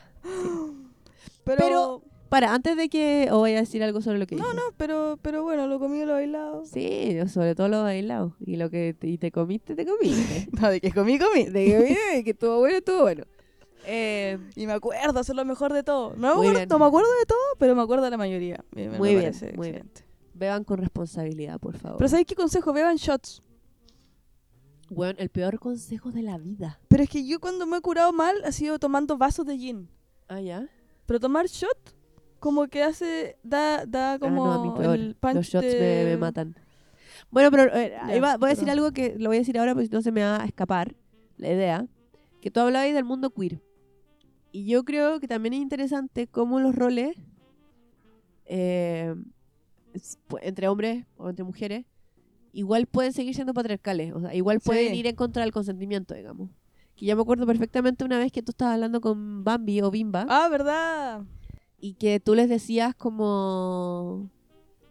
Pero... 1.44 1.58
pero- 1.58 2.02
Para, 2.28 2.52
antes 2.52 2.76
de 2.76 2.90
que... 2.90 3.28
O 3.32 3.38
voy 3.38 3.52
a 3.54 3.60
decir 3.60 3.82
algo 3.82 4.02
sobre 4.02 4.18
lo 4.18 4.26
que 4.26 4.36
no, 4.36 4.44
dije. 4.44 4.56
no, 4.56 4.62
pero, 4.76 5.18
pero 5.22 5.42
bueno, 5.44 5.66
lo 5.66 5.78
comido 5.78 6.04
lo 6.04 6.12
bailado. 6.12 6.62
Sí, 6.66 7.16
sobre 7.28 7.54
todo 7.54 7.68
lo 7.68 7.82
bailado. 7.82 8.36
Y 8.44 8.56
lo 8.56 8.68
que 8.68 8.94
te, 8.98 9.08
y 9.08 9.16
te 9.16 9.30
comiste, 9.32 9.74
te 9.74 9.86
comiste. 9.86 10.46
No, 10.60 10.68
de 10.68 10.78
que 10.80 10.92
comí, 10.92 11.18
comí. 11.18 11.44
de 11.44 11.64
que, 11.64 11.78
mire, 11.78 12.24
que 12.24 12.30
estuvo 12.32 12.58
bueno, 12.58 12.76
estuvo 12.76 13.00
bueno. 13.00 13.24
Eh, 13.86 14.36
Y 14.56 14.66
me 14.66 14.74
acuerdo, 14.74 15.18
eso 15.20 15.32
es 15.32 15.36
lo 15.36 15.44
mejor 15.46 15.72
de 15.72 15.82
todo. 15.82 16.10
No 16.16 16.42
me, 16.42 16.48
acuerdo, 16.50 16.66
no 16.68 16.78
me 16.78 16.84
acuerdo 16.84 17.08
de 17.20 17.24
todo, 17.26 17.38
pero 17.58 17.74
me 17.74 17.80
acuerdo 17.80 18.04
de 18.04 18.10
la 18.10 18.18
mayoría. 18.18 18.62
Me- 18.72 18.90
me 18.90 18.98
Muy 18.98 19.14
bien, 19.16 19.32
muy 19.56 19.70
bien. 19.70 19.90
beban 20.34 20.64
con 20.64 20.76
responsabilidad, 20.76 21.58
por 21.58 21.78
favor. 21.78 21.96
Pero 21.96 22.08
¿sabéis 22.10 22.26
qué 22.26 22.34
consejo? 22.34 22.74
Beban 22.74 22.96
shots. 22.96 23.42
Bueno, 24.90 25.14
el 25.18 25.30
peor 25.30 25.58
consejo 25.58 26.12
de 26.12 26.20
la 26.22 26.36
vida. 26.36 26.78
Pero 26.88 27.02
es 27.02 27.08
que 27.08 27.26
yo 27.26 27.40
cuando 27.40 27.66
me 27.66 27.78
he 27.78 27.80
curado 27.80 28.12
mal 28.12 28.36
ha 28.44 28.52
sido 28.52 28.78
tomando 28.78 29.16
vasos 29.16 29.46
de 29.46 29.56
gin. 29.56 29.88
Ah, 30.28 30.40
ya. 30.42 30.68
Pero 31.08 31.18
tomar 31.20 31.46
shot 31.46 31.96
como 32.38 32.68
que 32.68 32.82
hace, 32.82 33.38
da, 33.42 33.86
da 33.86 34.18
como 34.18 34.44
ah, 34.52 34.56
no, 34.56 34.62
a 34.62 34.64
mí 34.64 34.78
peor. 34.78 34.94
el 34.94 35.16
punch 35.16 35.34
Los 35.34 35.46
shots 35.46 35.66
de- 35.66 35.80
me, 36.04 36.10
me 36.10 36.16
matan. 36.18 36.54
Bueno, 37.30 37.50
pero 37.50 37.74
eh, 37.74 37.96
ahí 38.02 38.20
va- 38.20 38.36
voy 38.36 38.48
a 38.48 38.54
decir 38.54 38.70
algo 38.70 38.92
que 38.92 39.16
lo 39.18 39.30
voy 39.30 39.38
a 39.38 39.40
decir 39.40 39.58
ahora 39.58 39.72
porque 39.74 39.86
si 39.88 39.92
no 39.92 40.02
se 40.02 40.12
me 40.12 40.20
va 40.22 40.42
a 40.42 40.46
escapar 40.46 40.94
la 41.38 41.48
idea. 41.50 41.86
Que 42.42 42.50
tú 42.50 42.60
hablabas 42.60 42.92
del 42.92 43.04
mundo 43.04 43.30
queer. 43.30 43.60
Y 44.52 44.66
yo 44.66 44.84
creo 44.84 45.18
que 45.18 45.26
también 45.26 45.54
es 45.54 45.60
interesante 45.60 46.26
cómo 46.26 46.60
los 46.60 46.74
roles 46.74 47.16
eh, 48.46 49.14
entre 50.42 50.68
hombres 50.68 51.04
o 51.16 51.28
entre 51.30 51.44
mujeres 51.44 51.84
igual 52.52 52.86
pueden 52.86 53.12
seguir 53.12 53.34
siendo 53.34 53.54
patriarcales. 53.54 54.12
O 54.14 54.20
sea, 54.20 54.34
igual 54.34 54.60
pueden 54.60 54.92
Sí. 54.92 54.98
ir 55.00 55.06
en 55.06 55.16
contra 55.16 55.42
del 55.42 55.52
consentimiento, 55.52 56.14
digamos. 56.14 56.50
Que 56.98 57.06
yo 57.06 57.14
me 57.16 57.22
acuerdo 57.22 57.46
perfectamente 57.46 58.04
una 58.04 58.18
vez 58.18 58.32
que 58.32 58.42
tú 58.42 58.50
estabas 58.50 58.74
hablando 58.74 59.00
con 59.00 59.44
Bambi 59.44 59.80
o 59.82 59.90
Bimba 59.90 60.26
Ah, 60.28 60.48
¿verdad? 60.50 61.22
y 61.80 61.94
que 61.94 62.18
tú 62.18 62.34
les 62.34 62.48
decías 62.48 62.94
como 62.96 64.28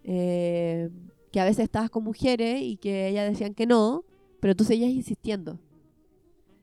eh, 0.05 0.89
que 1.33 1.39
a 1.41 1.43
veces 1.45 1.65
estabas 1.65 1.89
con 1.89 2.03
mujeres 2.05 2.61
y 2.61 2.77
que 2.77 3.09
ellas 3.09 3.29
decían 3.29 3.53
que 3.53 3.65
no, 3.65 4.05
pero 4.39 4.55
tú 4.55 4.63
seguías 4.63 4.91
insistiendo. 4.91 5.59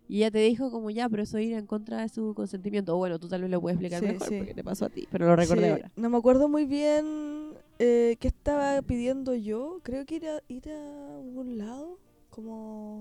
Y 0.08 0.18
ella 0.18 0.30
te 0.30 0.38
dijo 0.38 0.70
como 0.70 0.90
ya, 0.90 1.08
pero 1.08 1.22
eso 1.22 1.38
ir 1.38 1.52
en 1.54 1.66
contra 1.66 2.00
de 2.02 2.08
su 2.08 2.34
consentimiento. 2.34 2.94
O 2.94 2.98
bueno, 2.98 3.18
tú 3.18 3.28
tal 3.28 3.42
vez 3.42 3.50
lo 3.50 3.60
puedes 3.60 3.76
explicar 3.76 4.00
Sí, 4.00 4.06
mejor 4.06 4.28
sí. 4.28 4.34
porque 4.38 4.54
te 4.54 4.64
pasó 4.64 4.84
a 4.86 4.88
ti, 4.90 5.06
pero 5.10 5.26
lo 5.26 5.36
recordé 5.36 5.64
Sí, 5.64 5.70
ahora. 5.70 5.92
No 5.96 6.08
me 6.10 6.16
acuerdo 6.18 6.48
muy 6.48 6.64
bien 6.66 7.54
eh, 7.78 8.16
¿qué 8.20 8.28
estaba 8.28 8.80
pidiendo 8.82 9.34
yo? 9.34 9.80
Creo 9.82 10.04
que 10.06 10.16
ir 10.16 10.26
a, 10.28 10.40
ir 10.48 10.70
a 10.70 11.18
algún 11.18 11.58
lado, 11.58 11.98
como 12.30 12.93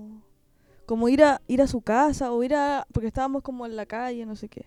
como 0.86 1.08
ir 1.08 1.22
a 1.22 1.40
ir 1.48 1.62
a 1.62 1.66
su 1.66 1.80
casa 1.80 2.32
o 2.32 2.42
ir 2.42 2.54
a 2.54 2.86
porque 2.92 3.08
estábamos 3.08 3.42
como 3.42 3.66
en 3.66 3.76
la 3.76 3.86
calle, 3.86 4.26
no 4.26 4.36
sé 4.36 4.48
qué. 4.48 4.66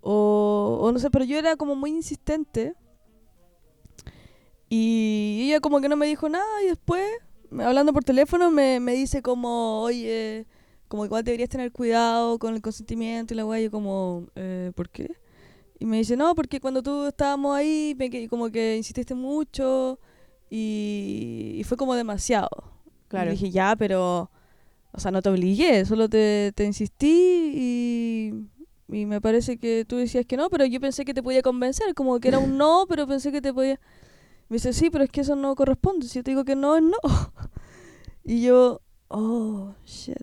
O, 0.00 0.78
o 0.80 0.92
no 0.92 0.98
sé, 0.98 1.10
pero 1.10 1.24
yo 1.24 1.38
era 1.38 1.56
como 1.56 1.74
muy 1.76 1.90
insistente. 1.90 2.74
Y 4.68 5.46
ella 5.46 5.60
como 5.60 5.80
que 5.80 5.88
no 5.88 5.96
me 5.96 6.06
dijo 6.06 6.28
nada 6.28 6.62
y 6.62 6.66
después, 6.66 7.04
hablando 7.50 7.92
por 7.92 8.04
teléfono, 8.04 8.50
me, 8.50 8.78
me 8.78 8.92
dice 8.94 9.20
como, 9.20 9.82
oye, 9.82 10.46
como 10.86 11.04
igual 11.04 11.24
deberías 11.24 11.48
tener 11.48 11.72
cuidado 11.72 12.38
con 12.38 12.54
el 12.54 12.62
consentimiento 12.62 13.34
y 13.34 13.36
la 13.36 13.46
weá. 13.46 13.60
Y 13.60 13.64
yo 13.64 13.70
como, 13.70 14.26
eh, 14.36 14.72
¿por 14.74 14.88
qué? 14.88 15.16
Y 15.80 15.86
me 15.86 15.96
dice, 15.96 16.16
no, 16.16 16.34
porque 16.34 16.60
cuando 16.60 16.82
tú 16.82 17.06
estábamos 17.06 17.56
ahí, 17.56 17.96
me 17.98 18.28
como 18.28 18.50
que 18.50 18.76
insististe 18.76 19.14
mucho 19.14 19.98
y, 20.50 21.56
y 21.58 21.64
fue 21.64 21.76
como 21.76 21.94
demasiado. 21.94 22.50
Claro. 23.08 23.30
Y 23.30 23.32
dije, 23.32 23.50
ya, 23.50 23.74
pero, 23.76 24.30
o 24.92 25.00
sea, 25.00 25.10
no 25.10 25.22
te 25.22 25.28
obligué, 25.28 25.84
solo 25.84 26.08
te, 26.08 26.52
te 26.54 26.64
insistí 26.64 27.52
y, 27.54 28.32
y 28.88 29.06
me 29.06 29.20
parece 29.20 29.56
que 29.58 29.84
tú 29.86 29.96
decías 29.96 30.26
que 30.26 30.36
no, 30.36 30.50
pero 30.50 30.64
yo 30.64 30.80
pensé 30.80 31.04
que 31.04 31.14
te 31.14 31.22
podía 31.22 31.42
convencer, 31.42 31.94
como 31.94 32.18
que 32.20 32.28
era 32.28 32.38
un 32.38 32.56
no, 32.58 32.86
pero 32.88 33.06
pensé 33.06 33.32
que 33.32 33.40
te 33.40 33.52
podía... 33.52 33.78
Me 34.48 34.56
dice, 34.56 34.72
sí, 34.72 34.90
pero 34.90 35.04
es 35.04 35.10
que 35.10 35.20
eso 35.20 35.36
no 35.36 35.54
corresponde, 35.54 36.06
si 36.08 36.18
yo 36.18 36.24
te 36.24 36.32
digo 36.32 36.44
que 36.44 36.56
no, 36.56 36.76
es 36.76 36.82
no. 36.82 36.96
Y 38.24 38.42
yo, 38.42 38.80
oh, 39.08 39.74
shit, 39.84 40.16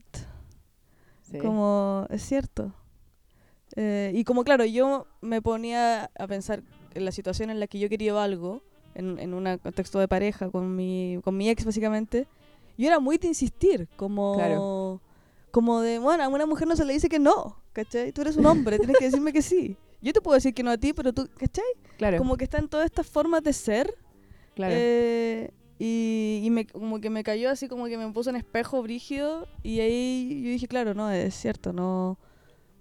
Sí. 1.24 1.40
como, 1.40 2.06
es 2.10 2.22
cierto. 2.22 2.74
Eh, 3.76 4.12
y 4.16 4.24
como, 4.24 4.44
claro, 4.44 4.64
yo 4.66 5.08
me 5.22 5.42
ponía 5.42 6.10
a 6.18 6.28
pensar 6.28 6.64
en 6.94 7.06
la 7.06 7.12
situación 7.12 7.50
en 7.50 7.60
la 7.60 7.68
que 7.68 7.80
yo 7.80 7.90
quería 7.90 8.22
algo, 8.24 8.64
en, 8.96 9.20
en 9.20 9.34
un 9.34 9.58
contexto 9.60 10.00
de 10.00 10.08
pareja 10.08 10.50
con 10.50 10.76
mi, 10.76 11.20
con 11.24 11.36
mi 11.36 11.50
ex 11.50 11.66
básicamente, 11.66 12.28
yo 12.78 12.88
era 12.88 13.00
muy 13.00 13.18
de 13.18 13.28
insistir, 13.28 13.88
como, 13.96 14.34
Claro. 14.36 15.02
como 15.52 15.82
de, 15.82 16.00
bueno, 16.00 16.24
a 16.24 16.28
una 16.28 16.46
mujer 16.46 16.68
no 16.68 16.76
se 16.76 16.86
le 16.86 16.94
dice 16.94 17.10
que 17.10 17.20
no, 17.20 17.58
¿cachai? 17.74 18.12
Tú 18.12 18.22
eres 18.22 18.38
un 18.38 18.46
hombre, 18.46 18.78
tienes 18.78 18.98
que 18.98 19.06
decirme 19.06 19.34
que 19.34 19.42
sí. 19.42 19.78
Yo 20.02 20.14
te 20.14 20.22
puedo 20.22 20.36
decir 20.36 20.54
que 20.54 20.62
no 20.64 20.70
a 20.72 20.78
ti, 20.78 20.94
pero 20.94 21.12
tú, 21.14 21.28
¿cachai? 21.38 21.66
Claro, 21.98 22.18
Como 22.20 22.38
que 22.38 22.44
están 22.44 22.68
todas 22.68 22.86
estas 22.86 23.08
formas 23.08 23.42
de 23.44 23.54
ser. 23.54 23.94
claro. 24.56 24.74
eh, 24.78 25.52
y 25.80 26.42
y 26.44 26.50
me, 26.50 26.66
como 26.66 27.00
que 27.00 27.10
me 27.12 27.24
cayó 27.24 27.50
así, 27.52 27.68
como 27.68 27.86
que 27.86 27.98
me 27.98 28.12
puso 28.12 28.30
en 28.32 28.36
espejo 28.36 28.82
brígido. 28.82 29.48
Y 29.64 29.80
ahí 29.80 30.42
yo 30.44 30.50
dije, 30.50 30.68
claro, 30.68 30.94
no, 30.96 31.10
es 31.12 31.36
cierto, 31.36 31.72
no 31.74 32.18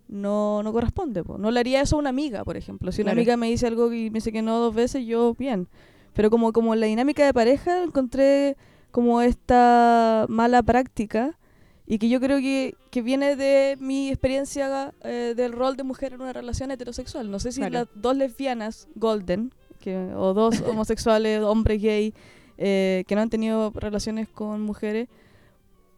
no, 0.09 0.63
no 0.63 0.73
corresponde. 0.73 1.25
po. 1.25 1.37
No 1.37 1.51
le 1.51 1.61
haría 1.61 1.81
eso 1.81 1.97
a 1.97 1.99
una 1.99 2.11
amiga, 2.11 2.45
por 2.45 2.57
ejemplo. 2.57 2.93
Si 2.93 3.03
una 3.03 3.11
Claro. 3.11 3.19
amiga 3.21 3.37
me 3.37 3.49
dice 3.49 3.67
algo 3.67 3.93
y 3.93 4.11
me 4.11 4.19
dice 4.19 4.31
que 4.33 4.41
no 4.43 4.59
dos 4.61 4.75
veces, 4.75 5.05
yo 5.05 5.35
bien. 5.35 5.69
Pero 6.15 6.31
como, 6.31 6.53
como 6.53 6.75
la 6.75 6.87
dinámica 6.87 7.25
de 7.27 7.35
pareja 7.35 7.83
encontré 7.83 8.57
como 8.97 9.21
esta 9.21 10.25
mala 10.31 10.63
práctica 10.63 11.39
y 11.87 11.99
que 11.99 12.09
yo 12.09 12.19
creo 12.19 12.39
que, 12.39 12.75
que 12.91 13.03
viene 13.03 13.37
de 13.37 13.77
mi 13.79 14.09
experiencia 14.09 14.95
eh, 15.05 15.35
del 15.37 15.53
rol 15.53 15.77
de 15.77 15.83
mujer 15.83 16.15
en 16.15 16.23
una 16.23 16.33
relación 16.33 16.71
heterosexual. 16.71 17.31
No 17.31 17.39
sé 17.39 17.53
si 17.53 17.61
Claro. 17.61 17.75
las 17.75 17.89
dos 17.95 18.17
lesbianas 18.17 18.89
golden 18.95 19.53
que, 19.81 19.95
o 20.17 20.33
dos 20.33 20.63
homosexuales, 20.67 21.43
hombres 21.43 21.83
gay, 21.83 22.15
eh, 22.57 23.05
que 23.07 23.15
no 23.15 23.21
han 23.21 23.29
tenido 23.29 23.71
relaciones 23.75 24.31
con 24.31 24.63
mujeres, 24.63 25.09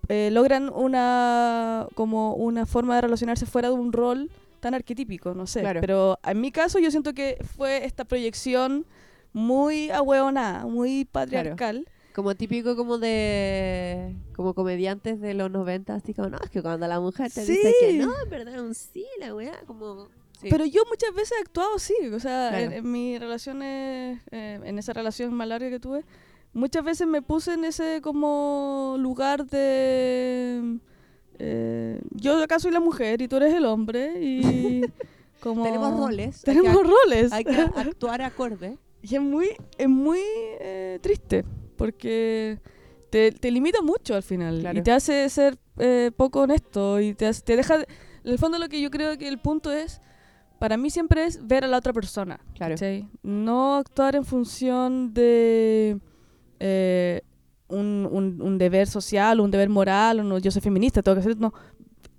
eh, 0.09 0.31
logran 0.33 0.69
una 0.69 1.87
como 1.95 2.35
una 2.35 2.67
forma 2.67 2.97
de 2.97 3.03
relacionarse 3.03 3.47
fuera 3.47 3.69
de 3.69 3.75
un 3.75 3.93
rol 3.93 4.29
tan 4.59 4.75
arquetípico, 4.75 5.35
no 5.35 5.47
sé. 5.47 5.61
Claro. 5.61 5.81
Pero 5.83 6.19
en 6.25 6.41
mi 6.41 6.51
caso 6.51 6.81
yo 6.81 6.91
siento 6.91 7.15
que 7.15 7.39
fue 7.57 7.85
esta 7.85 8.05
proyección 8.05 8.87
muy 9.33 9.89
ahueonada, 9.91 10.67
muy 10.67 11.05
patriarcal. 11.05 11.87
Como 12.19 12.35
típico 12.35 12.75
como 12.75 12.99
de... 12.99 14.13
Como 14.35 14.53
comediantes 14.53 15.21
de 15.21 15.35
los 15.35 15.53
90, 15.53 15.95
así 15.95 16.15
como, 16.15 16.31
no, 16.31 16.39
es 16.43 16.51
que 16.51 16.63
cuando 16.63 16.89
la 16.89 16.99
mujer 16.99 17.31
te 17.31 17.43
dice 17.45 17.73
que 17.81 17.91
Sí. 17.93 17.99
no, 17.99 18.13
en 18.25 18.29
verdad 18.29 18.57
es 18.57 18.61
un 18.61 18.75
sí, 18.75 19.07
la 19.21 19.33
weá, 19.37 19.61
como... 19.69 20.09
sí. 20.41 20.49
Pero 20.51 20.65
yo 20.65 20.83
muchas 20.89 21.15
veces 21.15 21.39
he 21.39 21.41
actuado 21.41 21.77
así, 21.77 21.95
o 22.13 22.19
sea, 22.19 22.49
Claro. 22.51 22.65
en, 22.65 22.73
en 22.73 22.91
mis 22.91 23.21
relaciones, 23.21 24.21
eh, 24.33 24.59
en 24.65 24.79
esa 24.81 24.93
relación 24.95 25.33
más 25.33 25.47
larga 25.47 25.71
que 25.71 25.79
tuve, 25.79 26.05
muchas 26.53 26.83
veces 26.83 27.07
me 27.07 27.23
puse 27.23 27.53
en 27.55 27.65
ese 27.65 28.01
como 28.03 28.97
lugar 28.99 29.47
de... 29.47 30.79
eh, 31.39 32.01
yo 32.11 32.43
acá 32.43 32.59
soy 32.59 32.73
la 32.73 32.81
mujer 32.81 33.23
y 33.23 33.29
tú 33.29 33.37
eres 33.37 33.55
el 33.55 33.65
hombre 33.65 34.21
y 34.21 34.83
como... 35.41 35.63
Tenemos 35.63 35.97
roles. 35.97 36.43
hay 36.49 36.55
que 36.57 36.61
Tenemos 36.63 36.83
ac- 36.83 36.91
roles. 36.91 37.33
Hay 37.33 37.45
que 37.45 37.55
actuar 37.77 38.23
acorde. 38.23 38.77
Y 39.03 39.15
es 39.15 39.21
muy, 39.21 39.51
es 39.79 39.89
muy 39.89 40.19
eh, 40.61 40.99
triste, 41.01 41.45
porque 41.79 42.59
te, 43.09 43.33
te 43.33 43.51
limita 43.51 43.81
mucho 43.81 44.15
al 44.15 44.23
final 44.23 44.61
Claro. 44.61 44.79
y 44.79 44.83
te 44.83 44.93
hace 44.93 45.27
ser 45.31 45.57
eh, 45.79 46.11
poco 46.15 46.41
honesto 46.43 47.01
y 47.01 47.15
te, 47.15 47.25
hace- 47.27 47.41
te 47.43 47.57
deja... 47.57 47.77
En 47.77 48.33
el 48.33 48.39
fondo 48.39 48.59
lo 48.59 48.69
que 48.69 48.83
yo 48.83 48.91
creo 48.91 49.17
que 49.17 49.27
el 49.29 49.39
punto 49.39 49.73
es, 49.73 50.03
para 50.59 50.77
mí 50.77 50.91
siempre 50.91 51.25
es 51.25 51.47
ver 51.47 51.65
a 51.65 51.69
la 51.69 51.79
otra 51.79 51.95
persona. 51.95 52.39
Claro. 52.55 52.75
No 53.23 53.77
actuar 53.77 54.17
en 54.17 54.25
función 54.27 55.15
de 55.15 55.99
eh, 56.61 57.23
un, 57.69 58.07
un- 58.11 58.43
un 58.43 58.59
deber 58.59 58.87
social, 58.89 59.41
un 59.41 59.51
deber 59.51 59.71
moral, 59.71 60.21
o 60.21 60.25
no, 60.25 60.37
yo 60.39 60.51
soy 60.51 60.61
feminista, 60.61 61.01
tengo 61.03 61.15
que 61.17 61.21
hacer... 61.21 61.39
No, 61.39 61.55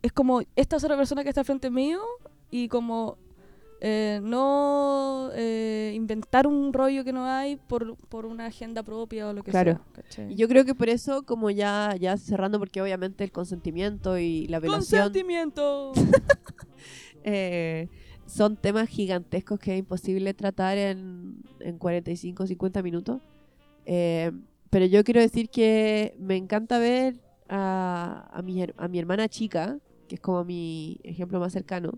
es 0.02 0.12
como 0.14 0.42
esta 0.56 0.78
es 0.78 0.84
otra 0.84 0.96
persona 0.98 1.22
que 1.24 1.30
está 1.30 1.44
frente 1.44 1.70
mío 1.70 2.00
y 2.50 2.70
como 2.70 3.18
eh, 3.82 4.20
no 4.24 5.30
eh, 5.34 5.94
inventar 5.96 6.48
un 6.48 6.74
rollo 6.74 7.04
que 7.04 7.14
no 7.14 7.26
hay 7.26 7.56
por, 7.56 7.96
por 8.08 8.26
una 8.26 8.46
agenda 8.48 8.84
propia 8.84 9.28
o 9.30 9.34
lo 9.34 9.44
que 9.44 9.52
Claro. 9.52 9.80
sea. 10.10 10.30
Y 10.30 10.36
yo 10.36 10.48
creo 10.48 10.66
que 10.66 10.76
por 10.76 10.90
eso, 10.90 11.24
como 11.24 11.50
ya, 11.50 11.96
ya 12.00 12.18
cerrando, 12.18 12.60
porque 12.60 12.82
obviamente 12.82 13.24
el 13.24 13.32
consentimiento 13.32 14.18
y 14.18 14.48
la 14.48 14.60
violación 14.60 15.04
¡Consentimiento! 15.04 15.94
eh, 17.24 17.88
son 18.26 18.58
temas 18.58 18.90
gigantescos 18.90 19.60
que 19.60 19.74
es 19.74 19.80
imposible 19.80 20.34
tratar 20.34 20.78
en, 20.78 21.42
en 21.60 21.78
45 21.78 22.44
o 22.44 22.48
50 22.48 22.84
minutos. 22.84 23.22
Pero 23.86 24.86
yo 24.86 25.04
quiero 25.04 25.20
decir 25.20 25.50
que 25.50 26.16
me 26.20 26.36
encanta 26.36 26.78
ver 26.78 27.16
a, 27.48 28.30
a, 28.32 28.42
mi, 28.44 28.64
a 28.78 28.88
mi 28.88 29.00
hermana 29.00 29.28
chica, 29.28 29.80
que 30.08 30.16
es 30.16 30.22
como 30.22 30.44
mi 30.44 31.00
ejemplo 31.04 31.40
más 31.40 31.54
cercano, 31.54 31.98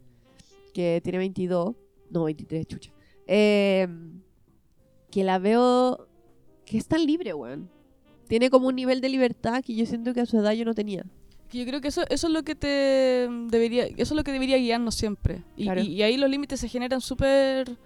que 0.74 1.02
tiene 1.04 1.18
22, 1.20 1.76
no 2.10 2.24
23, 2.26 2.66
chucha, 2.68 2.92
eh, 3.28 3.88
que 5.10 5.24
la 5.24 5.40
veo 5.40 6.08
que 6.66 6.78
es 6.78 6.88
tan 6.88 7.06
libre, 7.06 7.34
weón. 7.34 7.70
Tiene 8.28 8.50
como 8.50 8.68
un 8.68 8.76
nivel 8.76 9.02
de 9.02 9.10
libertad 9.10 9.62
que 9.62 9.76
yo 9.76 9.86
siento 9.86 10.14
que 10.14 10.22
a 10.22 10.26
su 10.26 10.38
edad 10.40 10.54
yo 10.54 10.64
no 10.64 10.74
tenía. 10.74 11.06
Yo 11.52 11.66
creo 11.66 11.82
que 11.82 11.90
eso, 11.90 12.04
eso 12.10 12.28
es 12.28 12.34
lo 12.34 12.44
que 12.44 12.56
te 12.56 13.28
debería, 13.50 13.84
eso 13.86 13.96
es 13.98 14.12
lo 14.14 14.24
que 14.24 14.32
debería 14.32 14.56
guiarnos 14.58 14.96
siempre. 14.96 15.44
Y, 15.58 15.66
Claro. 15.66 15.82
y- 15.82 15.88
y 15.88 16.02
ahí 16.02 16.16
los 16.16 16.30
límites 16.30 16.62
se 16.62 16.70
generan 16.70 17.02
súper 17.02 17.78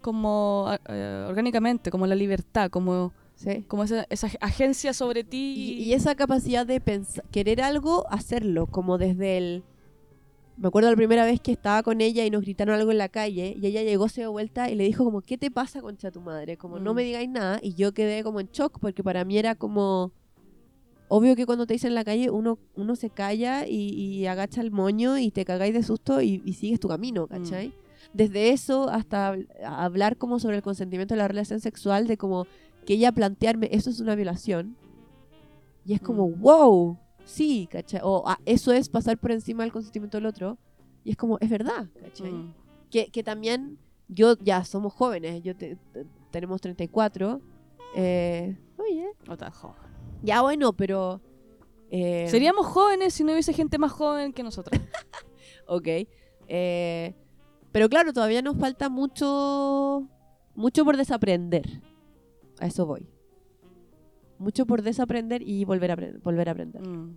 como 0.00 0.68
eh, 0.88 1.24
orgánicamente, 1.28 1.90
como 1.92 2.06
la 2.08 2.16
libertad, 2.16 2.70
como, 2.70 3.12
Sí. 3.36 3.62
como 3.68 3.84
esa, 3.84 4.04
esa 4.10 4.28
agencia 4.40 4.92
sobre 4.92 5.22
ti. 5.22 5.54
Y, 5.56 5.82
y 5.84 5.92
esa 5.92 6.14
capacidad 6.16 6.66
de 6.66 6.80
pensar, 6.80 7.24
querer 7.30 7.62
algo, 7.62 8.04
hacerlo, 8.10 8.66
como 8.66 8.98
desde 8.98 9.38
el... 9.38 9.62
Me 10.56 10.68
acuerdo 10.68 10.88
la 10.90 10.96
primera 10.96 11.24
vez 11.24 11.40
que 11.40 11.52
estaba 11.52 11.82
con 11.82 12.00
ella 12.00 12.24
y 12.24 12.30
nos 12.30 12.42
gritaron 12.42 12.76
algo 12.76 12.92
en 12.92 12.98
la 12.98 13.08
calle 13.08 13.56
y 13.60 13.66
ella 13.66 13.82
llegó, 13.82 14.08
se 14.08 14.20
dio 14.20 14.30
vuelta 14.32 14.70
y 14.70 14.76
le 14.76 14.84
dijo 14.84 15.04
como, 15.04 15.20
¿qué 15.20 15.36
te 15.36 15.50
pasa, 15.50 15.80
concha 15.80 16.10
tu 16.12 16.20
madre? 16.20 16.56
Como, 16.56 16.78
no 16.78 16.92
Mm. 16.92 16.96
me 16.96 17.02
digáis 17.02 17.28
nada. 17.28 17.58
Y 17.60 17.74
yo 17.74 17.92
quedé 17.92 18.22
como 18.22 18.38
en 18.40 18.48
shock 18.52 18.78
porque 18.80 19.02
para 19.02 19.24
mí 19.24 19.36
era 19.36 19.56
como... 19.56 20.12
Obvio 21.08 21.36
que 21.36 21.44
cuando 21.44 21.66
te 21.66 21.74
dicen 21.74 21.88
en 21.88 21.96
la 21.96 22.04
calle 22.04 22.30
uno, 22.30 22.58
uno 22.76 22.96
se 22.96 23.10
calla 23.10 23.66
y, 23.68 23.90
y 23.90 24.26
agacha 24.26 24.60
el 24.60 24.70
moño 24.70 25.18
y 25.18 25.30
te 25.30 25.44
cagáis 25.44 25.74
de 25.74 25.82
susto 25.82 26.20
y, 26.22 26.40
y 26.44 26.54
sigues 26.54 26.80
tu 26.80 26.88
camino, 26.88 27.26
¿cachai? 27.26 27.72
Desde 28.14 28.50
eso 28.50 28.88
hasta 28.88 29.36
hablar 29.64 30.16
como 30.16 30.38
sobre 30.38 30.56
el 30.56 30.62
consentimiento 30.62 31.14
de 31.14 31.18
la 31.18 31.28
relación 31.28 31.60
sexual, 31.60 32.06
de 32.06 32.16
como 32.16 32.46
que 32.86 32.94
ella 32.94 33.12
plantearme, 33.12 33.68
eso 33.72 33.90
es 33.90 34.00
una 34.00 34.14
violación. 34.14 34.76
Y 35.84 35.92
es 35.94 36.00
como, 36.00 36.28
Mm. 36.28 36.40
wow, 36.40 36.98
sí, 37.24 37.68
¿cachai? 37.70 38.00
O 38.02 38.22
"Ah, 38.26 38.38
eso 38.46 38.72
es 38.72 38.88
pasar 38.88 39.18
por 39.18 39.32
encima 39.32 39.62
del 39.62 39.72
consentimiento 39.72 40.16
del 40.18 40.26
otro. 40.26 40.58
Y 41.04 41.10
es 41.10 41.16
como, 41.16 41.38
es 41.40 41.50
verdad, 41.50 41.86
¿cachai? 42.00 42.32
Mm. 42.32 42.54
Que, 42.90 43.06
que 43.10 43.22
también, 43.22 43.78
yo 44.08 44.36
ya 44.40 44.64
somos 44.64 44.92
jóvenes, 44.92 45.42
yo 45.42 45.54
te- 45.56 45.76
te- 45.92 46.06
tenemos 46.30 46.60
34. 46.60 47.40
Eh, 47.96 48.56
oye, 48.78 49.06
No 49.26 49.36
tan 49.36 49.50
joven. 49.52 49.76
ya 50.22 50.40
bueno, 50.42 50.72
pero... 50.72 51.20
eh, 51.90 52.26
Seríamos 52.28 52.66
jóvenes 52.66 53.14
si 53.14 53.22
no 53.24 53.32
hubiese 53.32 53.52
gente 53.52 53.78
más 53.78 53.92
joven 53.92 54.32
que 54.32 54.42
nosotros. 54.42 54.80
Ok. 55.66 55.88
Eh, 56.48 57.14
pero 57.72 57.88
claro, 57.88 58.12
todavía 58.12 58.42
nos 58.42 58.56
falta 58.58 58.90
mucho, 58.90 60.06
mucho 60.54 60.84
por 60.84 60.96
desaprender. 60.98 61.80
A 62.60 62.66
eso 62.66 62.84
voy. 62.86 63.08
Mucho 64.44 64.66
por 64.66 64.82
desaprender 64.82 65.40
y 65.42 65.64
volver 65.64 65.90
a, 65.92 65.96
volver 66.22 66.48
a 66.48 66.52
aprender. 66.52 66.86
Mm. 66.86 67.16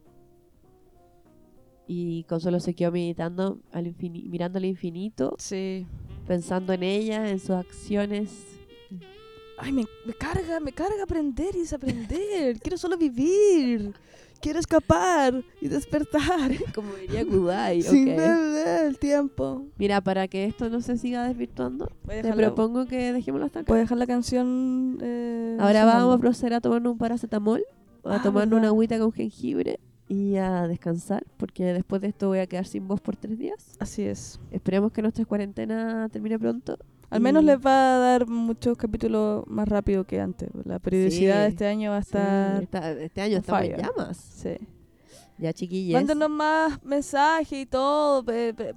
Y 1.85 2.23
Consuelo 2.23 2.59
se 2.61 2.73
quedó 2.73 2.91
meditando, 2.91 3.59
al 3.71 3.93
mirando 3.99 4.57
al 4.59 4.65
infinito, 4.65 5.35
Sí. 5.37 5.85
pensando 6.25 6.71
en 6.73 6.83
ella, 6.83 7.29
en 7.29 7.39
sus 7.39 7.51
acciones. 7.51 8.45
Ay, 9.57 9.73
me, 9.73 9.85
me 10.05 10.13
carga, 10.13 10.59
me 10.61 10.71
carga 10.71 11.03
aprender 11.03 11.53
y 11.55 11.59
desaprender. 11.59 12.59
Quiero 12.59 12.77
solo 12.77 12.97
vivir. 12.97 13.93
Quiero 14.41 14.59
escapar 14.59 15.43
y 15.61 15.67
despertar. 15.67 16.51
Como 16.75 16.93
diría 16.95 17.25
Kudai, 17.25 17.81
Sin 17.81 18.09
ok. 18.09 18.15
perder 18.15 18.85
el 18.85 18.97
tiempo. 18.99 19.65
Mira, 19.77 20.01
para 20.01 20.27
que 20.27 20.45
esto 20.45 20.69
no 20.69 20.81
se 20.81 20.97
siga 20.97 21.27
desvirtuando, 21.27 21.89
te 22.07 22.33
propongo 22.33 22.85
que 22.85 23.13
dejémoslo 23.13 23.45
hasta 23.47 23.59
acá. 23.61 23.67
voy 23.73 23.79
a 23.79 23.81
dejar 23.81 23.97
la 23.97 24.07
canción. 24.07 24.97
eh, 25.01 25.57
Ahora 25.59 25.81
sonando. 25.81 25.99
vamos 26.07 26.15
a 26.15 26.19
proceder 26.19 26.53
a 26.53 26.61
tomarnos 26.61 26.91
un 26.93 26.97
paracetamol, 26.97 27.63
a 28.03 28.15
Ah, 28.15 28.21
tomarnos 28.21 28.33
verdad. 28.51 28.57
una 28.59 28.67
agüita 28.69 28.99
con 28.99 29.11
jengibre 29.11 29.79
y 30.07 30.35
a 30.37 30.67
descansar, 30.67 31.25
porque 31.37 31.65
después 31.73 32.01
de 32.01 32.07
esto 32.09 32.27
voy 32.29 32.39
a 32.39 32.47
quedar 32.47 32.65
sin 32.65 32.87
voz 32.87 33.01
por 33.01 33.15
tres 33.17 33.37
días. 33.37 33.75
Así 33.79 34.03
es. 34.03 34.39
Esperemos 34.51 34.91
que 34.93 35.01
nuestra 35.01 35.25
cuarentena 35.25 36.07
termine 36.09 36.39
pronto. 36.39 36.77
Al 37.09 37.21
menos 37.21 37.43
les 37.43 37.57
va 37.57 37.95
a 37.95 37.99
dar 37.99 38.27
muchos 38.27 38.77
capítulos 38.77 39.43
más 39.47 39.67
rápido 39.67 40.03
que 40.03 40.19
antes. 40.19 40.49
La 40.65 40.79
periodicidad 40.79 41.35
Sí. 41.35 41.41
de 41.41 41.47
este 41.47 41.65
año 41.67 41.91
va 41.91 41.97
a 41.97 42.01
Sí, 42.01 42.07
estar. 42.09 42.63
esta- 42.63 42.91
este 42.91 43.21
año 43.21 43.37
estamos 43.37 43.63
en 43.63 43.77
llamas. 43.77 44.17
Sí. 44.17 44.57
Ya, 45.37 45.53
chiquillos. 45.53 45.93
Mándenos 45.93 46.29
más 46.29 46.83
mensajes 46.83 47.59
y 47.59 47.65
todo, 47.65 48.25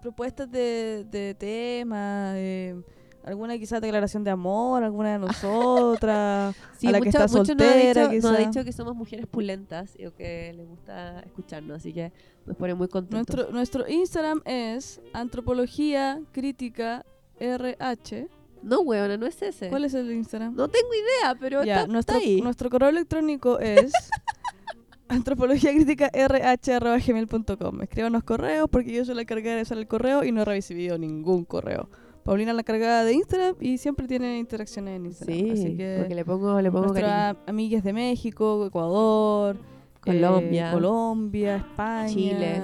propuestas 0.02 0.50
de, 0.50 1.06
de 1.10 1.34
temas, 1.34 2.34
eh, 2.36 2.80
alguna 3.24 3.56
quizás 3.58 3.80
declaración 3.80 4.22
de 4.24 4.30
amor, 4.30 4.84
alguna 4.84 5.12
de 5.14 5.18
nosotras, 6.00 6.54
Sí, 6.78 6.86
a 6.86 6.90
la 6.92 7.00
que 7.00 7.06
mucho- 7.06 7.18
está 7.18 7.38
mucho 7.38 7.38
nos 7.54 7.62
ha 7.66 7.72
soltera, 7.72 8.08
dicho- 8.08 8.28
nos 8.28 8.36
ha 8.38 8.40
dicho 8.46 8.64
que 8.64 8.72
somos 8.72 8.94
mujeres 8.94 9.26
pulentas 9.26 9.94
y 9.98 10.10
que 10.10 10.52
les 10.54 10.68
gusta 10.68 11.20
escucharnos, 11.20 11.78
así 11.78 11.92
que 11.94 12.12
nos 12.46 12.56
pone 12.56 12.74
muy 12.74 12.88
contentos. 12.88 13.34
Nuestro, 13.34 13.52
nuestro 13.54 13.88
Instagram 13.88 14.42
es 14.44 15.00
antropología 15.14 16.20
crítica 16.32 17.04
RH. 17.40 18.28
No, 18.62 18.80
huevona, 18.80 19.16
no 19.16 19.26
es 19.26 19.40
ese. 19.40 19.68
¿Cuál 19.70 19.86
es 19.86 19.94
el 19.94 20.12
Instagram? 20.12 20.54
No 20.54 20.68
tengo 20.68 20.88
idea, 20.94 21.34
pero 21.40 21.64
Ya, 21.64 21.80
está, 21.80 21.86
nuestro, 21.92 22.16
está 22.18 22.28
ahí. 22.28 22.40
nuestro 22.42 22.68
correo 22.70 22.90
electrónico 22.90 23.58
es 23.58 23.90
antropología 25.08 25.72
crítica 25.72 26.10
rh.gmail.com. 26.14 27.82
Escríbanos 27.82 28.22
correos 28.24 28.68
porque 28.70 28.92
yo 28.92 29.04
soy 29.04 29.14
la 29.14 29.22
encargada 29.22 29.56
de 29.56 29.66
el 29.74 29.86
correo 29.88 30.24
y 30.24 30.32
no 30.32 30.42
he 30.42 30.44
recibido 30.44 30.98
ningún 30.98 31.44
correo. 31.44 31.88
Paulina 32.22 32.52
la 32.52 32.60
encargada 32.60 33.02
de 33.04 33.14
Instagram 33.14 33.56
y 33.60 33.78
siempre 33.78 34.06
tiene 34.06 34.38
interacciones 34.38 34.96
en 34.96 35.06
Instagram. 35.06 35.38
Sí, 35.38 35.50
así 35.52 35.76
que 35.76 35.96
porque 36.00 36.14
le 36.14 36.24
pongo, 36.24 36.60
le 36.60 36.70
pongo 36.70 36.92
cariño. 36.92 37.38
amigas 37.46 37.82
de 37.82 37.92
México, 37.94 38.66
Ecuador, 38.66 39.56
eh, 39.56 40.00
Colombia. 40.00 40.70
Colombia, 40.70 41.56
España, 41.56 42.08
Chile. 42.12 42.62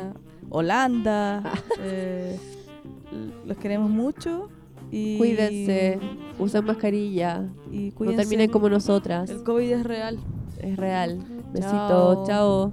Holanda. 0.50 1.42
eh, 1.80 2.38
l- 3.10 3.32
los 3.46 3.56
queremos 3.56 3.88
mucho. 3.90 4.50
Cuídense, 4.90 5.98
usen 6.38 6.64
mascarilla. 6.64 7.48
Y 7.70 7.92
cuídense. 7.92 8.16
No 8.16 8.28
terminen 8.28 8.50
como 8.50 8.68
nosotras. 8.68 9.30
El 9.30 9.42
COVID 9.42 9.72
es 9.72 9.84
real. 9.84 10.18
Es 10.58 10.76
real. 10.76 11.18
Besitos, 11.52 12.26
chao. 12.26 12.72